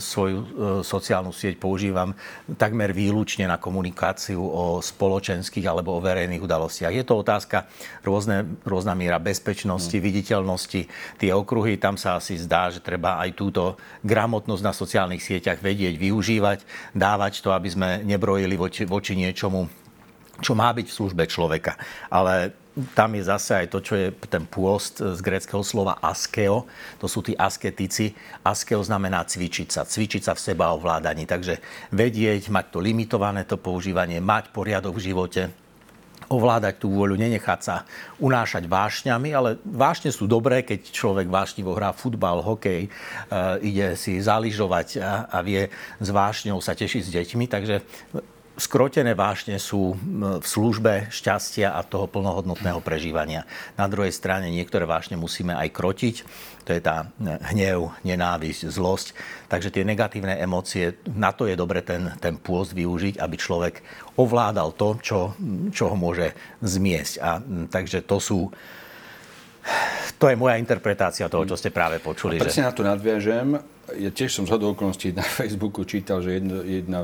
svoju 0.00 0.38
e, 0.40 0.46
sociálnu 0.82 1.30
sieť 1.30 1.60
používam 1.60 2.16
takmer 2.56 2.90
výlučne 2.90 3.46
na 3.46 3.60
komunikáciu 3.60 4.40
o 4.40 4.78
spoločenských 4.82 5.66
alebo 5.68 5.96
o 5.96 6.04
verejných 6.04 6.42
udalostiach. 6.42 6.92
Je 6.94 7.04
to 7.06 7.20
otázka 7.20 7.68
rôzne, 8.02 8.48
rôzna 8.64 8.96
miera 8.96 9.22
bezpečnosti, 9.22 9.94
mm. 9.94 10.04
viditeľnosti. 10.04 10.80
Tie 11.20 11.30
okruhy, 11.30 11.76
tam 11.76 11.94
sa 12.00 12.18
asi 12.18 12.40
zdá, 12.40 12.72
že 12.72 12.80
treba 12.80 13.20
aj 13.20 13.36
túto 13.36 13.76
gramotnosť 14.02 14.62
na 14.64 14.72
sociálnych 14.72 15.22
sieťach 15.22 15.60
vedieť, 15.60 16.00
využívať, 16.00 16.58
dávať 16.96 17.44
to, 17.44 17.52
aby 17.52 17.68
sme 17.70 17.88
nebrojili 18.02 18.56
voči, 18.56 18.82
voči 18.88 19.14
niečomu, 19.14 19.83
čo 20.42 20.58
má 20.58 20.70
byť 20.74 20.86
v 20.90 20.96
službe 20.96 21.24
človeka. 21.30 21.78
Ale 22.10 22.54
tam 22.94 23.14
je 23.14 23.22
zase 23.22 23.54
aj 23.54 23.66
to, 23.70 23.78
čo 23.78 23.94
je 23.94 24.10
ten 24.26 24.42
pôst 24.50 24.98
z 24.98 25.18
greckého 25.22 25.62
slova 25.62 26.02
askeo. 26.02 26.66
To 26.98 27.06
sú 27.06 27.22
tí 27.22 27.38
asketici. 27.38 28.18
Askeo 28.42 28.82
znamená 28.82 29.22
cvičiť 29.22 29.68
sa. 29.70 29.86
Cvičiť 29.86 30.26
sa 30.26 30.34
v 30.34 30.42
seba 30.42 30.74
ovládaní. 30.74 31.22
Takže 31.22 31.62
vedieť, 31.94 32.50
mať 32.50 32.74
to 32.74 32.78
limitované, 32.82 33.46
to 33.46 33.62
používanie, 33.62 34.18
mať 34.18 34.50
poriadok 34.50 34.98
v 34.98 35.06
živote, 35.06 35.42
ovládať 36.26 36.82
tú 36.82 36.90
vôľu, 36.90 37.14
nenechať 37.14 37.60
sa 37.62 37.76
unášať 38.18 38.66
vášňami, 38.66 39.30
ale 39.30 39.60
vášne 39.62 40.10
sú 40.10 40.24
dobré, 40.24 40.64
keď 40.64 40.90
človek 40.90 41.28
vášnivo 41.28 41.76
hrá 41.76 41.92
futbal, 41.92 42.40
hokej, 42.40 42.88
e, 42.88 42.90
ide 43.62 43.94
si 43.94 44.18
zaližovať 44.18 44.98
a, 44.98 45.28
a 45.28 45.38
vie 45.44 45.68
s 46.00 46.08
vášňou 46.08 46.58
sa 46.64 46.72
tešiť 46.72 47.02
s 47.04 47.10
deťmi. 47.12 47.44
Takže 47.46 47.76
skrotené 48.54 49.18
vášne 49.18 49.58
sú 49.58 49.98
v 50.18 50.46
službe 50.46 51.10
šťastia 51.10 51.74
a 51.74 51.82
toho 51.82 52.06
plnohodnotného 52.06 52.78
prežívania. 52.78 53.46
Na 53.74 53.90
druhej 53.90 54.14
strane 54.14 54.50
niektoré 54.50 54.86
vášne 54.86 55.18
musíme 55.18 55.54
aj 55.54 55.68
krotiť. 55.74 56.16
To 56.64 56.70
je 56.72 56.80
tá 56.80 57.10
hnev, 57.52 57.92
nenávisť, 58.06 58.70
zlosť. 58.70 59.12
Takže 59.50 59.74
tie 59.74 59.84
negatívne 59.84 60.38
emócie, 60.38 60.96
na 61.12 61.34
to 61.34 61.50
je 61.50 61.58
dobre 61.58 61.84
ten, 61.84 62.14
ten 62.22 62.38
pôst 62.38 62.72
využiť, 62.72 63.20
aby 63.20 63.36
človek 63.36 63.84
ovládal 64.16 64.72
to, 64.78 64.88
čo, 65.02 65.18
čo 65.74 65.92
ho 65.92 65.96
môže 65.98 66.32
zmiesť. 66.62 67.14
A, 67.20 67.30
takže 67.68 68.06
to 68.06 68.16
sú 68.22 68.48
to 70.20 70.28
je 70.28 70.36
moja 70.36 70.60
interpretácia 70.60 71.24
toho, 71.32 71.48
čo 71.48 71.56
ste 71.56 71.72
práve 71.72 71.96
počuli. 71.96 72.36
A 72.36 72.44
presne 72.44 72.64
že... 72.64 72.68
na 72.68 72.74
to 72.76 72.84
nadviažem. 72.84 73.73
Ja 74.00 74.08
tiež 74.08 74.32
som 74.32 74.48
z 74.48 74.56
okolností 74.56 75.12
na 75.12 75.24
Facebooku 75.38 75.84
čítal, 75.84 76.24
že 76.24 76.40
jedna, 76.40 76.58
jedna 76.64 77.00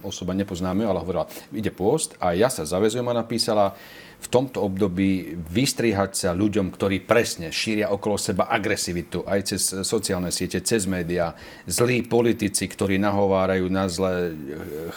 osoba 0.00 0.32
nepoznáme, 0.32 0.86
ale 0.88 1.02
hovorila, 1.04 1.28
ide 1.52 1.68
post 1.68 2.16
a 2.16 2.32
ja 2.32 2.48
sa 2.48 2.64
zavezujem 2.64 3.04
a 3.04 3.20
napísala, 3.20 3.76
v 4.18 4.26
tomto 4.26 4.66
období 4.66 5.38
vystrihať 5.46 6.10
sa 6.26 6.30
ľuďom, 6.34 6.74
ktorí 6.74 7.06
presne 7.06 7.54
šíria 7.54 7.94
okolo 7.94 8.18
seba 8.18 8.50
agresivitu 8.50 9.22
aj 9.22 9.54
cez 9.54 9.62
sociálne 9.86 10.34
siete, 10.34 10.58
cez 10.58 10.90
médiá, 10.90 11.38
zlí 11.70 12.02
politici, 12.02 12.66
ktorí 12.66 12.98
nahovárajú 12.98 13.70
na 13.70 13.86
zlé 13.86 14.14
eh, 14.18 14.32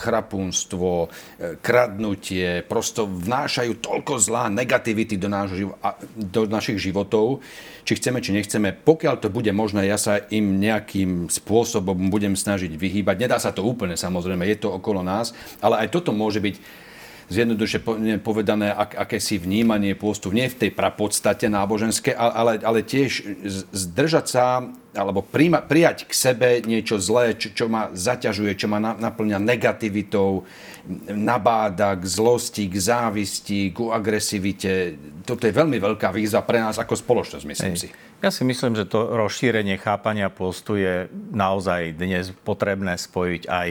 chrapúnstvo, 0.01 1.05
eh, 1.37 1.53
kradnutie, 1.61 2.65
prosto 2.65 3.05
vnášajú 3.05 3.77
toľko 3.77 4.17
zlá 4.17 4.49
negativity 4.49 5.21
do, 5.21 5.29
nášho, 5.29 5.77
do 6.17 6.49
našich 6.49 6.81
životov, 6.81 7.45
či 7.83 7.97
chceme, 7.97 8.21
či 8.21 8.35
nechceme. 8.35 8.73
Pokiaľ 8.73 9.15
to 9.21 9.33
bude 9.33 9.49
možné, 9.51 9.89
ja 9.89 9.97
sa 9.97 10.21
im 10.29 10.61
nejakým 10.61 11.29
spôsobom 11.29 12.09
budem 12.09 12.37
snažiť 12.37 12.73
vyhýbať. 12.73 13.15
Nedá 13.17 13.37
sa 13.41 13.53
to 13.53 13.65
úplne, 13.65 13.97
samozrejme, 13.97 14.45
je 14.45 14.57
to 14.61 14.69
okolo 14.73 15.01
nás, 15.01 15.33
ale 15.59 15.85
aj 15.85 15.93
toto 15.93 16.13
môže 16.13 16.39
byť 16.39 16.55
zjednoduše 17.31 17.79
povedané, 18.19 18.75
ak, 18.75 19.07
akési 19.07 19.39
vnímanie 19.39 19.95
pôstu, 19.95 20.35
nie 20.35 20.51
v 20.51 20.67
tej 20.67 20.71
prapodstate 20.75 21.47
náboženské, 21.47 22.11
ale, 22.11 22.59
ale 22.59 22.83
tiež 22.83 23.23
zdržať 23.71 24.25
sa 24.27 24.67
alebo 24.91 25.23
príjma, 25.23 25.63
prijať 25.63 26.03
k 26.03 26.11
sebe 26.11 26.59
niečo 26.67 26.99
zlé, 26.99 27.39
čo, 27.39 27.55
čo 27.55 27.65
ma 27.71 27.87
zaťažuje, 27.95 28.59
čo 28.59 28.67
ma 28.67 28.83
na, 28.83 28.91
naplňa 28.99 29.39
negativitou, 29.39 30.43
nabáda 31.07 31.95
k 31.95 32.03
zlosti, 32.03 32.67
k 32.67 32.75
závisti, 32.75 33.71
ku 33.71 33.95
agresivite. 33.95 34.99
Toto 35.23 35.47
je 35.47 35.55
veľmi 35.55 35.79
veľká 35.79 36.11
výzva 36.11 36.43
pre 36.43 36.59
nás 36.59 36.75
ako 36.75 36.99
spoločnosť, 36.99 37.45
myslím 37.47 37.75
Hej. 37.77 37.81
si. 37.87 37.89
Ja 38.21 38.29
si 38.29 38.43
myslím, 38.43 38.75
že 38.75 38.85
to 38.85 39.15
rozšírenie 39.15 39.79
chápania 39.79 40.27
postu 40.27 40.77
je 40.77 41.07
naozaj 41.31 41.95
dnes 41.95 42.35
potrebné 42.43 42.99
spojiť 42.99 43.43
aj 43.47 43.67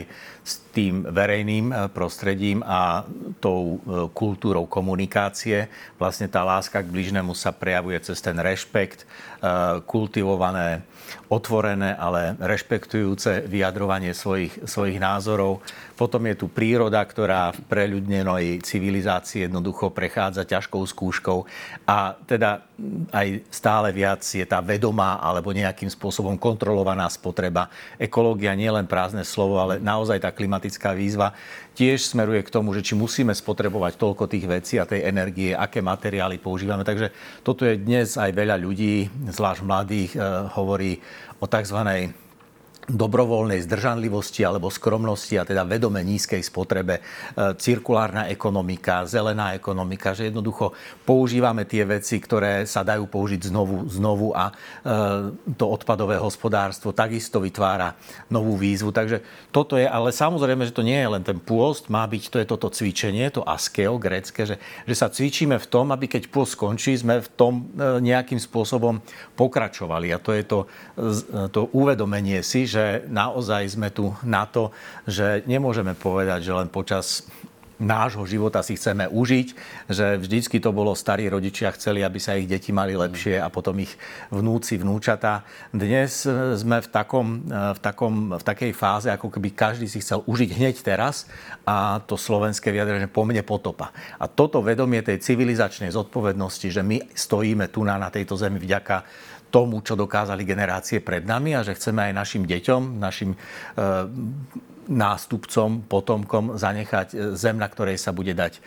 s 0.50 0.58
tým 0.74 1.06
verejným 1.06 1.70
eh, 1.70 1.76
prostredím 1.94 2.66
a 2.66 3.06
tou 3.38 3.78
eh, 3.78 4.10
kultúrou 4.10 4.66
komunikácie. 4.66 5.70
Vlastne 5.94 6.26
tá 6.26 6.42
láska 6.42 6.82
k 6.82 6.90
blížnemu 6.90 7.30
sa 7.38 7.54
prejavuje 7.54 8.02
cez 8.02 8.18
ten 8.18 8.34
rešpekt, 8.34 9.06
eh, 9.06 9.78
kultivované, 9.86 10.82
otvorené, 11.30 11.94
ale 11.94 12.34
rešpektujúce 12.42 13.46
vyjadrovanie 13.46 14.10
svojich, 14.10 14.66
svojich 14.66 14.98
názorov. 14.98 15.62
Potom 15.94 16.26
je 16.26 16.34
tu 16.34 16.50
príroda, 16.50 16.98
ktorá 17.06 17.54
v 17.54 17.62
preľudnenej 17.70 18.58
civilizácii 18.66 19.46
jednoducho 19.46 19.94
prechádza 19.94 20.42
ťažkou 20.42 20.82
skúškou 20.82 21.46
a 21.86 22.18
teda 22.26 22.66
aj 23.14 23.46
stále 23.46 23.94
viac 23.94 24.26
je 24.26 24.42
tá 24.42 24.58
vedomá 24.58 25.22
alebo 25.22 25.54
nejakým 25.54 25.86
spôsobom 25.86 26.34
kontrolovaná 26.34 27.06
spotreba. 27.06 27.70
Ekológia 27.94 28.56
nie 28.58 28.72
len 28.72 28.90
prázdne 28.90 29.22
slovo, 29.22 29.62
ale 29.62 29.78
naozaj 29.78 30.18
tá 30.18 30.34
klimatická 30.34 30.90
výzva 30.98 31.30
tiež 31.78 32.10
smeruje 32.10 32.42
k 32.42 32.52
tomu, 32.52 32.74
že 32.74 32.82
či 32.82 32.98
musíme 32.98 33.30
spotrebovať 33.30 33.94
toľko 33.94 34.26
tých 34.26 34.44
vecí 34.50 34.74
a 34.76 34.88
tej 34.88 35.06
energie, 35.06 35.54
aké 35.54 35.78
materiály 35.78 36.42
používame. 36.42 36.82
Takže 36.82 37.14
toto 37.46 37.62
je 37.62 37.78
dnes 37.78 38.18
aj 38.18 38.34
veľa 38.34 38.58
ľudí, 38.58 39.06
zvlášť 39.30 39.60
mladých, 39.62 40.12
eh, 40.18 40.22
hovorí 40.58 40.98
o 41.40 41.46
tzv 41.46 41.76
dobrovoľnej 42.90 43.62
zdržanlivosti 43.62 44.42
alebo 44.42 44.68
skromnosti 44.68 45.38
a 45.38 45.46
teda 45.46 45.62
vedome 45.62 46.02
nízkej 46.02 46.42
spotrebe, 46.42 46.98
e, 46.98 47.02
cirkulárna 47.54 48.26
ekonomika, 48.26 49.06
zelená 49.06 49.54
ekonomika, 49.54 50.12
že 50.12 50.28
jednoducho 50.28 50.74
používame 51.06 51.64
tie 51.66 51.86
veci, 51.86 52.18
ktoré 52.18 52.66
sa 52.66 52.82
dajú 52.82 53.06
použiť 53.06 53.50
znovu, 53.50 53.86
znovu 53.86 54.34
a 54.34 54.50
e, 54.50 54.54
to 55.54 55.64
odpadové 55.70 56.18
hospodárstvo 56.18 56.90
takisto 56.90 57.38
vytvára 57.38 57.94
novú 58.28 58.58
výzvu. 58.58 58.90
Takže 58.90 59.22
toto 59.54 59.78
je, 59.78 59.86
ale 59.86 60.10
samozrejme, 60.10 60.66
že 60.66 60.76
to 60.76 60.86
nie 60.86 60.98
je 60.98 61.08
len 61.08 61.22
ten 61.22 61.38
pôst, 61.38 61.86
má 61.88 62.02
byť, 62.06 62.22
to 62.28 62.36
je 62.42 62.46
toto 62.46 62.68
cvičenie, 62.68 63.30
to 63.30 63.46
askeo 63.46 63.96
grécke, 63.96 64.42
že, 64.44 64.56
že 64.84 64.94
sa 64.98 65.06
cvičíme 65.06 65.56
v 65.56 65.66
tom, 65.70 65.94
aby 65.94 66.10
keď 66.10 66.26
pôst 66.28 66.58
skončí, 66.58 66.98
sme 66.98 67.22
v 67.22 67.28
tom 67.38 67.70
e, 67.78 68.02
nejakým 68.02 68.42
spôsobom 68.42 68.98
pokračovali. 69.38 70.10
A 70.10 70.18
to 70.18 70.34
je 70.34 70.42
to, 70.42 70.58
to 71.54 71.70
uvedomenie 71.70 72.42
si, 72.42 72.66
že 72.66 72.79
že 72.80 73.04
naozaj 73.12 73.76
sme 73.76 73.92
tu 73.92 74.16
na 74.24 74.48
to, 74.48 74.72
že 75.04 75.44
nemôžeme 75.44 75.92
povedať, 75.92 76.48
že 76.48 76.56
len 76.56 76.72
počas 76.72 77.28
nášho 77.80 78.28
života 78.28 78.60
si 78.60 78.76
chceme 78.76 79.08
užiť, 79.08 79.48
že 79.88 80.20
vždycky 80.20 80.60
to 80.60 80.68
bolo, 80.68 80.92
starí 80.92 81.24
rodičia 81.32 81.72
chceli, 81.72 82.04
aby 82.04 82.20
sa 82.20 82.36
ich 82.36 82.44
deti 82.44 82.76
mali 82.76 82.92
lepšie 82.92 83.40
a 83.40 83.48
potom 83.48 83.72
ich 83.80 83.96
vnúci, 84.28 84.76
vnúčatá. 84.76 85.48
Dnes 85.72 86.28
sme 86.60 86.84
v, 86.84 86.88
takom, 86.92 87.48
v, 87.48 87.80
takom, 87.80 88.36
v 88.36 88.44
takej 88.44 88.72
fáze, 88.76 89.08
ako 89.08 89.32
keby 89.32 89.56
každý 89.56 89.88
si 89.88 90.04
chcel 90.04 90.20
užiť 90.28 90.50
hneď 90.60 90.76
teraz 90.84 91.24
a 91.64 92.04
to 92.04 92.20
slovenské 92.20 92.68
vyjadrenie 92.68 93.08
po 93.08 93.24
mne 93.24 93.40
potopa. 93.40 93.96
A 94.20 94.28
toto 94.28 94.60
vedomie 94.60 95.00
tej 95.00 95.16
civilizačnej 95.24 95.88
zodpovednosti, 95.88 96.68
že 96.68 96.84
my 96.84 97.16
stojíme 97.16 97.72
tu 97.72 97.80
na, 97.80 97.96
na 97.96 98.12
tejto 98.12 98.36
zemi 98.36 98.60
vďaka 98.60 99.29
tomu, 99.50 99.82
čo 99.82 99.98
dokázali 99.98 100.46
generácie 100.46 101.02
pred 101.02 101.26
nami 101.26 101.58
a 101.58 101.66
že 101.66 101.74
chceme 101.74 102.08
aj 102.08 102.12
našim 102.14 102.42
deťom, 102.46 102.82
našim 102.96 103.34
e, 103.34 103.38
nástupcom, 104.90 105.86
potomkom 105.86 106.58
zanechať 106.58 107.08
e, 107.14 107.16
zem, 107.38 107.54
na 107.54 107.70
ktorej 107.70 107.94
sa 107.94 108.10
bude 108.10 108.34
dať 108.34 108.58
e, 108.58 108.60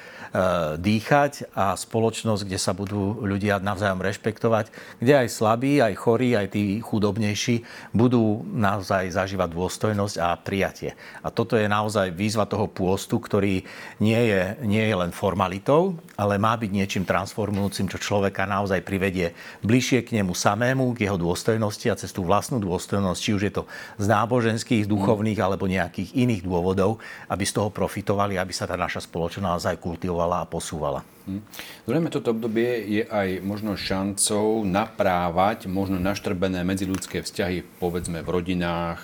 dýchať 0.79 1.51
a 1.51 1.75
spoločnosť, 1.75 2.47
kde 2.47 2.59
sa 2.59 2.71
budú 2.71 3.19
ľudia 3.27 3.59
navzájom 3.59 3.99
rešpektovať, 3.99 4.71
kde 5.03 5.13
aj 5.19 5.27
slabí, 5.27 5.83
aj 5.83 5.93
chorí, 5.99 6.39
aj 6.39 6.55
tí 6.55 6.79
chudobnejší 6.79 7.67
budú 7.91 8.47
naozaj 8.55 9.11
zažívať 9.11 9.51
dôstojnosť 9.51 10.15
a 10.23 10.39
prijatie. 10.39 10.95
A 11.19 11.27
toto 11.27 11.59
je 11.59 11.67
naozaj 11.67 12.15
výzva 12.15 12.47
toho 12.47 12.71
pôstu, 12.71 13.19
ktorý 13.19 13.67
nie 13.99 14.21
je, 14.31 14.55
nie 14.63 14.87
je 14.87 14.95
len 14.95 15.11
formalitou, 15.11 15.99
ale 16.15 16.39
má 16.39 16.55
byť 16.55 16.71
niečím 16.71 17.03
transformujúcim, 17.03 17.91
čo 17.91 17.99
človeka 17.99 18.47
naozaj 18.47 18.79
privedie 18.87 19.35
bližšie 19.59 20.07
k 20.07 20.23
nemu 20.23 20.31
samému, 20.31 20.95
k 20.95 21.11
jeho 21.11 21.19
dôstojnosti 21.19 21.87
a 21.91 21.99
cez 21.99 22.15
tú 22.15 22.23
vlastnú 22.23 22.63
dôstojnosť, 22.63 23.19
či 23.19 23.35
už 23.35 23.43
je 23.51 23.53
to 23.59 23.63
z 23.99 24.05
náboženských, 24.07 24.87
duchovných 24.87 25.39
alebo 25.43 25.67
nejakých 25.67 26.12
iných 26.13 26.45
dôvodov, 26.45 27.01
aby 27.27 27.43
z 27.43 27.57
toho 27.57 27.69
profitovali, 27.73 28.37
aby 28.37 28.53
sa 28.53 28.69
tá 28.69 28.77
naša 28.77 29.03
spoločnosť 29.03 29.45
naozaj 29.45 29.75
kultivovala 29.81 30.45
a 30.45 30.49
posúvala. 30.49 31.01
Hm. 31.25 31.41
Zrejme 31.89 32.09
toto 32.13 32.31
obdobie 32.31 32.85
je 32.87 33.03
aj 33.09 33.41
možno 33.41 33.73
šancou 33.73 34.61
naprávať 34.63 35.65
možno 35.65 35.97
naštrbené 35.97 36.61
medziludské 36.61 37.25
vzťahy, 37.25 37.65
povedzme 37.81 38.21
v 38.21 38.29
rodinách, 38.29 39.01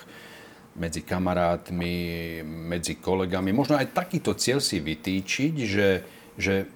medzi 0.80 1.04
kamarátmi, 1.04 2.40
medzi 2.46 2.96
kolegami. 2.96 3.52
Možno 3.52 3.76
aj 3.76 3.92
takýto 3.92 4.32
cieľ 4.32 4.64
si 4.64 4.80
vytýčiť, 4.80 5.54
že, 5.68 5.90
že 6.40 6.72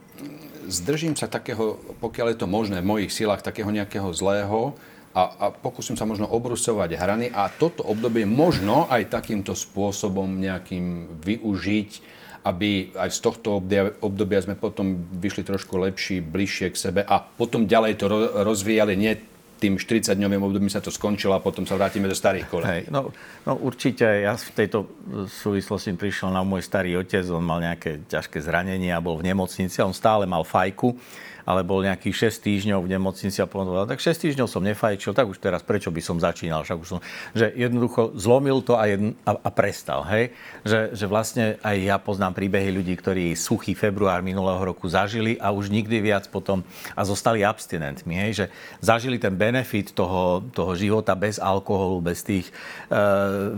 zdržím 0.68 1.16
sa 1.16 1.32
takého, 1.32 1.80
pokiaľ 2.04 2.36
je 2.36 2.38
to 2.44 2.48
možné 2.48 2.84
v 2.84 2.90
mojich 2.90 3.12
silách, 3.16 3.46
takého 3.46 3.72
nejakého 3.72 4.12
zlého, 4.12 4.76
a, 5.14 5.22
a 5.38 5.45
pokúsim 5.53 5.93
sa 5.93 6.09
možno 6.09 6.26
obrusovať 6.26 6.97
hrany 6.97 7.28
a 7.30 7.47
toto 7.49 7.86
obdobie 7.86 8.26
možno 8.26 8.89
aj 8.89 9.14
takýmto 9.14 9.53
spôsobom 9.53 10.28
nejakým 10.41 11.18
využiť 11.22 12.22
aby 12.43 12.91
aj 12.99 13.07
z 13.07 13.20
tohto 13.24 13.64
obdobia, 14.03 14.43
sme 14.43 14.59
potom 14.59 14.99
vyšli 15.16 15.47
trošku 15.47 15.80
lepší, 15.80 16.20
bližšie 16.20 16.76
k 16.76 16.78
sebe 16.78 17.01
a 17.07 17.24
potom 17.24 17.64
ďalej 17.64 18.03
to 18.03 18.11
rozvíjali, 18.43 18.99
nie 18.99 19.16
tým 19.64 19.80
40-dňovým 19.80 20.43
obdobím 20.43 20.68
sa 20.68 20.84
to 20.84 20.91
skončilo 20.91 21.39
a 21.39 21.39
potom 21.39 21.64
sa 21.64 21.80
vrátime 21.80 22.11
do 22.11 22.18
starých 22.18 22.51
kolej. 22.51 22.91
No, 22.91 23.16
no 23.47 23.55
určite, 23.64 24.03
ja 24.03 24.36
v 24.36 24.51
tejto 24.59 24.91
súvislosti 25.32 25.95
prišiel 25.95 26.36
na 26.36 26.43
môj 26.43 26.68
starý 26.68 26.99
otec, 26.99 27.24
on 27.32 27.47
mal 27.47 27.64
nejaké 27.64 28.03
ťažké 28.11 28.43
zranenie 28.43 28.91
a 28.91 28.99
bol 28.99 29.16
v 29.16 29.32
nemocnici, 29.32 29.80
on 29.80 29.95
stále 29.95 30.28
mal 30.28 30.43
fajku 30.43 30.99
ale 31.44 31.62
bol 31.68 31.84
nejakých 31.84 32.32
6 32.32 32.46
týždňov 32.48 32.80
v 32.84 32.91
nemocnici 32.96 33.39
a 33.44 33.48
povedal, 33.48 33.88
tak 33.88 34.00
6 34.00 34.16
týždňov 34.30 34.48
som 34.48 34.64
nefajčil, 34.64 35.12
tak 35.12 35.28
už 35.28 35.39
teraz 35.39 35.62
prečo 35.64 35.91
by 35.91 36.02
som 36.02 36.18
začínal? 36.20 36.64
Však 36.64 36.78
už 36.80 36.88
som, 36.88 37.00
že 37.36 37.52
jednoducho 37.54 38.16
zlomil 38.16 38.64
to 38.64 38.80
a, 38.80 38.88
jedn, 38.88 39.16
a, 39.28 39.36
a 39.36 39.50
prestal. 39.52 40.08
Hej? 40.08 40.32
Že, 40.64 40.80
že 40.96 41.06
vlastne 41.06 41.46
aj 41.60 41.76
ja 41.80 41.98
poznám 42.00 42.34
príbehy 42.39 42.72
ľudí, 42.72 42.96
ktorí 42.96 43.36
suchý 43.36 43.76
február 43.76 44.24
minulého 44.24 44.60
roku 44.64 44.88
zažili 44.88 45.36
a 45.38 45.52
už 45.52 45.68
nikdy 45.68 46.00
viac 46.00 46.32
potom 46.32 46.64
a 46.96 47.02
zostali 47.04 47.44
abstinentmi. 47.44 48.16
Hej? 48.16 48.32
Že 48.34 48.46
zažili 48.80 49.18
ten 49.20 49.36
benefit 49.36 49.91
toho, 49.91 50.44
toho 50.56 50.74
života 50.80 51.12
bez 51.14 51.38
alkoholu, 51.38 52.00
bez 52.00 52.24
tých 52.24 52.48
e, 52.48 52.54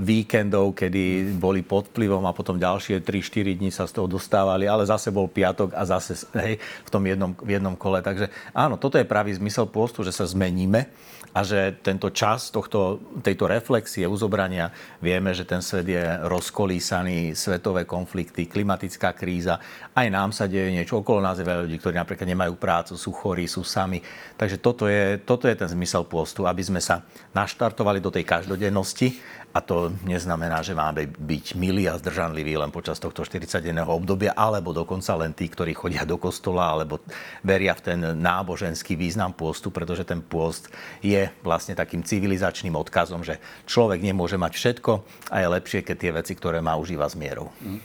víkendov, 0.02 0.74
kedy 0.74 1.38
boli 1.38 1.62
pod 1.62 1.94
vplyvom 1.94 2.26
a 2.26 2.34
potom 2.34 2.58
ďalšie 2.58 3.06
3-4 3.06 3.60
dní 3.62 3.70
sa 3.70 3.86
z 3.86 4.02
toho 4.02 4.08
dostávali, 4.10 4.66
ale 4.66 4.88
zase 4.88 5.14
bol 5.14 5.30
piatok 5.30 5.76
a 5.78 5.86
zase 5.86 6.26
hej, 6.42 6.58
v 6.58 6.90
tom 6.90 7.04
jednom, 7.06 7.32
v 7.38 7.60
jednom 7.60 7.75
kole. 7.76 8.02
Takže 8.02 8.32
áno, 8.52 8.76
toto 8.76 9.00
je 9.00 9.08
pravý 9.08 9.36
zmysel 9.36 9.70
pôstu, 9.70 10.04
že 10.04 10.12
sa 10.12 10.28
zmeníme 10.28 10.90
a 11.36 11.44
že 11.44 11.76
tento 11.84 12.16
čas 12.16 12.48
tohto, 12.48 13.04
tejto 13.20 13.52
reflexie, 13.52 14.08
uzobrania, 14.08 14.72
vieme, 15.04 15.36
že 15.36 15.44
ten 15.44 15.60
svet 15.60 15.84
je 15.84 16.00
rozkolísaný, 16.32 17.36
svetové 17.36 17.84
konflikty, 17.84 18.48
klimatická 18.48 19.12
kríza, 19.12 19.60
aj 19.92 20.08
nám 20.08 20.32
sa 20.32 20.48
deje 20.48 20.72
niečo, 20.72 21.04
okolo 21.04 21.20
nás 21.20 21.36
veľa 21.36 21.68
ľudí, 21.68 21.76
ktorí 21.76 22.00
napríklad 22.00 22.32
nemajú 22.32 22.56
prácu, 22.56 22.96
sú 22.96 23.12
chorí, 23.12 23.52
sú 23.52 23.68
sami. 23.68 24.00
Takže 24.40 24.64
toto 24.64 24.88
je, 24.88 25.20
toto 25.20 25.52
je 25.52 25.60
ten 25.60 25.68
zmysel 25.68 26.08
pôstu, 26.08 26.48
aby 26.48 26.64
sme 26.64 26.80
sa 26.80 27.04
naštartovali 27.36 28.00
do 28.00 28.16
tej 28.16 28.24
každodennosti 28.24 29.20
a 29.56 29.64
to 29.64 29.88
neznamená, 30.04 30.60
že 30.60 30.76
máme 30.76 31.08
byť 31.16 31.56
milí 31.56 31.88
a 31.88 31.96
zdržanliví 31.96 32.60
len 32.60 32.76
počas 32.76 33.00
tohto 33.00 33.24
40-denného 33.24 33.88
obdobia, 33.88 34.36
alebo 34.36 34.76
dokonca 34.76 35.16
len 35.16 35.32
tí, 35.32 35.48
ktorí 35.48 35.72
chodia 35.72 36.04
do 36.04 36.20
kostola, 36.20 36.76
alebo 36.76 37.00
veria 37.40 37.65
v 37.74 37.82
ten 37.82 38.00
náboženský 38.20 38.94
význam 38.94 39.34
pôstu, 39.34 39.74
pretože 39.74 40.06
ten 40.06 40.22
pôst 40.22 40.70
je 41.02 41.26
vlastne 41.42 41.74
takým 41.74 42.06
civilizačným 42.06 42.76
odkazom, 42.78 43.26
že 43.26 43.42
človek 43.66 44.04
nemôže 44.06 44.38
mať 44.38 44.54
všetko 44.54 44.92
a 45.34 45.36
je 45.42 45.48
lepšie, 45.50 45.80
keď 45.82 45.96
tie 45.98 46.12
veci, 46.14 46.34
ktoré 46.38 46.62
má, 46.62 46.78
užíva 46.78 47.10
s 47.10 47.18
mierou. 47.18 47.50
Mm. 47.64 47.82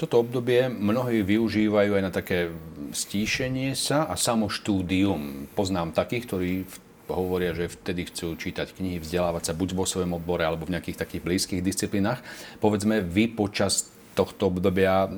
Toto 0.00 0.24
obdobie 0.24 0.72
mnohí 0.72 1.20
využívajú 1.20 1.92
aj 1.92 2.02
na 2.08 2.08
také 2.08 2.48
stíšenie 2.88 3.76
sa 3.76 4.08
a 4.08 4.16
samoštúdium. 4.16 5.52
Poznám 5.52 5.92
takých, 5.92 6.24
ktorí 6.24 6.52
v 6.64 6.74
hovoria, 7.12 7.52
že 7.52 7.68
vtedy 7.68 8.08
chcú 8.08 8.38
čítať 8.38 8.72
knihy, 8.72 9.02
vzdelávať 9.02 9.50
sa 9.50 9.58
buď 9.58 9.76
vo 9.76 9.84
svojom 9.84 10.16
odbore 10.16 10.46
alebo 10.46 10.64
v 10.64 10.78
nejakých 10.78 11.04
takých 11.04 11.20
blízkych 11.20 11.60
disciplínach. 11.60 12.24
Povedzme, 12.62 13.04
vy 13.04 13.28
počas 13.34 13.92
tohto 14.14 14.48
obdobia 14.48 15.10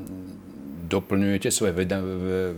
doplňujete 0.92 1.48
svoje 1.48 1.72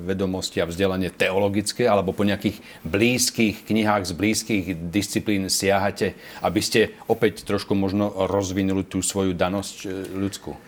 vedomosti 0.02 0.58
a 0.58 0.66
vzdelanie 0.66 1.14
teologické 1.14 1.86
alebo 1.86 2.10
po 2.10 2.26
nejakých 2.26 2.58
blízkych 2.82 3.62
knihách 3.62 4.10
z 4.10 4.12
blízkych 4.18 4.64
disciplín 4.90 5.46
siahate, 5.46 6.18
aby 6.42 6.58
ste 6.58 6.98
opäť 7.06 7.46
trošku 7.46 7.78
možno 7.78 8.10
rozvinuli 8.26 8.82
tú 8.82 8.98
svoju 8.98 9.38
danosť 9.38 9.76
e, 9.84 9.88
ľudskú? 10.18 10.58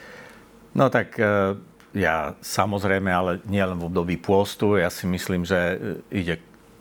No 0.79 0.87
tak 0.87 1.19
e, 1.19 1.59
ja 1.99 2.39
samozrejme, 2.39 3.11
ale 3.11 3.43
nie 3.51 3.63
len 3.63 3.75
v 3.75 3.91
období 3.91 4.15
pôstu, 4.21 4.79
ja 4.79 4.93
si 4.93 5.11
myslím, 5.11 5.43
že 5.43 5.59
e, 5.59 6.23
ide 6.23 6.37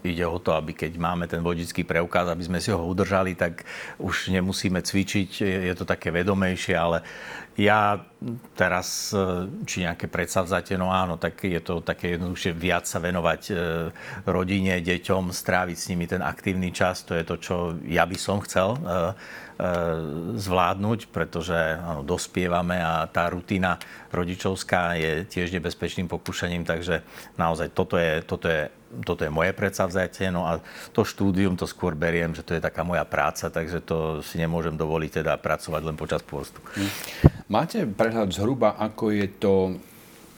ide 0.06 0.22
o 0.22 0.38
to, 0.38 0.54
aby 0.54 0.78
keď 0.78 1.02
máme 1.02 1.26
ten 1.26 1.42
vodický 1.42 1.82
preukaz, 1.82 2.30
aby 2.30 2.46
sme 2.46 2.62
si 2.62 2.70
ho 2.70 2.78
udržali, 2.78 3.34
tak 3.34 3.66
už 3.98 4.30
nemusíme 4.30 4.78
cvičiť, 4.78 5.42
je 5.42 5.74
to 5.74 5.82
také 5.82 6.14
vedomejšie, 6.14 6.78
ale 6.78 7.02
ja 7.58 8.06
teraz, 8.56 9.12
e, 9.12 9.48
či 9.68 9.86
nejaké 9.86 10.08
predsavzatie, 10.08 10.80
no 10.80 10.90
áno, 10.90 11.20
tak 11.20 11.46
je 11.46 11.60
to 11.62 11.84
také 11.84 12.16
jednoduchšie 12.16 12.52
viac 12.56 12.88
sa 12.88 12.98
venovať 12.98 13.42
e, 13.52 13.54
rodine, 14.26 14.80
deťom, 14.82 15.30
stráviť 15.30 15.78
s 15.78 15.90
nimi 15.92 16.08
ten 16.10 16.24
aktívny 16.24 16.72
čas, 16.72 17.04
to 17.04 17.14
je 17.14 17.24
to, 17.28 17.36
čo 17.38 17.56
ja 17.86 18.08
by 18.08 18.18
som 18.18 18.42
chcel 18.42 18.76
e, 18.76 18.82
zvládnuť, 20.36 21.16
pretože 21.16 21.56
áno, 21.80 22.04
dospievame 22.04 22.76
a 22.80 23.08
tá 23.08 23.32
rutina 23.32 23.80
rodičovská 24.12 25.00
je 25.00 25.12
tiež 25.28 25.56
nebezpečným 25.56 26.12
pokušením, 26.12 26.68
takže 26.68 27.04
naozaj 27.40 27.72
toto 27.72 27.96
je, 27.96 28.20
toto 28.24 28.48
je 28.52 28.68
toto 29.04 29.28
je 29.28 29.32
moje 29.34 29.52
predsavzatie, 29.52 30.32
no 30.32 30.48
a 30.48 30.62
to 30.96 31.04
štúdium 31.04 31.60
to 31.60 31.68
skôr 31.68 31.98
beriem, 31.98 32.32
že 32.32 32.46
to 32.46 32.56
je 32.56 32.64
taká 32.64 32.86
moja 32.88 33.04
práca, 33.04 33.52
takže 33.52 33.84
to 33.84 34.24
si 34.24 34.40
nemôžem 34.40 34.78
dovoliť 34.78 35.26
teda 35.26 35.36
pracovať 35.42 35.82
len 35.84 35.98
počas 36.00 36.24
pôstu. 36.24 36.62
Máte 37.52 37.84
prehľad 38.06 38.30
zhruba, 38.38 38.78
ako 38.78 39.10
je 39.10 39.28
to 39.42 39.54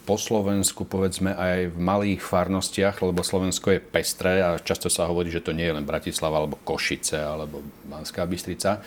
po 0.08 0.16
Slovensku, 0.16 0.88
povedzme 0.88 1.36
aj 1.36 1.76
v 1.76 1.78
malých 1.84 2.24
farnostiach, 2.24 3.04
lebo 3.04 3.28
Slovensko 3.28 3.76
je 3.76 3.84
pestré 3.84 4.40
a 4.40 4.56
často 4.56 4.88
sa 4.88 5.04
hovorí, 5.12 5.28
že 5.28 5.44
to 5.44 5.52
nie 5.52 5.68
je 5.68 5.76
len 5.76 5.84
Bratislava 5.84 6.40
alebo 6.40 6.56
Košice 6.64 7.20
alebo 7.20 7.60
Banská 7.92 8.24
Bystrica. 8.24 8.80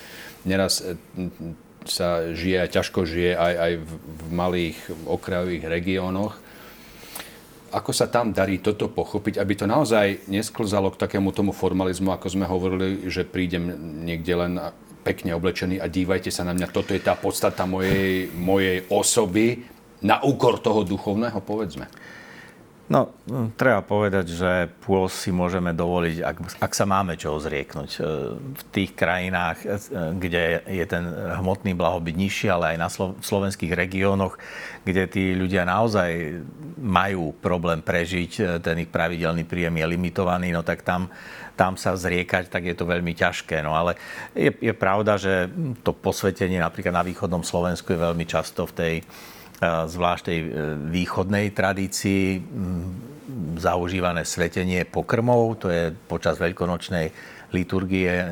Neraz 0.48 0.80
e, 0.80 0.96
sa 1.84 2.32
žije, 2.32 2.72
ťažko 2.72 3.04
žije 3.04 3.36
aj, 3.36 3.54
aj 3.60 3.72
v 3.84 4.22
malých 4.32 4.78
okrajových 5.04 5.64
regiónoch 5.68 6.34
ako 7.70 7.94
sa 7.94 8.10
tam 8.10 8.34
darí 8.34 8.58
toto 8.58 8.90
pochopiť, 8.90 9.38
aby 9.38 9.54
to 9.54 9.62
naozaj 9.62 10.26
nesklzalo 10.26 10.90
k 10.90 11.00
takému 11.06 11.30
tomu 11.30 11.54
formalizmu, 11.54 12.10
ako 12.10 12.26
sme 12.26 12.42
hovorili, 12.42 13.06
že 13.06 13.22
prídem 13.22 13.70
niekde 14.02 14.34
len 14.34 14.58
pekne 15.00 15.34
oblečený 15.34 15.80
a 15.80 15.88
dívajte 15.88 16.28
sa 16.28 16.44
na 16.44 16.52
mňa, 16.52 16.72
toto 16.72 16.92
je 16.92 17.02
tá 17.02 17.16
podstata 17.16 17.64
mojej, 17.64 18.28
mojej 18.36 18.84
osoby, 18.92 19.64
na 20.00 20.16
úkor 20.24 20.60
toho 20.64 20.80
duchovného, 20.80 21.44
povedzme. 21.44 21.84
No, 22.90 23.14
treba 23.54 23.86
povedať, 23.86 24.34
že 24.34 24.66
pôs 24.82 25.14
si 25.14 25.30
môžeme 25.30 25.70
dovoliť, 25.70 26.26
ak, 26.26 26.36
ak 26.58 26.72
sa 26.74 26.90
máme 26.90 27.14
čo 27.14 27.38
zrieknúť. 27.38 27.90
E, 27.94 27.98
v 28.34 28.62
tých 28.74 28.98
krajinách, 28.98 29.62
e, 29.62 29.66
kde 30.18 30.66
je 30.66 30.84
ten 30.90 31.06
hmotný 31.38 31.78
blahobyt 31.78 32.18
nižší, 32.18 32.50
ale 32.50 32.74
aj 32.74 32.78
na 32.82 32.90
slovenských 33.22 33.78
regiónoch, 33.78 34.34
kde 34.82 35.06
tí 35.06 35.38
ľudia 35.38 35.62
naozaj 35.70 36.42
majú 36.82 37.30
problém 37.38 37.78
prežiť, 37.78 38.32
e, 38.42 38.42
ten 38.58 38.82
ich 38.82 38.90
pravidelný 38.90 39.46
príjem 39.46 39.78
je 39.78 39.86
limitovaný, 39.86 40.50
no 40.50 40.66
tak 40.66 40.82
tam, 40.82 41.14
tam 41.60 41.76
sa 41.76 41.92
zriekať, 41.92 42.48
tak 42.48 42.64
je 42.64 42.72
to 42.72 42.88
veľmi 42.88 43.12
ťažké. 43.12 43.60
No 43.60 43.76
ale 43.76 44.00
je, 44.32 44.48
je 44.48 44.72
pravda, 44.72 45.20
že 45.20 45.52
to 45.84 45.92
posvetenie 45.92 46.56
napríklad 46.56 46.96
na 46.96 47.04
východnom 47.04 47.44
Slovensku 47.44 47.92
je 47.92 48.00
veľmi 48.00 48.24
často 48.24 48.64
v 48.64 48.72
tej 48.72 48.94
zvlášť 49.60 50.22
tej 50.24 50.38
e, 50.40 50.48
východnej 50.88 51.52
tradícii 51.52 52.40
zaužívané 53.60 54.24
svetenie 54.24 54.88
pokrmov, 54.88 55.60
to 55.60 55.68
je 55.68 55.92
počas 56.08 56.40
veľkonočnej 56.40 57.12
liturgie 57.52 58.08
e, 58.08 58.28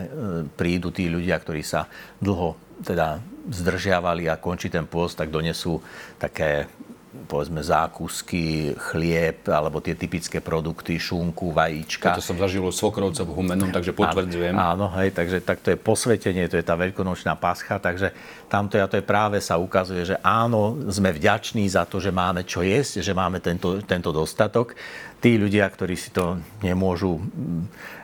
prídu 0.49 0.89
tí 0.89 1.12
ľudia, 1.12 1.37
ktorí 1.37 1.61
sa 1.61 1.85
dlho 2.24 2.81
teda 2.81 3.20
zdržiavali 3.53 4.33
a 4.33 4.41
končí 4.41 4.72
ten 4.72 4.89
pôst, 4.89 5.20
tak 5.20 5.29
donesú 5.29 5.76
také 6.16 6.64
povedzme 7.09 7.65
zákusky, 7.65 8.77
chlieb 8.77 9.49
alebo 9.49 9.81
tie 9.81 9.97
typické 9.97 10.45
produkty, 10.45 11.01
šunku, 11.01 11.57
vajíčka. 11.57 12.13
To 12.13 12.25
som 12.25 12.37
zažil 12.37 12.61
u 12.61 12.69
svokrovcov 12.69 13.25
v 13.25 13.33
Humennom, 13.33 13.73
takže 13.73 13.97
potvrdzujem. 13.97 14.53
Áno, 14.53 14.93
hej, 15.01 15.17
takže 15.17 15.41
tak 15.41 15.65
to 15.65 15.73
je 15.73 15.79
posvetenie, 15.81 16.45
to 16.53 16.61
je 16.61 16.65
tá 16.65 16.77
veľkonočná 16.77 17.33
pascha, 17.41 17.81
takže 17.81 18.13
tamto 18.53 18.77
a 18.77 18.87
to 18.87 19.01
je 19.01 19.05
práve 19.05 19.41
sa 19.41 19.57
ukazuje, 19.57 20.05
že 20.05 20.17
áno, 20.21 20.77
sme 20.93 21.13
vďační 21.13 21.65
za 21.69 21.89
to, 21.89 21.97
že 21.97 22.13
máme 22.13 22.45
čo 22.45 22.61
jesť, 22.61 23.01
že 23.01 23.17
máme 23.17 23.41
tento, 23.41 23.81
tento 23.85 24.13
dostatok. 24.13 24.77
Tí 25.19 25.35
ľudia, 25.35 25.67
ktorí 25.67 25.99
si 25.99 26.15
to 26.15 26.39
nemôžu 26.63 27.19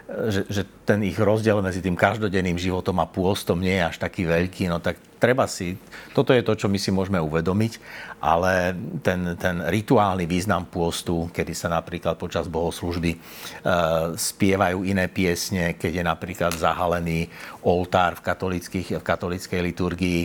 že, 0.04 0.44
že 0.52 0.62
ten 0.84 1.00
ich 1.00 1.16
rozdiel 1.16 1.64
medzi 1.64 1.80
tým 1.80 1.96
každodenným 1.96 2.60
životom 2.60 3.00
a 3.00 3.08
pôstom 3.08 3.56
nie 3.56 3.80
je 3.80 3.88
až 3.88 3.96
taký 3.96 4.28
veľký, 4.28 4.68
no 4.68 4.76
tak 4.76 5.00
treba 5.16 5.48
si, 5.48 5.80
toto 6.12 6.36
je 6.36 6.44
to, 6.44 6.52
čo 6.52 6.68
my 6.68 6.76
si 6.76 6.92
môžeme 6.92 7.16
uvedomiť, 7.16 7.80
ale 8.20 8.76
ten, 9.00 9.32
ten 9.40 9.64
rituálny 9.64 10.28
význam 10.28 10.68
pôstu, 10.68 11.32
kedy 11.32 11.56
sa 11.56 11.72
napríklad 11.72 12.20
počas 12.20 12.52
bohoslužby 12.52 13.16
e, 13.16 13.18
spievajú 14.12 14.84
iné 14.84 15.08
piesne, 15.08 15.72
keď 15.80 15.92
je 15.96 16.04
napríklad 16.04 16.52
zahalený 16.52 17.32
oltár 17.64 18.20
v, 18.20 18.36
v 19.00 19.04
katolickej 19.08 19.60
liturgii, 19.72 20.22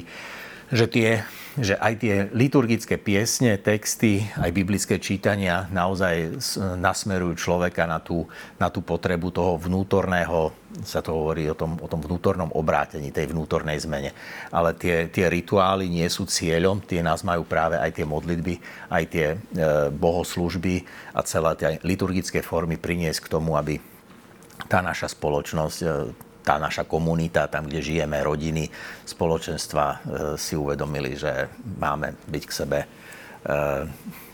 že, 0.76 0.86
tie, 0.92 1.24
že 1.60 1.76
aj 1.76 1.94
tie 2.00 2.16
liturgické 2.32 2.96
piesne, 2.96 3.60
texty, 3.60 4.24
aj 4.40 4.50
biblické 4.56 4.96
čítania 4.96 5.68
naozaj 5.70 6.40
nasmerujú 6.80 7.36
človeka 7.36 7.84
na 7.84 8.00
tú, 8.00 8.24
na 8.56 8.72
tú 8.72 8.80
potrebu 8.80 9.28
toho 9.30 9.60
vnútorného, 9.60 10.56
sa 10.88 11.04
to 11.04 11.12
hovorí 11.12 11.50
o 11.52 11.58
tom, 11.58 11.76
o 11.82 11.88
tom 11.92 12.00
vnútornom 12.00 12.54
obrátení, 12.56 13.12
tej 13.12 13.36
vnútornej 13.36 13.76
zmene. 13.82 14.16
Ale 14.54 14.72
tie, 14.78 15.12
tie 15.12 15.28
rituály 15.28 15.92
nie 15.92 16.08
sú 16.08 16.24
cieľom, 16.30 16.80
tie 16.80 17.04
nás 17.04 17.26
majú 17.28 17.44
práve 17.44 17.76
aj 17.76 17.92
tie 18.00 18.06
modlitby, 18.08 18.54
aj 18.88 19.04
tie 19.12 19.28
e, 19.34 19.38
bohoslužby 19.92 20.88
a 21.12 21.20
celé 21.28 21.52
tie 21.60 21.70
liturgické 21.84 22.40
formy 22.40 22.80
priniesť 22.80 23.28
k 23.28 23.32
tomu, 23.36 23.60
aby 23.60 23.82
tá 24.72 24.80
naša 24.80 25.12
spoločnosť 25.12 25.80
e, 25.84 25.88
tá 26.50 26.58
naša 26.58 26.90
komunita, 26.90 27.46
tam, 27.46 27.70
kde 27.70 27.78
žijeme, 27.78 28.18
rodiny, 28.26 28.66
spoločenstva, 29.06 29.86
e, 29.86 29.98
si 30.34 30.58
uvedomili, 30.58 31.14
že 31.14 31.46
máme 31.78 32.18
byť 32.26 32.44
k 32.50 32.56
sebe 32.66 32.80
e, 32.82 32.88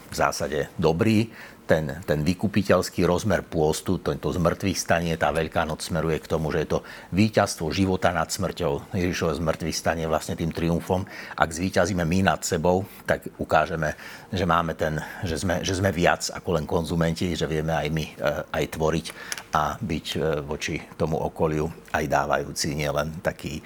v 0.08 0.16
zásade 0.16 0.72
dobrý, 0.80 1.28
ten, 1.66 2.02
ten 2.06 2.22
vykupiteľský 2.22 3.04
rozmer 3.04 3.42
pôstu, 3.42 3.98
to, 3.98 4.14
to 4.16 4.30
zmrtvých 4.32 4.78
stanie, 4.78 5.14
tá 5.18 5.34
Veľká 5.34 5.66
noc 5.66 5.82
smeruje 5.82 6.22
k 6.22 6.30
tomu, 6.30 6.54
že 6.54 6.64
je 6.64 6.70
to 6.78 6.80
víťazstvo 7.12 7.74
života 7.74 8.14
nad 8.14 8.30
smrťou. 8.30 8.94
Ježišové 8.94 9.42
zmrtvých 9.42 9.76
stanie 9.76 10.06
vlastne 10.06 10.38
tým 10.38 10.54
triumfom. 10.54 11.04
Ak 11.36 11.50
zvíťazíme 11.52 12.06
my 12.06 12.20
nad 12.24 12.42
sebou, 12.46 12.86
tak 13.04 13.28
ukážeme, 13.42 13.98
že, 14.30 14.46
máme 14.46 14.78
ten, 14.78 15.02
že, 15.26 15.42
sme, 15.42 15.66
že 15.66 15.76
sme 15.76 15.90
viac 15.90 16.30
ako 16.32 16.62
len 16.62 16.66
konzumenti, 16.70 17.34
že 17.34 17.50
vieme 17.50 17.74
aj 17.74 17.88
my 17.92 18.06
e, 18.06 18.14
aj 18.54 18.66
tvoriť 18.78 19.06
a 19.52 19.76
byť 19.82 20.08
e, 20.16 20.20
voči 20.46 20.80
tomu 20.96 21.18
okoliu 21.20 21.68
aj 21.92 22.06
dávajúci, 22.06 22.78
nielen 22.78 23.20
taký 23.20 23.60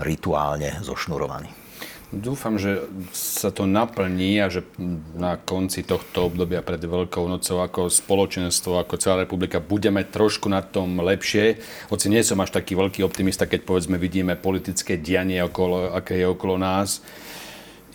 rituálne 0.00 0.80
zošnurovaný. 0.80 1.67
Dúfam, 2.08 2.56
že 2.56 2.88
sa 3.12 3.52
to 3.52 3.68
naplní 3.68 4.40
a 4.40 4.48
že 4.48 4.64
na 5.12 5.36
konci 5.36 5.84
tohto 5.84 6.32
obdobia 6.32 6.64
pred 6.64 6.80
Veľkou 6.80 7.28
nocou 7.28 7.60
ako 7.60 7.92
spoločenstvo, 7.92 8.80
ako 8.80 8.96
celá 8.96 9.28
republika 9.28 9.60
budeme 9.60 10.00
trošku 10.08 10.48
na 10.48 10.64
tom 10.64 11.04
lepšie. 11.04 11.60
Hoci 11.92 12.08
nie 12.08 12.24
som 12.24 12.40
až 12.40 12.56
taký 12.56 12.80
veľký 12.80 13.04
optimista, 13.04 13.44
keď 13.44 13.60
povedzme 13.68 14.00
vidíme 14.00 14.40
politické 14.40 14.96
dianie, 14.96 15.44
okolo, 15.44 15.92
aké 15.92 16.16
je 16.16 16.24
okolo 16.24 16.56
nás 16.56 17.04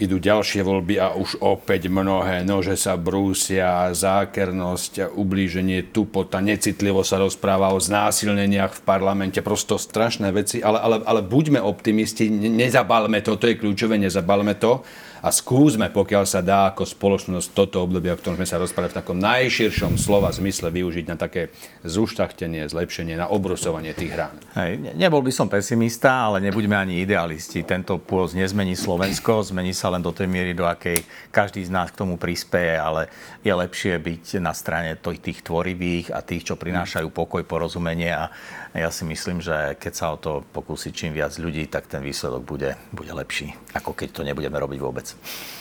idú 0.01 0.17
ďalšie 0.17 0.65
voľby 0.65 0.97
a 0.97 1.13
už 1.13 1.37
opäť 1.43 1.85
mnohé 1.85 2.41
nože 2.41 2.73
sa 2.73 2.97
brúsia, 2.97 3.93
zákernosť, 3.93 5.13
ublíženie, 5.13 5.93
tupota, 5.93 6.41
necitlivo 6.41 7.05
sa 7.05 7.21
rozpráva 7.21 7.69
o 7.69 7.77
znásilneniach 7.77 8.81
v 8.81 8.81
parlamente, 8.81 9.39
prosto 9.45 9.77
strašné 9.77 10.33
veci, 10.33 10.65
ale, 10.65 10.81
ale, 10.81 10.95
ale 11.05 11.21
buďme 11.21 11.61
optimisti, 11.61 12.25
nezabalme 12.31 13.21
to, 13.21 13.37
to 13.37 13.53
je 13.53 13.59
kľúčové, 13.59 14.01
nezabalme 14.01 14.57
to 14.57 14.81
a 15.23 15.31
skúsme, 15.31 15.87
pokiaľ 15.87 16.27
sa 16.27 16.43
dá 16.43 16.67
ako 16.67 16.83
spoločnosť 16.83 17.55
toto 17.55 17.79
obdobie, 17.79 18.11
o 18.11 18.19
ktorom 18.19 18.35
sme 18.35 18.47
sa 18.49 18.59
rozprávali 18.59 18.91
v 18.91 18.99
takom 18.99 19.17
najširšom 19.23 19.95
slova 19.95 20.27
zmysle 20.35 20.67
využiť 20.67 21.05
na 21.07 21.15
také 21.15 21.55
zuštachtenie, 21.87 22.67
zlepšenie, 22.67 23.15
na 23.15 23.31
obrusovanie 23.31 23.95
tých 23.95 24.11
hrán. 24.19 24.35
Hej, 24.59 24.99
nebol 24.99 25.23
by 25.23 25.31
som 25.31 25.47
pesimista, 25.47 26.27
ale 26.27 26.43
nebuďme 26.43 26.75
ani 26.75 26.99
idealisti. 27.07 27.63
Tento 27.63 28.03
pôz 28.03 28.35
nezmení 28.35 28.75
Slovensko, 28.75 29.47
zmení 29.47 29.71
sa 29.71 29.87
len 29.95 30.03
do 30.03 30.11
tej 30.11 30.27
miery, 30.27 30.51
do 30.51 30.67
akej 30.67 30.99
každý 31.31 31.63
z 31.63 31.71
nás 31.71 31.87
k 31.87 32.03
tomu 32.03 32.19
prispieje, 32.19 32.75
ale 32.75 33.07
je 33.47 33.53
lepšie 33.55 33.95
byť 34.03 34.43
na 34.43 34.51
strane 34.51 34.99
tých 34.99 35.39
tvorivých 35.39 36.11
a 36.11 36.19
tých, 36.19 36.51
čo 36.51 36.59
prinášajú 36.59 37.07
pokoj, 37.15 37.47
porozumenie 37.47 38.11
a 38.11 38.27
ja 38.73 38.89
si 38.89 39.05
myslím, 39.05 39.37
že 39.37 39.77
keď 39.77 39.93
sa 39.93 40.05
o 40.13 40.17
to 40.17 40.41
pokúsi 40.49 40.89
čím 40.89 41.13
viac 41.13 41.37
ľudí, 41.37 41.69
tak 41.69 41.85
ten 41.85 42.01
výsledok 42.01 42.41
bude, 42.41 42.73
bude 42.89 43.13
lepší, 43.13 43.53
ako 43.77 43.93
keď 43.93 44.09
to 44.09 44.21
nebudeme 44.25 44.57
robiť 44.57 44.79
vôbec. 44.81 45.05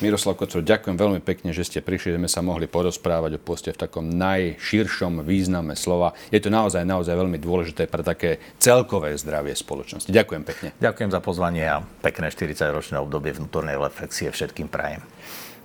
Miroslav 0.00 0.40
Kocor, 0.40 0.64
ďakujem 0.64 0.96
veľmi 0.96 1.20
pekne, 1.20 1.52
že 1.52 1.68
ste 1.68 1.84
prišli, 1.84 2.16
že 2.16 2.18
sme 2.24 2.30
sa 2.32 2.40
mohli 2.40 2.64
porozprávať 2.64 3.36
o 3.36 3.40
poste 3.44 3.76
v 3.76 3.84
takom 3.84 4.08
najširšom 4.08 5.28
význame 5.28 5.76
slova. 5.76 6.16
Je 6.32 6.40
to 6.40 6.48
naozaj, 6.48 6.88
naozaj 6.88 7.12
veľmi 7.12 7.36
dôležité 7.36 7.84
pre 7.84 8.00
také 8.00 8.40
celkové 8.56 9.12
zdravie 9.20 9.52
spoločnosti. 9.52 10.08
Ďakujem 10.08 10.42
pekne. 10.48 10.68
Ďakujem 10.80 11.10
za 11.12 11.20
pozvanie 11.20 11.68
a 11.68 11.84
pekné 12.00 12.32
40-ročné 12.32 12.96
obdobie 12.96 13.36
vnútornej 13.36 13.76
reflexie 13.76 14.32
všetkým 14.32 14.72
prajem. 14.72 15.04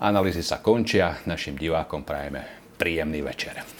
Analýzy 0.04 0.44
sa 0.44 0.60
končia, 0.60 1.24
našim 1.24 1.56
divákom 1.56 2.04
prajeme 2.04 2.46
príjemný 2.78 3.26
večer. 3.26 3.77